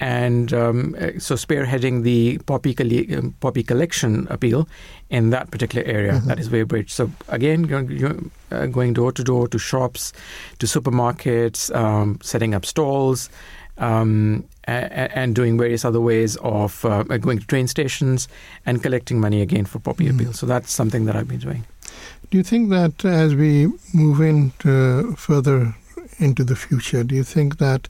[0.00, 4.68] And um, uh, so, spearheading the poppy, colle- um, poppy collection appeal
[5.10, 6.90] in that particular area, that is Weybridge.
[6.90, 7.64] So, again,
[8.52, 10.12] uh, going door to door to shops,
[10.60, 13.28] to supermarkets, um, setting up stalls,
[13.78, 18.28] um, a- a- and doing various other ways of uh, going to train stations
[18.66, 20.14] and collecting money again for poppy Mhm.
[20.14, 20.32] appeal.
[20.32, 21.64] So that's something that I've been doing.
[22.30, 25.74] Do you think that as we move into further
[26.18, 27.88] into the future, do you think that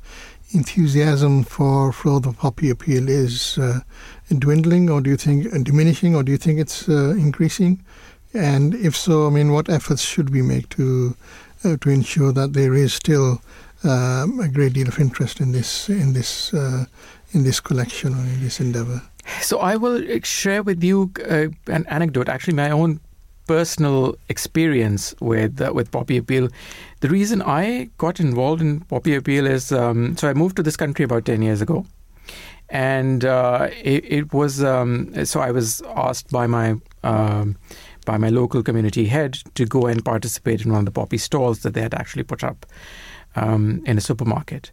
[0.52, 3.80] enthusiasm for for the poppy appeal is uh,
[4.38, 7.84] dwindling, or do you think uh, diminishing, or do you think it's uh, increasing?
[8.34, 11.16] And if so, I mean, what efforts should we make to
[11.64, 13.40] uh, to ensure that there is still
[13.84, 16.84] um, a great deal of interest in this in this uh,
[17.32, 19.02] in this collection or in this endeavor?
[19.42, 21.12] So I will uh, share with you
[21.66, 23.00] an anecdote, actually my own
[23.48, 26.48] personal experience with uh, with Poppy Appeal.
[27.00, 30.76] The reason I got involved in Poppy Appeal is um, so I moved to this
[30.76, 31.84] country about ten years ago,
[32.68, 37.56] and uh, it, it was um, so I was asked by my um,
[38.04, 41.60] by my local community head to go and participate in one of the poppy stalls
[41.60, 42.66] that they had actually put up
[43.36, 44.70] um, in a supermarket.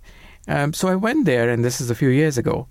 [0.47, 2.67] Um, so I went there, and this is a few years ago,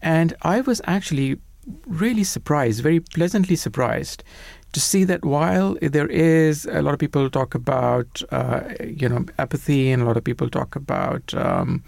[0.00, 1.38] and I was actually
[1.86, 4.24] really surprised, very pleasantly surprised,
[4.72, 8.60] to see that while there is a lot of people talk about uh,
[9.02, 11.82] you know apathy and a lot of people talk about um,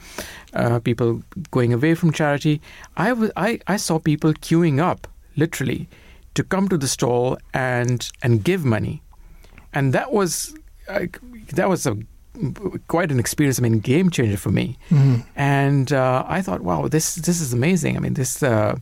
[0.54, 2.60] uh, people going away from charity,
[2.96, 5.06] I I, I saw people queuing up
[5.36, 5.88] literally
[6.34, 9.02] to come to the stall and and give money,
[9.72, 10.54] and that was
[10.88, 11.06] uh,
[11.54, 11.96] that was a
[12.88, 13.58] quite an experience.
[13.58, 14.76] I mean, game changer for me.
[14.90, 15.24] Mhm.
[15.36, 17.96] And uh, I thought, wow, this this is amazing.
[17.96, 18.42] I mean, this.
[18.42, 18.74] Uh,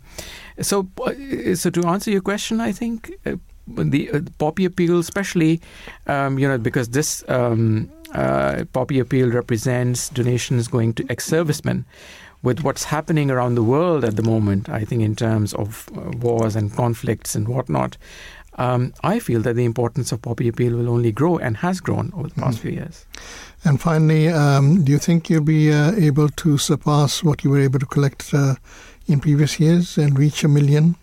[0.60, 3.36] so uh, so to answer your question, I think uh,
[3.76, 5.60] the uh, poppy appeal, especially,
[6.06, 11.84] um, you know, because this um, uh, poppy appeal represents donations going to ex-servicemen.
[12.42, 16.10] With what's happening around the world at the moment, I think in terms of uh,
[16.16, 17.98] wars and conflicts and whatnot,
[18.55, 22.12] um, I feel that the importance of poppy appeal will only grow and has grown
[22.14, 23.06] over the past few years.
[23.64, 27.60] And finally, um, do you think you'll be uh, able to surpass what you were
[27.60, 28.55] able to collect uh,
[29.06, 30.97] in previous years and reach a million?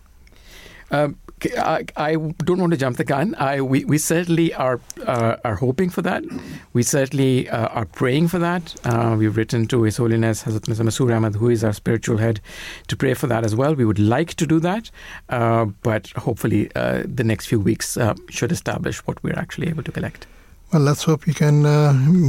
[0.90, 1.16] Um,
[1.56, 3.34] I, I, don't want to jump the gun.
[3.38, 6.24] I, we, we certainly are uh, are hoping for that.
[6.72, 8.74] We certainly uh, are praying for that.
[8.84, 12.40] Uh, we've written to His Holiness Hazrat Mirza Masroor Ahmad, who is our spiritual head,
[12.88, 13.74] to pray for that as well.
[13.74, 14.90] We would like to do that,
[15.28, 19.82] uh, but hopefully uh, the next few weeks uh, should establish what we're actually able
[19.84, 20.26] to collect.
[20.72, 21.62] Well, let's hope you can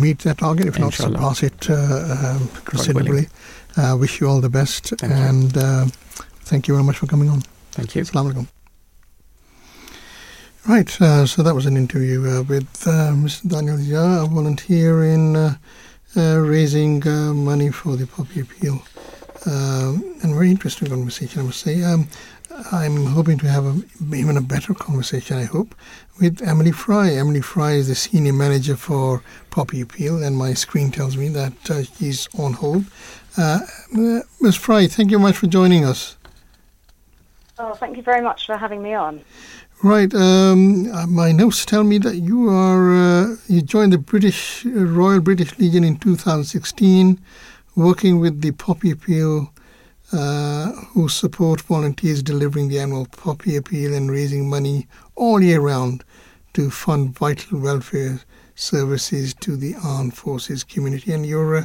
[0.01, 1.19] meet that target, if Inshallah.
[1.19, 3.27] not surpass it um, considerably.
[3.75, 5.91] I wish you all the best, Thank and
[6.45, 7.41] thank you very much for coming on.
[7.71, 8.01] Thank you.
[8.03, 8.58] Assalamu alaikum.
[10.67, 13.43] Right, uh, so that was an interview uh, with uh, Mr.
[13.47, 15.55] Danayal Zia, a volunteer in uh,
[16.17, 18.83] uh, raising uh, money for the poppy appeal.
[19.45, 21.81] and very interesting conversation, I must say.
[21.81, 22.09] Um,
[22.73, 23.81] I'm hoping to have a,
[24.13, 25.73] even a better conversation, I hope,
[26.19, 27.11] with Emily Fry.
[27.13, 31.53] Emily Fry is the senior manager for Poppy Appeal, and my screen tells me that
[31.97, 32.83] she's on hold.
[34.41, 34.55] Ms.
[34.57, 36.17] Fry, thank you much for joining us.
[37.57, 39.21] Oh, thank you very much for having me on.
[39.81, 40.13] Right.
[40.13, 44.71] Um, uh, my notes tell me that you are uh, you joined the British uh,
[44.71, 47.17] Royal British Legion in 2016,
[47.77, 49.53] working with the Poppy Appeal,
[50.11, 54.85] uh, who support volunteers delivering the annual Poppy Appeal and raising money
[55.15, 56.03] all year round
[56.55, 58.19] to fund vital welfare
[58.55, 61.13] services to the armed forces community.
[61.13, 61.55] And you're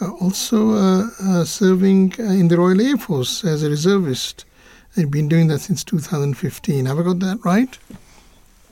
[0.00, 1.04] uh, also
[1.44, 4.46] serving in the Royal Air Force as a reservist.
[4.94, 6.86] They've been doing that since 2015.
[6.86, 7.78] Have I got that right?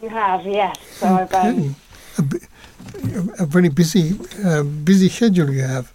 [0.02, 0.76] You have, yes.
[0.92, 1.38] So okay.
[1.38, 1.76] I've, um...
[2.18, 5.92] a, a, very busy, uh, busy schedule you have.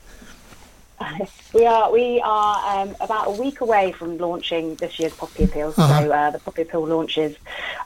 [1.53, 5.73] we are we are um, about a week away from launching this year's Poppy Appeal.
[5.75, 6.01] Uh-huh.
[6.01, 7.35] So uh, the Poppy Appeal launches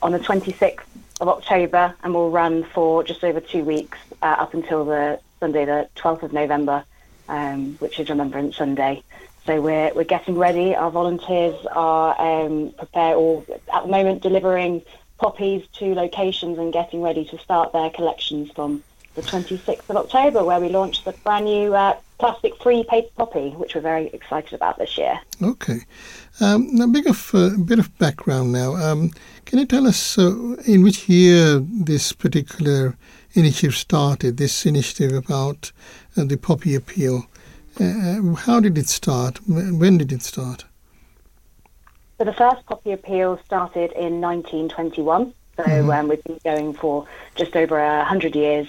[0.02, 0.82] on the 26th
[1.20, 5.66] of October and will run for just over two weeks uh, up until the Sunday,
[5.66, 6.84] the 12th of November,
[7.28, 9.04] um, which is Remembrance Sunday.
[9.48, 10.76] So we're, we're getting ready.
[10.76, 14.82] Our volunteers are um, prepared, or at the moment delivering
[15.20, 18.84] poppies to locations and getting ready to start their collections from
[19.16, 23.74] the 26th of October, where we launched the brand new uh, plastic-free paper poppy, which
[23.74, 25.18] we're very excited about this year.
[25.42, 25.80] Okay.
[26.42, 28.76] Um, now, bit of, uh, bit of background now.
[28.76, 29.12] Um,
[29.46, 32.98] can you tell us uh, in which year this particular
[33.32, 35.72] initiative started, this initiative about
[36.18, 37.28] uh, the poppy appeal?
[37.80, 39.40] Uh, how did it start?
[39.48, 40.66] When did it start?
[42.18, 45.34] So the first Poppy Appeal started in 1921.
[45.56, 45.90] So mm-hmm.
[45.90, 48.68] um, we've been going for just over a hundred years,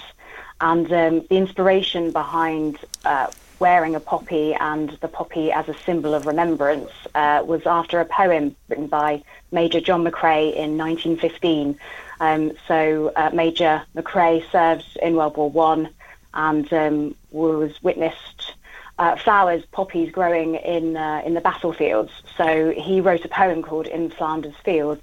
[0.60, 6.14] and um, the inspiration behind uh, wearing a poppy and the poppy as a symbol
[6.14, 11.78] of remembrance uh, was after a poem written by Major John McCrae in 1915.
[12.20, 15.88] Um, so uh, Major McCrae served in World War One
[16.34, 18.54] and um, was witnessed
[18.98, 22.12] uh, flowers, poppies growing in uh, in the battlefields.
[22.36, 25.02] So he wrote a poem called "In Flanders Fields"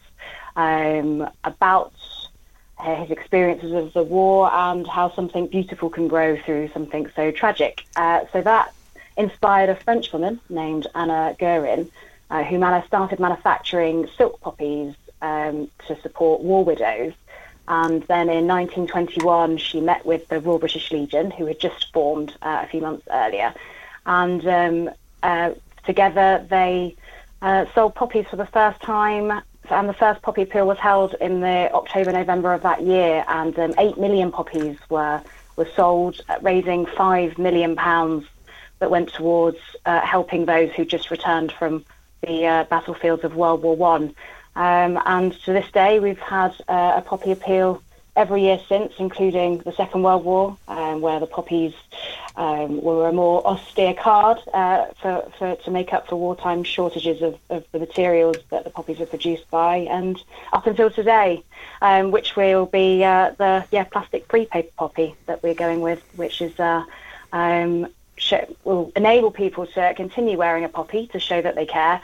[0.56, 1.94] um, about
[2.78, 7.32] uh, his experiences of the war and how something beautiful can grow through something so
[7.32, 7.86] tragic.
[7.96, 8.74] Uh, so that
[9.18, 11.90] inspired a French woman named Anna Guerin,
[12.30, 12.58] uh, who
[12.88, 17.14] started manufacturing silk poppies um, to support war widows.
[17.68, 22.36] And then in 1921, she met with the Royal British Legion, who had just formed
[22.42, 23.54] uh, a few months earlier,
[24.06, 24.90] and um,
[25.24, 25.52] uh,
[25.86, 26.96] together they
[27.42, 29.42] uh, sold poppies for the first time.
[29.70, 33.58] And the first poppy appeal was held in the October, November of that year, and
[33.58, 35.22] um, eight million poppies were
[35.56, 38.26] were sold, raising five million pounds
[38.80, 41.84] that went towards uh, helping those who just returned from
[42.22, 44.14] the uh, battlefields of World War One.
[44.56, 47.82] Um, and to this day, we've had uh, a poppy appeal
[48.16, 51.74] every year since, including the Second World War, um, where the poppies
[52.38, 57.22] um, were a more austere card uh, for, for, to make up for wartime shortages
[57.22, 60.22] of, of, the materials that the poppies were produced by, and
[60.54, 61.44] up until today,
[61.82, 66.42] um, which will be uh, the yeah plastic-free paper poppy that we're going with, which
[66.42, 66.84] is uh,
[67.34, 67.88] um,
[68.64, 72.02] will enable people to continue wearing a poppy to show that they care,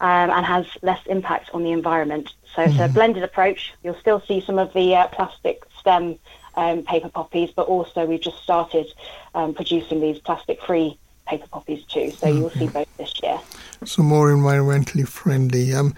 [0.00, 2.32] um, and has less impact on the environment.
[2.54, 2.70] So mm-hmm.
[2.70, 2.94] it's a mm-hmm.
[2.94, 3.74] blended approach.
[3.82, 6.18] You'll still see some of the uh, plastic stem
[6.56, 8.86] um, paper poppies, but also we've just started
[9.34, 10.98] um, producing these plastic-free
[11.28, 12.10] paper poppies too.
[12.10, 13.38] So you'll see both this year.
[13.84, 15.72] So more environmentally friendly.
[15.72, 15.94] Um,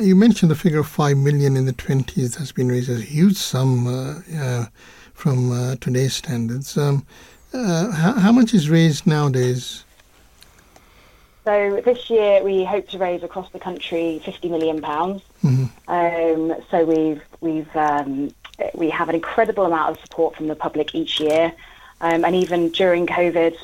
[0.00, 3.04] you mentioned the figure of five million in the twenties has been raised as a
[3.04, 4.66] huge sum uh, uh,
[5.14, 6.78] from uh, today's standards.
[6.78, 7.04] Um,
[7.52, 9.84] uh, how, how much is raised nowadays?
[11.48, 15.22] So this year we hope to raise across the country 50 million pounds.
[15.42, 15.90] Mm-hmm.
[15.90, 18.34] Um, so we've we've um,
[18.74, 21.54] we have an incredible amount of support from the public each year,
[22.02, 23.56] um, and even during COVID,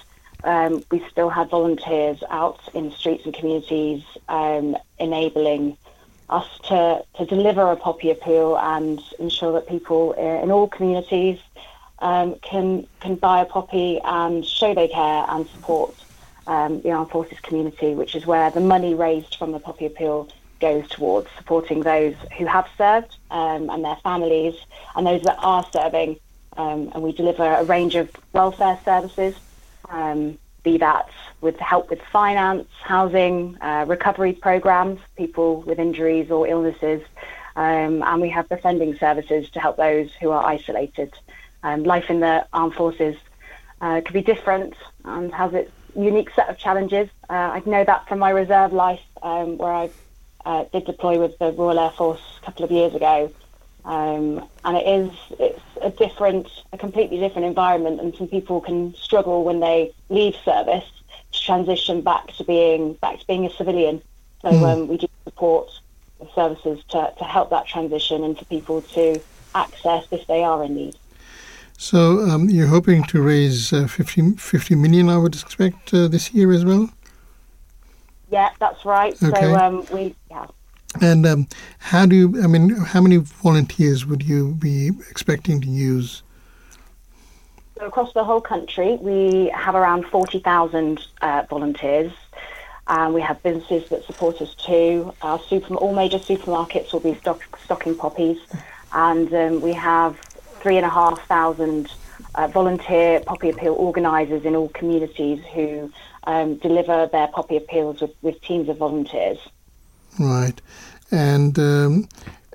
[0.44, 5.76] um, we still had volunteers out in the streets and communities um, enabling
[6.30, 11.38] us to, to deliver a poppy appeal and ensure that people in all communities
[11.98, 15.94] um, can can buy a poppy and show they care and support
[16.46, 20.28] um, the armed forces community, which is where the money raised from the poppy appeal
[20.60, 24.54] goes towards supporting those who have served um, and their families
[24.96, 26.18] and those that are serving.
[26.56, 29.34] Um, and we deliver a range of welfare services,
[29.88, 31.10] um, be that
[31.40, 37.02] with help with finance, housing, uh, recovery programs, people with injuries or illnesses,
[37.56, 41.12] um, and we have befriending services to help those who are isolated.
[41.62, 43.16] Um, life in the armed forces
[43.80, 47.08] uh, could be different and has its unique set of challenges.
[47.28, 49.90] Uh, I know that from my reserve life, um, where I
[50.44, 53.32] uh, did deploy with the Royal Air Force a couple of years ago.
[53.84, 58.94] Um, and it is it's a different, a completely different environment, and some people can
[58.94, 60.84] struggle when they leave service
[61.32, 64.00] to transition back to being back to being a civilian.
[64.40, 64.62] So mm.
[64.62, 65.68] um, we do support
[66.34, 69.20] services to, to help that transition and for people to
[69.54, 70.96] access if they are in need.
[71.76, 76.32] So um, you're hoping to raise uh, 50, 50 million, I would expect, uh, this
[76.32, 76.88] year as well?
[78.30, 79.20] Yeah, that's right.
[79.22, 79.40] Okay.
[79.40, 80.46] So um, we, yeah.
[81.00, 81.48] And um,
[81.78, 86.22] how do you, I mean, how many volunteers would you be expecting to use?
[87.76, 92.12] So across the whole country, we have around 40,000 uh, volunteers.
[92.86, 95.12] Um, we have businesses that support us too.
[95.22, 98.38] Our super, all major supermarkets will be stock, stocking poppies.
[98.92, 100.16] And um, we have
[100.64, 101.92] three and a half thousand
[102.36, 105.92] uh, volunteer poppy appeal organisers in all communities who
[106.26, 109.36] um, deliver their poppy appeals with, with teams of volunteers.
[110.18, 110.58] Right,
[111.10, 112.08] and um,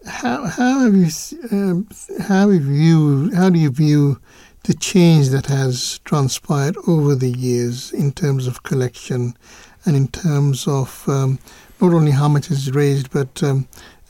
[0.07, 1.11] how how have you
[1.52, 1.88] um,
[2.19, 4.19] how have you how do you view
[4.64, 9.38] the change that has transpired over the years in terms of collection
[9.86, 11.38] and in terms of um,
[11.80, 13.44] not only how much is raised but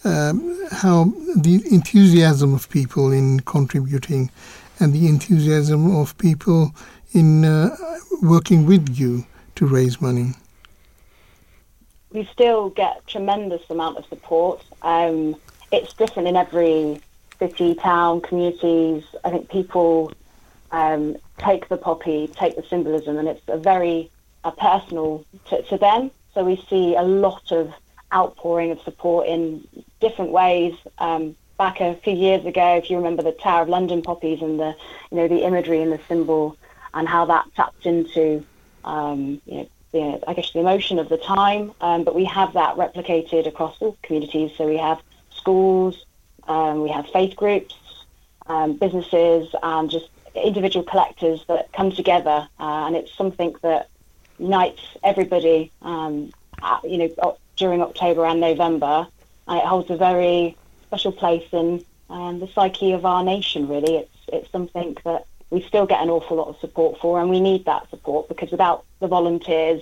[0.03, 1.05] um, how
[1.35, 4.31] the enthusiasm of people in contributing
[4.79, 6.71] and the enthusiasm of people
[7.13, 7.75] in uh,
[8.21, 10.31] working with you to raise money?
[12.11, 14.63] We still get tremendous amount of support.
[14.81, 15.35] Um,
[15.71, 17.01] it's different in every
[17.37, 19.03] city, town, communities.
[19.23, 20.11] I think people
[20.71, 24.09] um, take the poppy, take the symbolism, and it's a very
[24.43, 26.11] uh, personal to, to them.
[26.33, 27.73] So we see a lot of
[28.13, 29.67] outpouring of support in
[29.99, 30.73] different ways.
[30.97, 34.59] Um, back a few years ago, if you remember the Tower of London poppies and
[34.59, 34.75] the,
[35.11, 36.57] you know, the imagery and the symbol
[36.93, 38.43] and how that tapped into,
[38.85, 41.73] um, you know, the, I guess the emotion of the time.
[41.81, 44.51] Um, but we have that replicated across all communities.
[44.57, 46.05] So we have schools,
[46.47, 47.75] um, we have faith groups,
[48.47, 53.89] um, businesses, and just individual collectors that come together, uh, and it's something that
[54.37, 55.71] unites everybody.
[55.81, 56.31] Um,
[56.83, 59.07] you know, during October and November,
[59.47, 60.57] and it holds a very
[60.87, 63.67] special place in um, the psyche of our nation.
[63.67, 67.29] Really, it's it's something that we still get an awful lot of support for, and
[67.29, 69.81] we need that support because without the volunteers,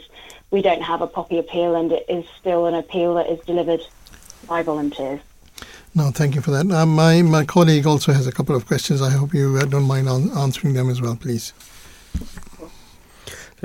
[0.51, 3.81] we don't have a poppy appeal, and it is still an appeal that is delivered
[4.47, 5.21] by volunteers.
[5.95, 6.69] No, thank you for that.
[6.69, 9.01] Uh, my my colleague also has a couple of questions.
[9.01, 11.53] I hope you uh, don't mind answering them as well, please.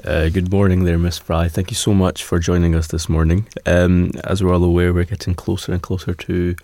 [0.05, 1.49] Uh, good morning there, Miss Fry.
[1.49, 3.47] Thank you so much for joining us this morning.
[3.67, 6.57] Um, as we're all aware, we're getting closer and closer to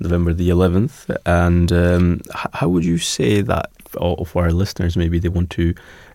[0.00, 1.14] November the 11th.
[1.26, 2.22] And um,
[2.54, 5.74] how would you say that for our listeners, maybe they want to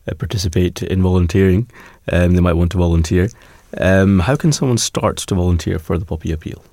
[0.10, 1.70] uh, participate in volunteering,
[2.12, 3.30] um, they might want to volunteer.
[3.78, 6.64] Um, how can someone start to volunteer for the Poppy Appeal?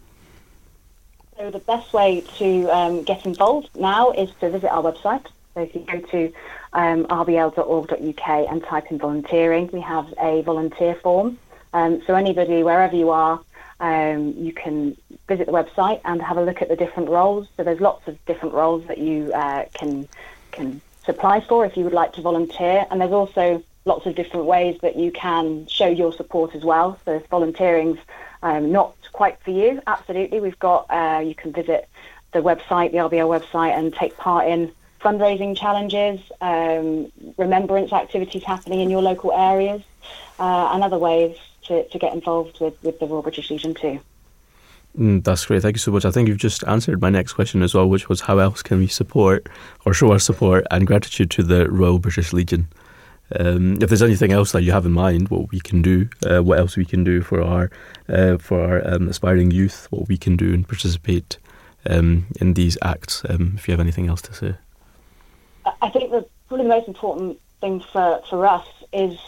[1.37, 5.27] So the best way to um, get involved now is to visit our website.
[5.55, 6.33] So if you go to
[6.73, 9.69] um, rbl.org.uk and type in volunteering.
[9.73, 11.39] We have a volunteer form.
[11.73, 13.41] Um, so anybody, wherever you are,
[13.81, 14.97] um, you can
[15.27, 17.49] visit the website and have a look at the different roles.
[17.57, 20.09] So there's lots of different roles that you uh, can
[20.53, 22.87] can apply for if you would like to volunteer.
[22.91, 26.99] And there's also lots of different ways that you can show your support as well.
[27.05, 27.99] So if volunteering's
[28.43, 31.89] um, not quite for you, absolutely, we've got uh, you can visit
[32.33, 34.73] the website, the RBL website, and take part in
[35.03, 39.83] fundraising challenges, um, remembrance activities happening in your local areas,
[40.39, 44.01] uh, and other ways to, to get involved with, with the Royal British Legion too.
[44.99, 45.63] Mm, that's great.
[45.63, 46.05] Thank you so much.
[46.05, 48.79] I think you've just answered my next question as well, which was how else can
[48.79, 49.47] we support
[49.87, 52.69] or show our support and gratitude to the Royal British Legion?
[53.39, 56.43] Um, if there's anything else that you have in mind, what we can do, uh,
[56.43, 57.71] what else we can do for our
[58.09, 61.39] uh, for our um, aspiring youth, what we can do and participate
[61.87, 63.23] um, in these acts.
[63.27, 64.55] Um, if you have anything else to say.
[65.81, 69.19] I think the probably the most important thing for, for us is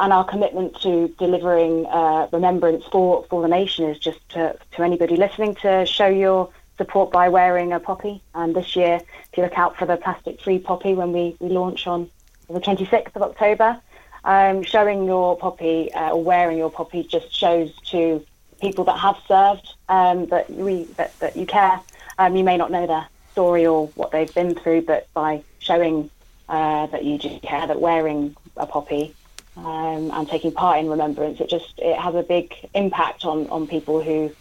[0.00, 4.82] and our commitment to delivering uh, remembrance for, for the nation is just to, to
[4.82, 6.48] anybody listening to show your
[6.78, 8.22] support by wearing a poppy.
[8.34, 8.96] And this year,
[9.30, 12.08] if you look out for the plastic-free poppy when we, we launch on
[12.48, 13.78] the 26th of October,
[14.24, 18.24] um, showing your poppy uh, or wearing your poppy just shows to
[18.60, 21.80] people that have served um, that we that, that you care.
[22.18, 26.10] Um, you may not know their story or what they've been through, but by showing
[26.48, 29.14] uh, that you do care, that wearing a poppy
[29.56, 33.66] um, and taking part in remembrance, it just it has a big impact on, on
[33.66, 34.32] people who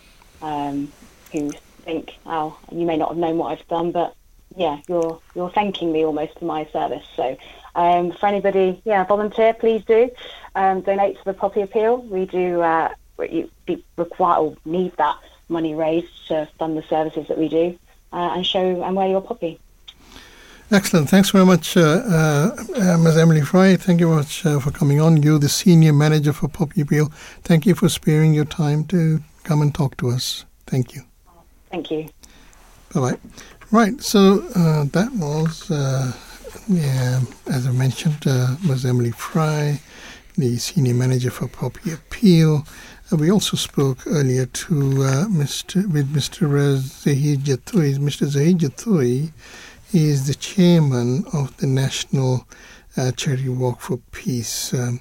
[0.42, 0.92] um,
[1.32, 1.52] who
[1.84, 4.16] think, oh, you may not have known what I've done, but
[4.56, 7.06] yeah, you're you're thanking me almost for my service.
[7.16, 7.38] So
[7.76, 10.10] um, for anybody, yeah, volunteer, please do
[10.56, 11.98] um, donate to the Poppy Appeal.
[11.98, 13.50] We do uh, we
[13.98, 15.18] require or need that
[15.50, 17.78] money raised to fund the services that we do
[18.14, 19.60] uh, and show and wear your poppy.
[20.72, 21.10] Excellent.
[21.10, 21.82] Thanks very much, uh,
[22.76, 23.18] uh, Ms.
[23.18, 23.76] Emily Fry.
[23.76, 25.24] Thank you very much uh, for coming on.
[25.24, 27.12] You're the senior manager for Poppy Appeal.
[27.42, 30.46] Thank you for sparing your time to come and talk to us.
[30.68, 31.02] Thank you.
[31.72, 32.08] Thank you.
[32.94, 33.18] Bye bye.
[33.72, 34.00] Right.
[34.00, 36.14] So uh, that was, uh,
[36.68, 38.86] yeah, as I mentioned, uh, Ms.
[38.86, 39.82] Emily Fry,
[40.38, 42.64] the senior manager for Poppy Appeal.
[43.18, 45.92] we also spoke earlier to Mr.
[45.92, 46.48] with Mr.
[46.78, 47.98] Zaheer Jatoi.
[47.98, 48.28] Mr.
[48.28, 49.32] Zaheer Jatoi
[49.92, 52.48] he is the chairman of the National
[52.96, 54.72] uh, Charity Walk for Peace.
[54.74, 55.00] Um,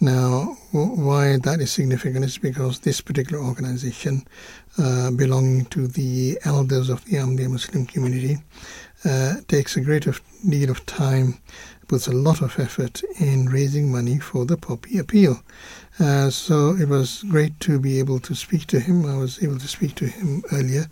[0.00, 4.26] now, w- why that is significant is because this particular organization,
[4.78, 8.38] uh, belonging to the elders of the Ahmadiyya Muslim community,
[9.04, 11.38] uh, takes a great of deal of time,
[11.86, 15.42] puts a lot of effort in raising money for the Poppy Appeal.
[15.98, 19.04] Uh, so it was great to be able to speak to him.
[19.04, 20.86] I was able to speak to him earlier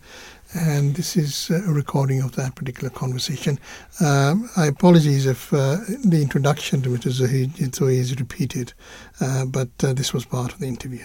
[0.54, 3.58] and this is a recording of that particular conversation.
[4.00, 7.10] Um, I apologize if uh, the introduction to Mr.
[7.10, 8.72] Zaheer is repeated,
[9.20, 11.04] uh, but uh, this was part of the interview.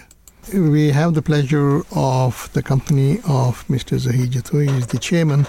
[0.53, 3.97] We have the pleasure of the company of Mr.
[3.97, 4.69] Zaheer Jatoi.
[4.69, 5.45] He is the chairman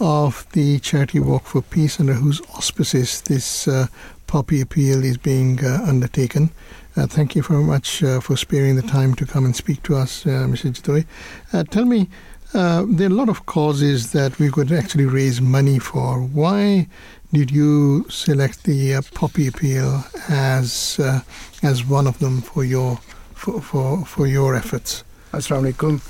[0.00, 3.88] of the Charity Walk for Peace, under whose auspices this uh,
[4.26, 6.50] poppy appeal is being uh, undertaken.
[6.96, 10.24] Uh, thank you very much for sparing the time to come and speak to us,
[10.24, 10.72] Mr.
[10.72, 11.70] Jatoi.
[11.70, 12.08] tell me,
[12.54, 16.20] uh, there are a lot of causes that we could actually raise money for.
[16.22, 16.88] Why
[17.32, 21.20] did you select the uh, poppy appeal as uh,
[21.62, 22.96] as one of them for your
[23.34, 25.04] for for, for your efforts?
[25.32, 26.00] Assalamu alaikum.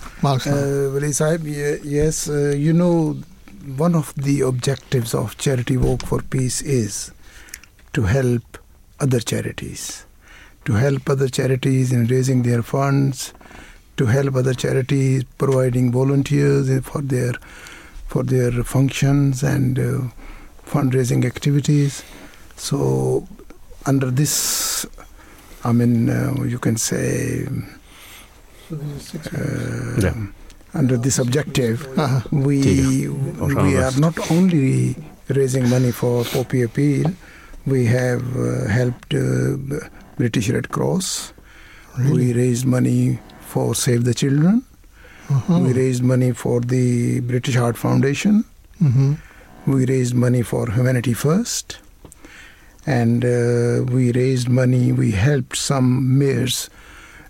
[0.46, 3.16] Uh, yes, uh, you know,
[3.76, 7.10] one of the objectives of Charity Walk for Peace is
[7.94, 8.58] to help
[9.00, 10.04] other charities,
[10.66, 13.34] to help other charities in raising their funds,
[13.98, 17.34] to help other charities providing volunteers for their
[18.06, 20.00] for their functions and uh,
[20.64, 22.02] fundraising activities.
[22.56, 23.26] So
[23.86, 24.86] under this,
[25.64, 27.46] I mean, uh, you can say.
[28.70, 30.14] Uh, yeah.
[30.74, 31.86] Under this objective,
[32.30, 34.94] we we are not only
[35.28, 37.10] raising money for Poppy Appeal,
[37.64, 39.56] we have uh, helped uh,
[40.16, 41.32] British Red Cross.
[41.96, 42.12] Really?
[42.12, 43.18] We raised money
[43.58, 44.64] for Save the Children.
[45.28, 45.58] Uh-huh.
[45.58, 48.44] We raised money for the British Heart Foundation.
[48.80, 49.14] Mm-hmm.
[49.74, 51.78] We raised money for Humanity First.
[52.86, 56.70] And uh, we raised money, we helped some mayors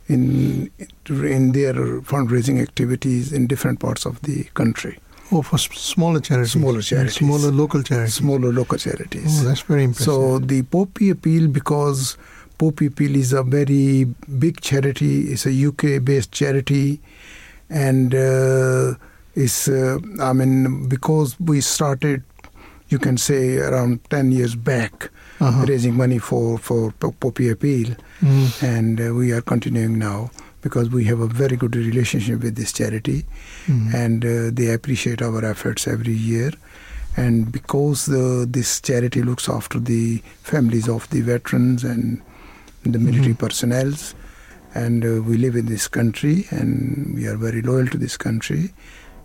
[0.06, 0.70] in,
[1.08, 1.74] in their
[2.12, 4.98] fundraising activities in different parts of the country.
[5.32, 6.52] Oh, for smaller charities.
[6.52, 7.14] Smaller charities.
[7.14, 8.14] Smaller local charities.
[8.14, 9.40] Smaller local charities.
[9.40, 10.04] Oh, that's very impressive.
[10.04, 12.16] So the Poppy appeal, because
[12.58, 14.04] Poppy Appeal is a very
[14.38, 15.32] big charity.
[15.32, 17.00] It's a UK-based charity,
[17.70, 18.94] and uh,
[19.34, 22.24] it's uh, I mean because we started,
[22.88, 25.10] you can say around ten years back,
[25.40, 25.66] uh-huh.
[25.66, 28.62] raising money for for Poppy Appeal, mm.
[28.62, 30.30] and uh, we are continuing now
[30.60, 33.24] because we have a very good relationship with this charity,
[33.66, 33.94] mm.
[33.94, 36.50] and uh, they appreciate our efforts every year
[37.16, 42.22] and because the, this charity looks after the families of the veterans and
[42.92, 43.46] the military mm-hmm.
[43.46, 43.92] personnel,
[44.74, 48.72] and uh, we live in this country, and we are very loyal to this country,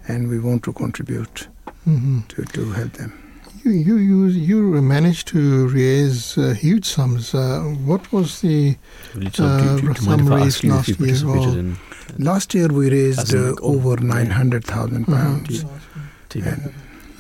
[0.07, 1.47] and we want to contribute
[1.87, 2.21] mm-hmm.
[2.29, 3.19] to, to help them.
[3.63, 7.33] You, you, you, you managed to raise uh, huge sums.
[7.33, 8.75] Uh, what was the
[9.15, 11.75] uh, sum raised last year?
[12.19, 15.15] last year we raised uh, over 900,000 uh-huh.
[15.15, 15.65] pounds.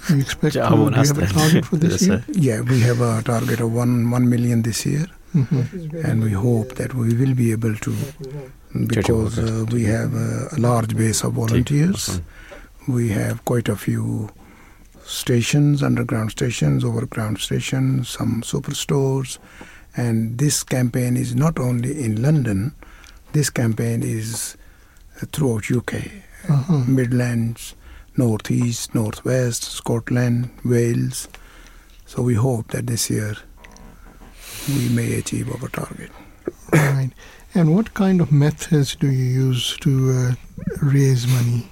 [0.09, 2.25] You expect to, do you have a target for this year?
[2.27, 5.05] Yeah, we have a target of one one million this year.
[5.33, 6.05] Mm-hmm.
[6.05, 7.95] And we hope that we will be able to,
[8.87, 12.21] because uh, we have a, a, large base of volunteers.
[12.87, 14.29] We have quite a few
[15.05, 19.39] stations, underground stations, overground stations, some superstores,
[19.95, 22.73] And this campaign is not only in London,
[23.33, 24.57] this campaign is
[25.31, 25.93] throughout UK,
[26.49, 26.83] uh-huh.
[26.87, 27.75] Midlands,
[28.17, 31.27] Northeast, Northwest, Scotland, Wales.
[32.05, 33.35] So we hope that this year
[34.67, 36.11] we may achieve our target.
[36.71, 37.11] Right.
[37.55, 40.35] And what kind of methods do you use to uh,
[40.81, 41.67] raise money?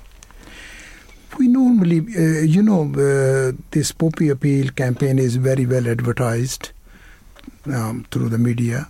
[1.40, 6.72] We normally, uh, you know, uh, this Poppy Appeal campaign is very well advertised
[7.66, 8.90] um, through the media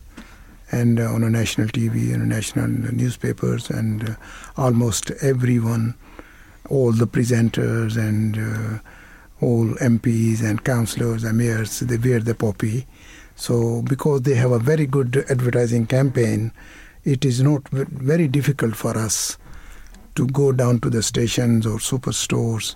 [0.72, 4.16] and uh, on a national TV and national newspapers, and uh,
[4.58, 5.96] almost everyone,
[6.70, 8.80] all the presenters and uh,
[9.46, 12.88] all MPs and councillors and mayors, they wear the poppy.
[13.36, 16.52] So, because they have a very good advertising campaign,
[17.04, 19.38] it is not very difficult for us
[20.16, 22.76] to go down to the stations or superstores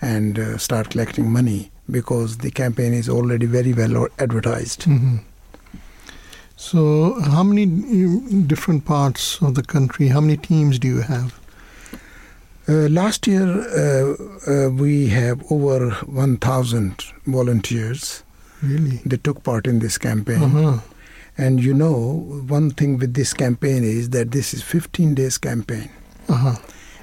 [0.00, 4.82] and uh, start collecting money because the campaign is already very well advertised.
[4.82, 5.16] Mm-hmm.
[6.56, 11.38] So, how many uh, different parts of the country, how many teams do you have?
[12.68, 14.14] Uh, last year, uh,
[14.46, 18.22] uh, we have over 1,000 volunteers.
[18.62, 19.00] Really?
[19.06, 20.42] They took part in this campaign.
[20.42, 20.78] Uh-huh.
[21.38, 25.90] And you know, one thing with this campaign is that this is 15 days campaign.
[26.28, 26.56] Uh-huh.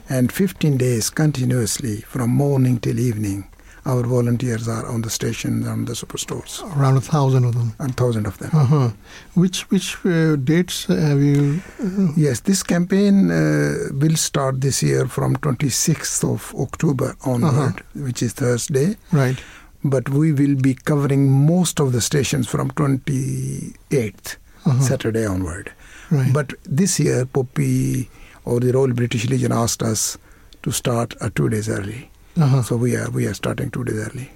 [0.10, 3.50] And 15 days continuously from morning till evening
[3.88, 6.62] our volunteers are on the stations and the superstores.
[6.76, 7.74] Around a thousand of them.
[7.80, 8.52] A thousand of them.
[8.54, 8.90] Uh-huh.
[9.34, 11.62] Which which uh, dates have you?
[11.80, 18.04] Uh, yes, this campaign uh, will start this year from 26th of October onward, uh-huh.
[18.06, 18.98] which is Thursday.
[19.12, 19.40] Right.
[19.84, 24.82] But we will be covering most of the stations from 28th uh-huh.
[24.82, 25.72] Saturday onward.
[26.10, 26.34] Right.
[26.34, 28.10] But this year, Poppy
[28.46, 30.18] or the Royal British Legion asked us
[30.64, 32.10] to start uh, two days early.
[32.40, 32.62] Uh-huh.
[32.62, 34.32] So we are we are starting two days early.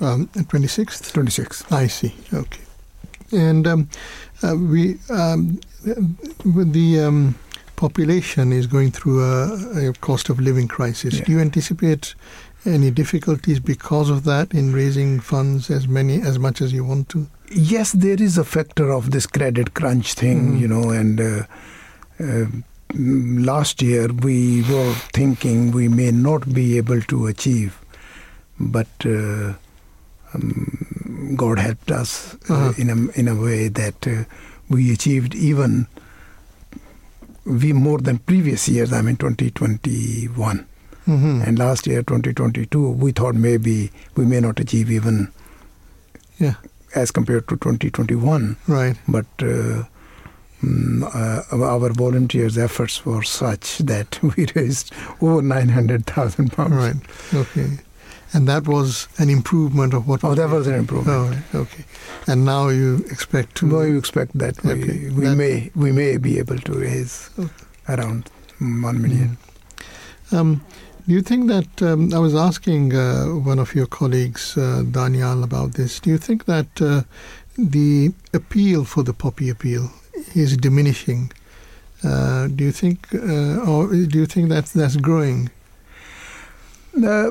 [0.00, 1.12] Um, 26th?
[1.12, 1.72] 26th.
[1.72, 2.14] I see.
[2.32, 2.62] Okay.
[3.32, 3.88] And um,
[4.42, 5.60] uh, we um,
[6.44, 7.34] with the um,
[7.76, 11.18] population is going through a, a, cost of living crisis.
[11.18, 11.24] Yeah.
[11.24, 12.14] Do you anticipate
[12.66, 17.08] any difficulties because of that in raising funds as many as much as you want
[17.10, 17.26] to?
[17.50, 20.56] Yes, there is a factor of this credit crunch thing, mm-hmm.
[20.58, 21.42] you know, and uh,
[22.20, 22.46] uh,
[22.94, 27.80] last year we were thinking we may not be able to achieve,
[28.58, 29.54] but uh,
[30.34, 32.72] um, God helped us uh, uh-huh.
[32.76, 34.24] in a in a way that uh,
[34.68, 35.86] we achieved even
[37.44, 38.92] we more than previous years.
[38.92, 40.66] I mean, 2021.
[41.10, 41.42] Mm-hmm.
[41.42, 45.32] And last year, 2022, we thought maybe we may not achieve even
[46.38, 46.54] yeah.
[46.94, 48.56] as compared to 2021.
[48.68, 48.96] Right.
[49.08, 49.84] But uh,
[50.62, 56.72] um, uh, our volunteers' efforts were such that we raised over 900,000 pounds.
[56.72, 57.78] Right, okay.
[58.32, 60.22] And that was an improvement of what?
[60.22, 61.42] Oh, that was an improvement.
[61.52, 61.84] Oh, okay.
[62.28, 63.66] And now you expect to?
[63.66, 64.74] Now you expect that okay.
[64.74, 67.50] we, we that may we may be able to raise okay.
[67.88, 68.30] around
[68.60, 69.36] one million.
[70.30, 70.38] Mm.
[70.38, 70.64] Um,
[71.10, 75.42] do you think that um, I was asking uh, one of your colleagues, uh, Danayal,
[75.42, 75.98] about this?
[75.98, 77.02] Do you think that uh,
[77.58, 79.90] the appeal for the poppy appeal
[80.36, 81.32] is diminishing.
[82.04, 85.50] Uh, do you think, uh, or do you think that that's growing?
[86.96, 87.30] I,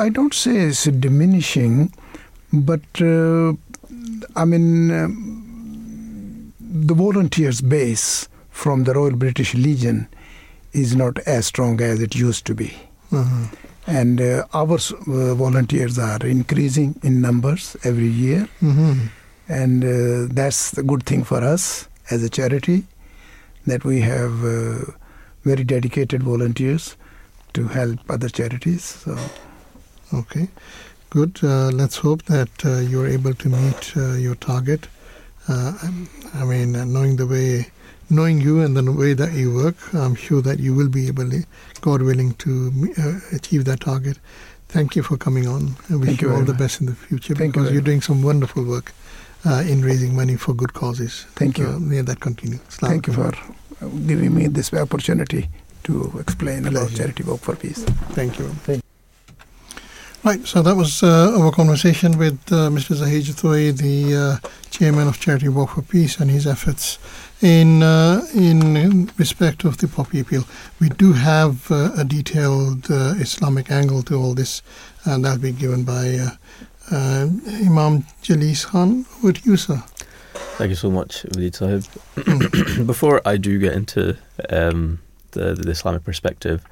[0.00, 1.94] I don't say it's diminishing,
[2.52, 3.52] but uh,
[4.34, 10.08] I mean, um, the volunteers base from the Royal British Legion
[10.72, 12.76] is not as strong as it used to be.
[13.12, 13.46] Uh-huh.
[13.86, 18.48] And uh, our uh, volunteers are increasing in numbers every year.
[18.62, 19.06] Mm-hmm
[19.50, 22.84] and uh, that's the good thing for us as a charity
[23.66, 24.78] that we have uh,
[25.42, 26.96] very dedicated volunteers
[27.52, 28.84] to help other charities.
[28.84, 29.18] So,
[30.14, 30.48] okay,
[31.10, 31.40] good.
[31.42, 34.86] Uh, let's hope that uh, you're able to meet uh, your target.
[35.48, 35.72] Uh,
[36.34, 37.66] I mean, knowing the way,
[38.10, 41.30] knowing you and the way that you work, I'm sure that you will be able,
[41.80, 42.72] God willing, to
[43.32, 44.18] achieve that target.
[44.68, 45.76] Thank you for coming on.
[45.90, 46.58] I wish Thank you, you all the much.
[46.58, 48.92] best in the future Thank because you you're doing some wonderful work
[49.44, 51.26] uh, in raising money for good causes.
[51.34, 51.66] Thank you.
[51.66, 52.58] Uh, may that continue.
[52.58, 53.32] Thank you for
[54.06, 55.48] giving me this opportunity
[55.84, 56.78] to explain Pleasure.
[56.78, 57.82] about Charity Walk for Peace.
[58.14, 58.48] Thank you.
[58.64, 58.82] Thank
[60.22, 62.94] Right, so that was uh, our conversation with uh, Mr.
[62.94, 64.14] Zaheer Jatoi, the
[64.44, 66.98] uh, chairman of Charity Walk for Peace, and his efforts
[67.42, 70.44] in uh, in respect of the poppy appeal.
[70.78, 74.62] We do have uh, a detailed uh, Islamic angle to all this,
[75.04, 76.18] and that'll be given by
[76.90, 77.28] uh,
[77.64, 79.06] Imam Jalees Khan.
[79.24, 79.82] Over you, sir.
[80.58, 82.86] Thank you so much, Waleed Sahib.
[82.86, 84.16] Before I do get into
[84.50, 85.00] um,
[85.30, 86.64] the, the Islamic perspective,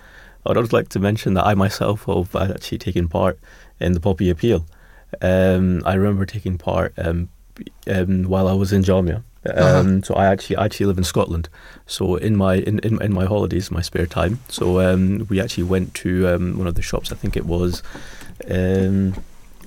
[0.44, 3.38] I would like to mention that I myself have actually taken part
[3.80, 4.66] in the Poppy Appeal.
[5.22, 7.30] Um, I remember taking part um,
[7.86, 9.22] um, while I was in Jamia.
[9.46, 9.80] Uh-huh.
[9.80, 11.48] Um, So I actually I actually live in Scotland.
[11.86, 15.64] So in my in, in, in my holidays, my spare time, so um, we actually
[15.64, 17.12] went to um, one of the shops.
[17.12, 17.82] I think it was,
[18.50, 19.14] um,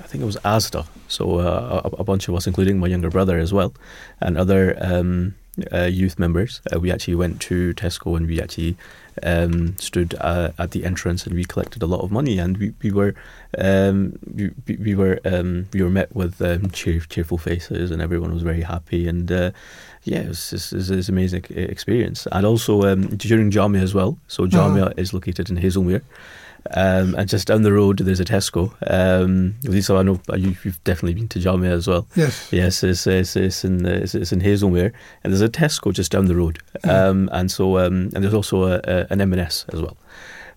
[0.04, 0.86] I think it was Asda.
[1.08, 3.74] So uh, a, a bunch of us, including my younger brother as well,
[4.20, 5.36] and other um,
[5.72, 8.76] uh, youth members, uh, we actually went to Tesco and we actually
[9.24, 12.74] um, stood uh, at the entrance and we collected a lot of money and we,
[12.82, 13.14] we were
[13.58, 18.02] um, we, we- we were um, we were met with um, cheer, cheerful faces and
[18.02, 19.52] everyone was very happy and uh,
[20.04, 22.28] yeah it was, it was, it was an amazing experience.
[22.32, 24.18] And also um, during Jamia as well.
[24.28, 26.02] So Jamia is located in Haslemere
[26.76, 28.72] um, and just down the road there's a Tesco.
[28.88, 32.08] Um, Lisa I know you, you've definitely been to Jamia as well.
[32.16, 32.48] Yes.
[32.52, 34.92] Yes, it's, it's, it's in it's, it's in Haslemere,
[35.24, 38.64] and there's a Tesco just down the road, um, and so um, and there's also
[38.66, 39.98] a, a, an M&S as well.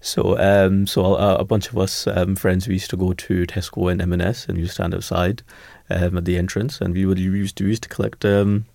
[0.01, 3.47] So um, so a, a bunch of us um, friends we used to go to
[3.47, 5.43] Tesco and M&S, and we stand outside
[5.90, 8.66] um, at the entrance, and we would we used to we used to collect um,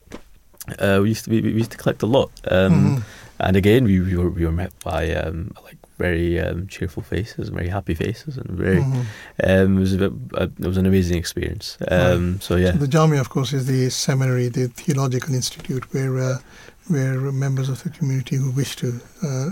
[0.79, 3.03] uh, we used to we, we used to collect a lot, um, Mhm.
[3.39, 7.43] and again we, we were we were met by um, like very um, cheerful faces,
[7.49, 9.03] and very happy faces, and very Mhm.
[9.49, 11.77] um, it was a bit, uh, it was an amazing experience.
[11.97, 12.71] Um, So yeah.
[12.73, 16.37] So the Jamia, of course, is the seminary, the theological institute where uh,
[16.93, 18.87] where members of the community who wish to
[19.21, 19.49] uh,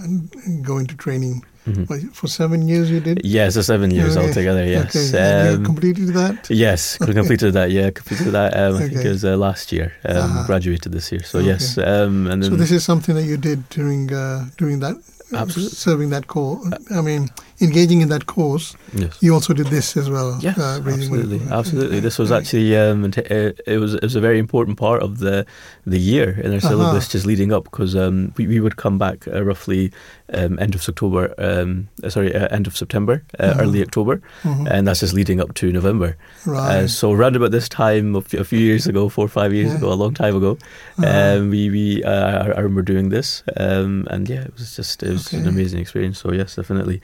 [0.70, 1.44] go into training.
[1.68, 1.86] Mhm.
[1.90, 3.18] What, For seven years, you did.
[3.26, 4.26] Yeah, so seven years Okay.
[4.28, 4.64] altogether.
[4.66, 4.96] Yes.
[4.96, 5.20] Okay.
[5.20, 6.36] and you Um, completed that.
[6.50, 7.70] yes, completed that.
[7.72, 8.50] Yeah, completed that.
[8.62, 9.88] Um, I think it was uh, last year.
[10.06, 10.44] Um, Uh-huh.
[10.48, 11.24] Graduated this year.
[11.32, 11.48] So Okay.
[11.52, 11.78] yes.
[11.78, 14.96] Um, and then So this is something that you did during uh, during that.
[15.34, 15.76] Absolutely.
[15.76, 16.64] Serving that call.
[16.92, 17.30] I mean,
[17.60, 18.76] engaging in that course.
[18.94, 19.18] yes.
[19.22, 20.38] You also did this as well.
[20.42, 22.00] Yes, uh, absolutely, absolutely.
[22.00, 25.46] This was actually um, it was it was a very important part of the
[25.86, 26.70] the year in our Uh-huh.
[26.70, 29.92] syllabus, just leading up because um, we we would come back uh, roughly
[30.34, 33.62] um, end of October, um, uh, sorry, uh, end of September, uh, Mhm.
[33.62, 34.68] early October, Mhm.
[34.70, 36.16] and that's just leading up to November.
[36.46, 36.84] Right.
[36.84, 39.54] Uh, so around about this time, a few, a few years ago, four or five
[39.54, 39.78] years Yeah.
[39.78, 40.58] ago, a long time ago,
[41.00, 41.38] Uh-huh.
[41.38, 45.02] um, we we uh, I- I remember doing this, um, and yeah, it was just
[45.04, 46.20] it was an amazing experience.
[46.20, 47.00] So yes, definitely.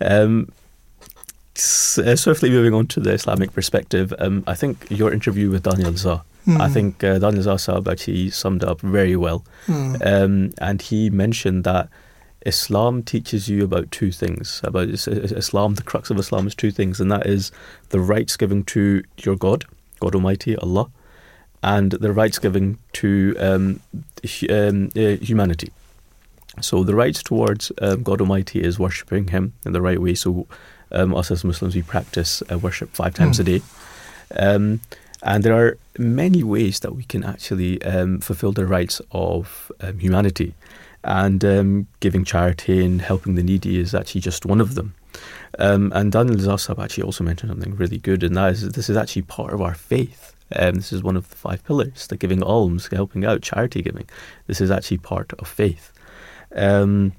[0.00, 0.50] Um,
[1.56, 5.96] uh, swiftly moving on to the Islamic perspective, um, I think your interview with Danayal
[5.96, 6.72] Zia, I Mhm.
[6.72, 10.06] think uh, Danayal Zia Saab actually summed up very well, Mm.
[10.06, 11.88] um, and he mentioned that.
[12.44, 14.60] Islam teaches you about two things.
[14.62, 17.50] About is- is- Islam, the crux of Islam is two things, and that is
[17.88, 19.64] the rights given to your God,
[19.98, 20.86] God Almighty, Allah,
[21.64, 23.80] and the rights given to um,
[24.48, 25.72] um, uh, humanity.
[26.60, 30.14] So the rights towards um, God Almighty is worshipping Him in the right way.
[30.14, 30.46] So
[30.92, 33.40] um, us as Muslims, we practice uh, worship five times Mm.
[33.40, 33.62] a day.
[34.38, 34.80] Um,
[35.22, 39.98] and there are many ways that we can actually um, fulfill the rights of um,
[39.98, 40.54] humanity.
[41.04, 44.94] And um, giving charity and helping the needy is actually just one of them.
[45.58, 48.90] Um, and Danayal Zasab actually also mentioned something really good, and that is that this
[48.90, 50.34] is actually part of our faith.
[50.54, 54.08] Um, this is one of the five pillars, the giving alms, helping out, charity giving.
[54.48, 55.92] This is actually part of faith.
[56.56, 57.12] Um,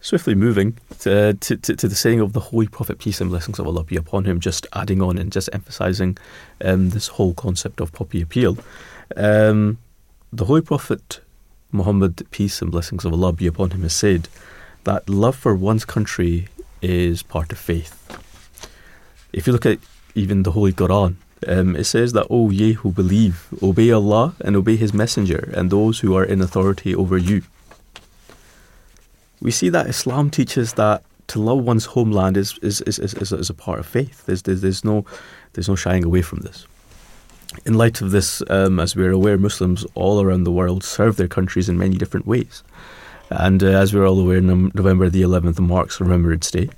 [0.00, 3.66] swiftly moving to, to, to, the saying of the Holy Prophet, peace and blessings of
[3.66, 6.18] Allah be upon him, just adding on and just emphasizing
[6.62, 8.58] um, this whole concept of poppy appeal.
[9.16, 9.78] Um,
[10.30, 11.20] the Holy Prophet
[11.72, 14.28] Muhammad, peace and blessings of Allah be upon him, has said
[14.84, 16.48] that love for one's country
[16.82, 18.00] is part of faith.
[19.32, 19.78] If you look at
[20.14, 21.16] even the Holy Quran,
[21.48, 25.70] um, it says that, O ye who believe, obey Allah and obey His Messenger and
[25.70, 27.42] those who are in authority over you.
[29.40, 33.50] We see that Islam teaches that to love one's homeland is, is, is, is, is,
[33.50, 34.26] a part of faith.
[34.26, 35.04] There's, there's, there's, no,
[35.52, 36.66] there's no shying away from this.
[37.64, 41.28] In light of this, um, as we're aware, Muslims all around the world serve their
[41.28, 42.62] countries in many different ways.
[43.30, 46.68] And uh, as we're all aware, Nov- November the 11th marks Remembrance Day.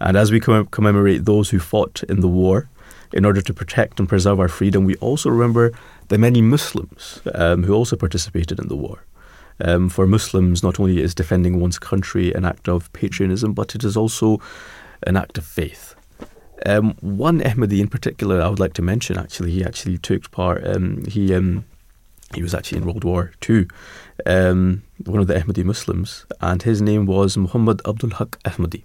[0.00, 2.68] And as we commem- commemorate those who fought in the war
[3.12, 5.72] in order to protect and preserve our freedom, we also remember
[6.08, 9.04] the many Muslims um, who also participated in the war.
[9.64, 13.84] Um, for Muslims, not only is defending one's country an act of patriotism, but it
[13.84, 14.40] is also
[15.06, 15.94] an act of faith.
[16.66, 19.18] Um, one Ahmadi in particular, I would like to mention.
[19.18, 20.66] Actually, he actually took part.
[20.66, 21.64] Um, he um,
[22.34, 23.66] he was actually in World War Two.
[24.26, 28.82] Um, one of the Ahmadi Muslims, and his name was Muhammad Abdul Haq Ahmadi,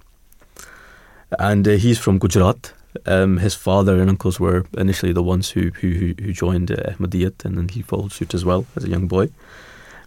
[1.39, 2.73] and uh, he's from Gujarat.
[3.05, 7.45] Um, his father and uncles were initially the ones who who, who joined uh, Ahmadiyyat,
[7.45, 9.29] and then he followed suit as well as a young boy.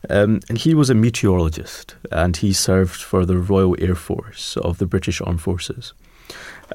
[0.08, 4.78] Um, and he was a meteorologist, and he served for the Royal Air Force of
[4.78, 5.92] the British Armed Forces.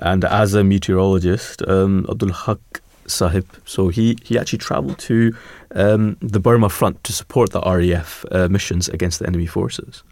[0.01, 5.35] And as a meteorologist, um, Abdul Haq Sahib, so he, he actually travelled to
[5.73, 10.03] um, the Burma front to support the RAF uh, missions against the enemy forces.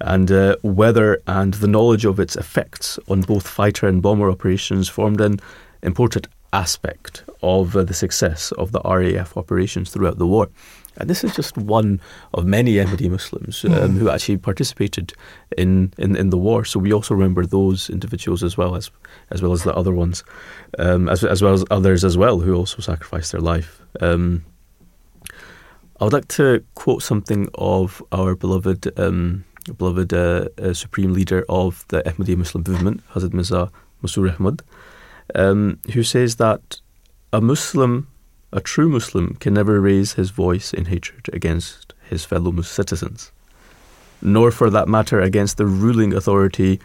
[0.00, 4.88] And uh, weather and the knowledge of its effects on both fighter and bomber operations
[4.88, 5.40] formed an
[5.82, 10.48] important aspect of uh, the success of the RAF operations throughout the war.
[11.00, 12.00] And this is just one
[12.34, 13.98] of many Ahmadi Muslims um, mm.
[13.98, 15.12] who actually participated
[15.56, 16.64] in, in, in, the war.
[16.64, 18.90] So we also remember those individuals as well as
[19.30, 20.22] as well as the other ones,
[20.78, 23.80] um, as as well as others as well who also sacrificed their life.
[24.00, 24.44] Um,
[26.00, 29.44] I would like to quote something of our beloved um,
[29.76, 33.70] beloved uh, uh, supreme leader of the Ahmadiyya Muslim movement, Hazrat Mirza
[34.02, 34.62] Masroor Ahmad,
[35.34, 36.80] um, who says that
[37.32, 38.08] a Muslim
[38.52, 43.32] a true Muslim can never raise his voice in hatred against his fellow citizens,
[44.20, 46.80] nor for that matter against the ruling authority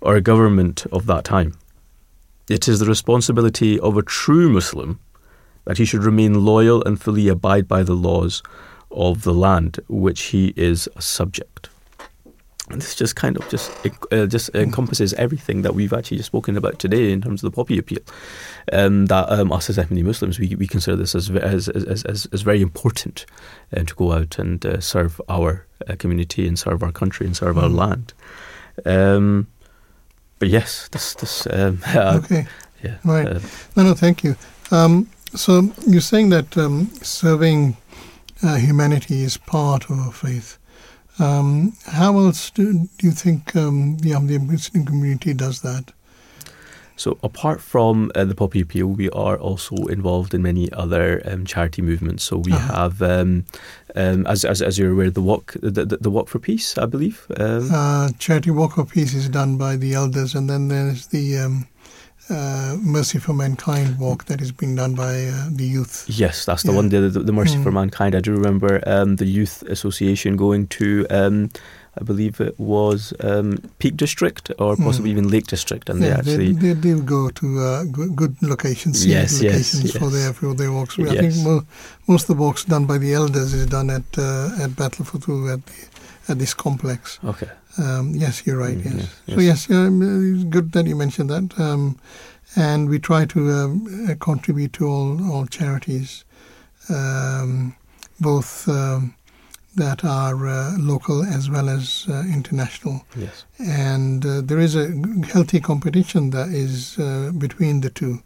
[0.00, 1.54] or government of that time.
[2.48, 4.98] It is the responsibility of a true Muslim
[5.64, 8.42] that he should remain loyal and fully abide by the laws
[8.90, 11.69] of the land which he is a subject.
[12.70, 13.70] And this just kind of just
[14.12, 17.56] uh, just encompasses everything that we've actually just spoken about today in terms of the
[17.56, 18.00] poppy appeal.
[18.72, 22.26] Um, that um, us as Ahmadi Muslims, we, we consider this as as, as, as,
[22.32, 23.26] as very important
[23.76, 27.36] uh, to go out and uh, serve our uh, community and serve our country and
[27.36, 27.62] serve mm.
[27.62, 28.12] our land.
[28.86, 29.48] Um,
[30.38, 32.46] but yes, this this um, okay,
[32.82, 33.26] yeah, right.
[33.26, 33.40] Uh,
[33.76, 34.36] no, no, thank you.
[34.70, 37.76] Um, so you're saying that um, serving
[38.42, 40.58] uh, humanity is part of our faith.
[41.20, 45.92] Um, how else do, do you think um, the Muslim community does that?
[46.96, 51.46] So, apart from uh, the Poppy Appeal, we are also involved in many other um,
[51.46, 52.24] charity movements.
[52.24, 52.74] So, we uh-huh.
[52.74, 53.46] have, um,
[53.96, 56.84] um, as, as, as you're aware, the walk the, the, the walk for peace, I
[56.84, 57.26] believe.
[57.38, 61.38] Um, uh, charity walk for peace is done by the elders, and then there's the
[61.38, 61.68] um,
[62.30, 66.04] uh, Mercy for Mankind walk that is being done by uh, the youth.
[66.08, 66.76] Yes, that's the yeah.
[66.76, 67.62] one, the, the, the Mercy mm.
[67.62, 68.14] for Mankind.
[68.14, 71.50] I do remember um, the Youth Association going to, um,
[72.00, 74.84] I believe it was um, Peak District or hmm.
[74.84, 75.14] possibly mm.
[75.14, 76.52] even Lake District, and yeah, they actually.
[76.52, 80.12] They, they, go to uh, good, good, locations, yes, locations yes, for, yes.
[80.12, 80.98] Their, for their walks.
[80.98, 81.10] Yes.
[81.10, 81.66] I think mo-
[82.06, 85.52] most of the walks done by the elders is done at, uh, at Baitul Futuh
[85.52, 85.72] at, the,
[86.30, 87.18] at this complex.
[87.24, 87.48] Okay.
[87.78, 88.78] Um, yes, you're right.
[88.78, 89.20] Mm, yes.
[89.26, 89.36] yes.
[89.36, 91.58] So yes, um, it's good that you mentioned that.
[91.58, 91.98] Um,
[92.56, 96.24] and we try to um, uh, contribute to all all charities,
[96.88, 97.76] um,
[98.18, 99.14] both um,
[99.76, 103.04] that are uh, local as well as uh, international.
[103.16, 103.44] Yes.
[103.58, 104.88] And uh, there is a
[105.32, 108.22] healthy competition that is uh, between the two.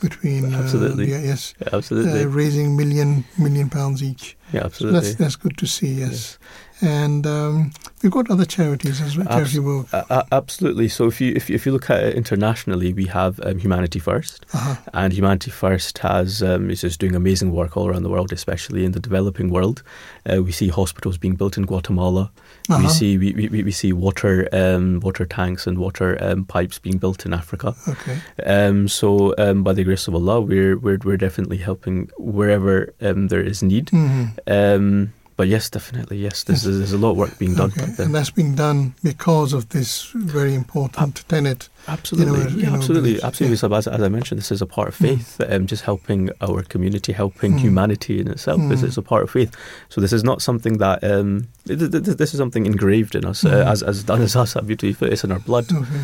[0.00, 4.36] Between absolutely, yeah, yes, yeah, absolutely, raising million million pounds each.
[4.52, 5.00] Yeah, absolutely.
[5.00, 5.94] So that's that's good to see.
[5.94, 6.10] yes.
[6.10, 6.38] yes
[6.82, 7.70] and um,
[8.02, 9.26] we've got other charities as well.
[9.26, 9.86] Charity work.
[9.92, 10.88] Uh, absolutely.
[10.88, 14.00] So if you if you, if you look at it internationally, we have um, Humanity
[14.00, 14.76] 1st uh-huh.
[14.92, 18.84] and Humanity First has um, is just doing amazing work all around the world, especially
[18.84, 19.82] in the developing world.
[20.30, 22.32] Uh, we see hospitals being built in Guatemala.
[22.68, 22.82] Uh-huh.
[22.82, 26.98] We see we, we, we see water um, water tanks and water um, pipes being
[26.98, 27.74] built in Africa.
[27.88, 28.18] Okay.
[28.46, 33.28] Um, so um, by the grace of Allah, we're we're, we're definitely helping wherever um,
[33.28, 33.86] there is need.
[33.86, 35.10] Mm-hmm.
[35.36, 36.44] But yes, definitely, yes.
[36.44, 36.76] There's, yes.
[36.76, 37.72] there's a lot of work being done.
[37.76, 38.02] Okay.
[38.02, 41.68] And that's being done because of this very important tenet.
[41.88, 43.54] Absolutely, you know, yeah, absolutely, know, absolutely.
[43.56, 43.60] Yeah.
[43.60, 45.04] So as, as, I mentioned, this is a part of hmm.
[45.04, 45.36] faith.
[45.40, 45.52] Mm.
[45.52, 47.60] Um, just helping our community, helping mm.
[47.60, 48.72] humanity in itself mm.
[48.72, 49.56] is, is a part of faith.
[49.88, 53.68] So this is not something that um, this is something engraved in us, uh, hmm.
[53.68, 54.54] as as done as us.
[54.56, 55.72] It's in our blood.
[55.72, 56.00] Okay.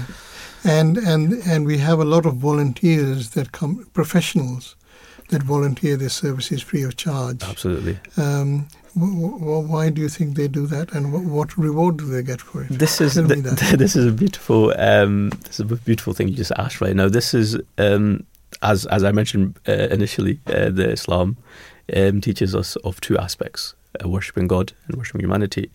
[0.65, 4.75] And and and we have a lot of volunteers that come, professionals
[5.29, 7.43] that volunteer their services free of charge.
[7.43, 7.99] Absolutely.
[8.17, 12.63] Um, why do you think they do that, and what reward do they get for
[12.63, 12.69] it?
[12.71, 16.81] This is this is a beautiful um, this is a beautiful thing you just asked
[16.81, 17.09] right now.
[17.09, 18.25] This is um,
[18.63, 21.37] as as I mentioned uh, initially, uh, the Islam
[21.95, 25.71] um, teaches us of two aspects: uh, worshiping God and worshiping humanity.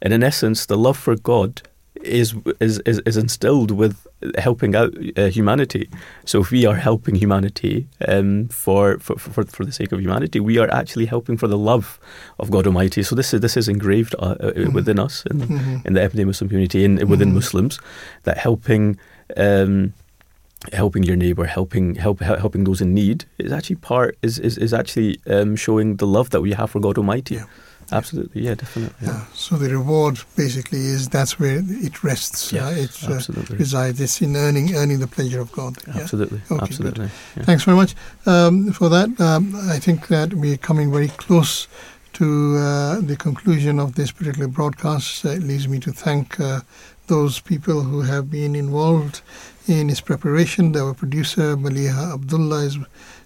[0.00, 1.62] And in essence, the love for God
[2.02, 4.06] is is is, is instilled with
[4.38, 5.88] helping out uh, humanity.
[6.24, 10.40] So if we are helping humanity um, for, for, for for the sake of humanity,
[10.40, 11.98] we are actually helping for the love
[12.38, 13.02] of God Almighty.
[13.02, 14.72] So this is this is engraved uh, uh mm-hmm.
[14.72, 15.86] within us in, mm-hmm.
[15.86, 17.36] in the Ahmadi Muslim community and within mm-hmm.
[17.36, 17.78] Muslims
[18.24, 18.98] that helping.
[19.36, 19.92] Um,
[20.72, 24.74] helping your neighbor, helping help, helping those in need is actually part is is, is
[24.74, 27.36] actually um, showing the love that we have for God Almighty.
[27.36, 27.44] Yeah.
[27.90, 28.94] Absolutely, yeah, definitely.
[29.06, 29.14] Yeah.
[29.14, 29.24] yeah.
[29.34, 32.52] So the reward basically is that's where it rests.
[32.52, 34.00] Yes, yeah, it uh, resides.
[34.00, 35.78] It's in earning earning the pleasure of God.
[35.88, 36.56] Absolutely, yeah?
[36.56, 37.08] okay, absolutely.
[37.36, 37.42] Yeah.
[37.44, 37.94] Thanks very much
[38.26, 39.18] um, for that.
[39.20, 41.66] Um, I think that we're coming very close
[42.14, 45.24] to uh, the conclusion of this particular broadcast.
[45.24, 46.60] Uh, it leaves me to thank uh,
[47.06, 49.22] those people who have been involved
[49.66, 50.76] in its preparation.
[50.76, 52.78] Our producer Maleeha Abdullah is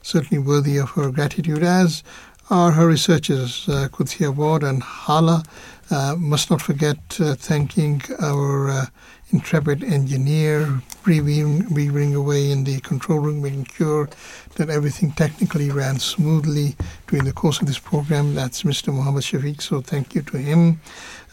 [0.03, 2.03] certainly worthy of her gratitude as
[2.51, 5.47] are her researchers, uh, Qudsia Ward and Haala.
[5.91, 8.87] Uh, must not forget uh, thanking our uh,
[9.33, 14.09] intrepid engineer, weaving away in the control room, making sure
[14.57, 16.77] that everything technically ran smoothly
[17.09, 18.35] during the course of this program.
[18.35, 18.93] That's Mr.
[18.93, 20.81] Muhammad Shafiq, so thank you to him.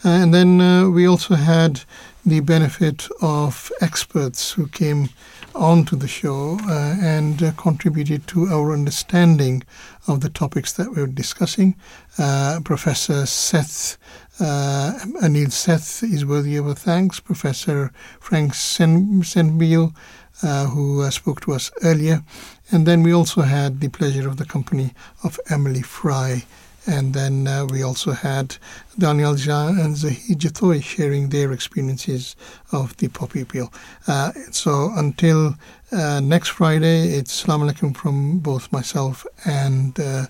[0.04, 1.82] Uh, and then uh, we also had
[2.24, 5.10] the benefit of experts who came
[5.54, 9.62] onto the show uh, and uh, contributed to our understanding
[10.06, 11.76] of the topics that we were discussing.
[12.18, 13.98] Uh, Professor Seth
[14.40, 17.20] uh, Anil Seth is worthy of our thanks.
[17.20, 19.94] Professor Frank Sen- Sengpiel,
[20.42, 22.22] uh, who uh, spoke to us earlier.
[22.70, 26.44] And then we also had the pleasure of the company of Emily Fry.
[26.86, 28.56] And then uh, we also had
[28.98, 32.34] Danayal Jan and Zaheer Jatoi sharing their experiences
[32.72, 33.70] of the poppy appeal.
[34.08, 35.56] Uh, so until
[35.92, 40.26] uh, next Friday, it's Salam Alaikum from both myself and uh,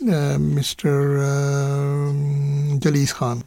[0.00, 1.20] Mr.
[1.20, 3.42] Uh, Jalees Khan.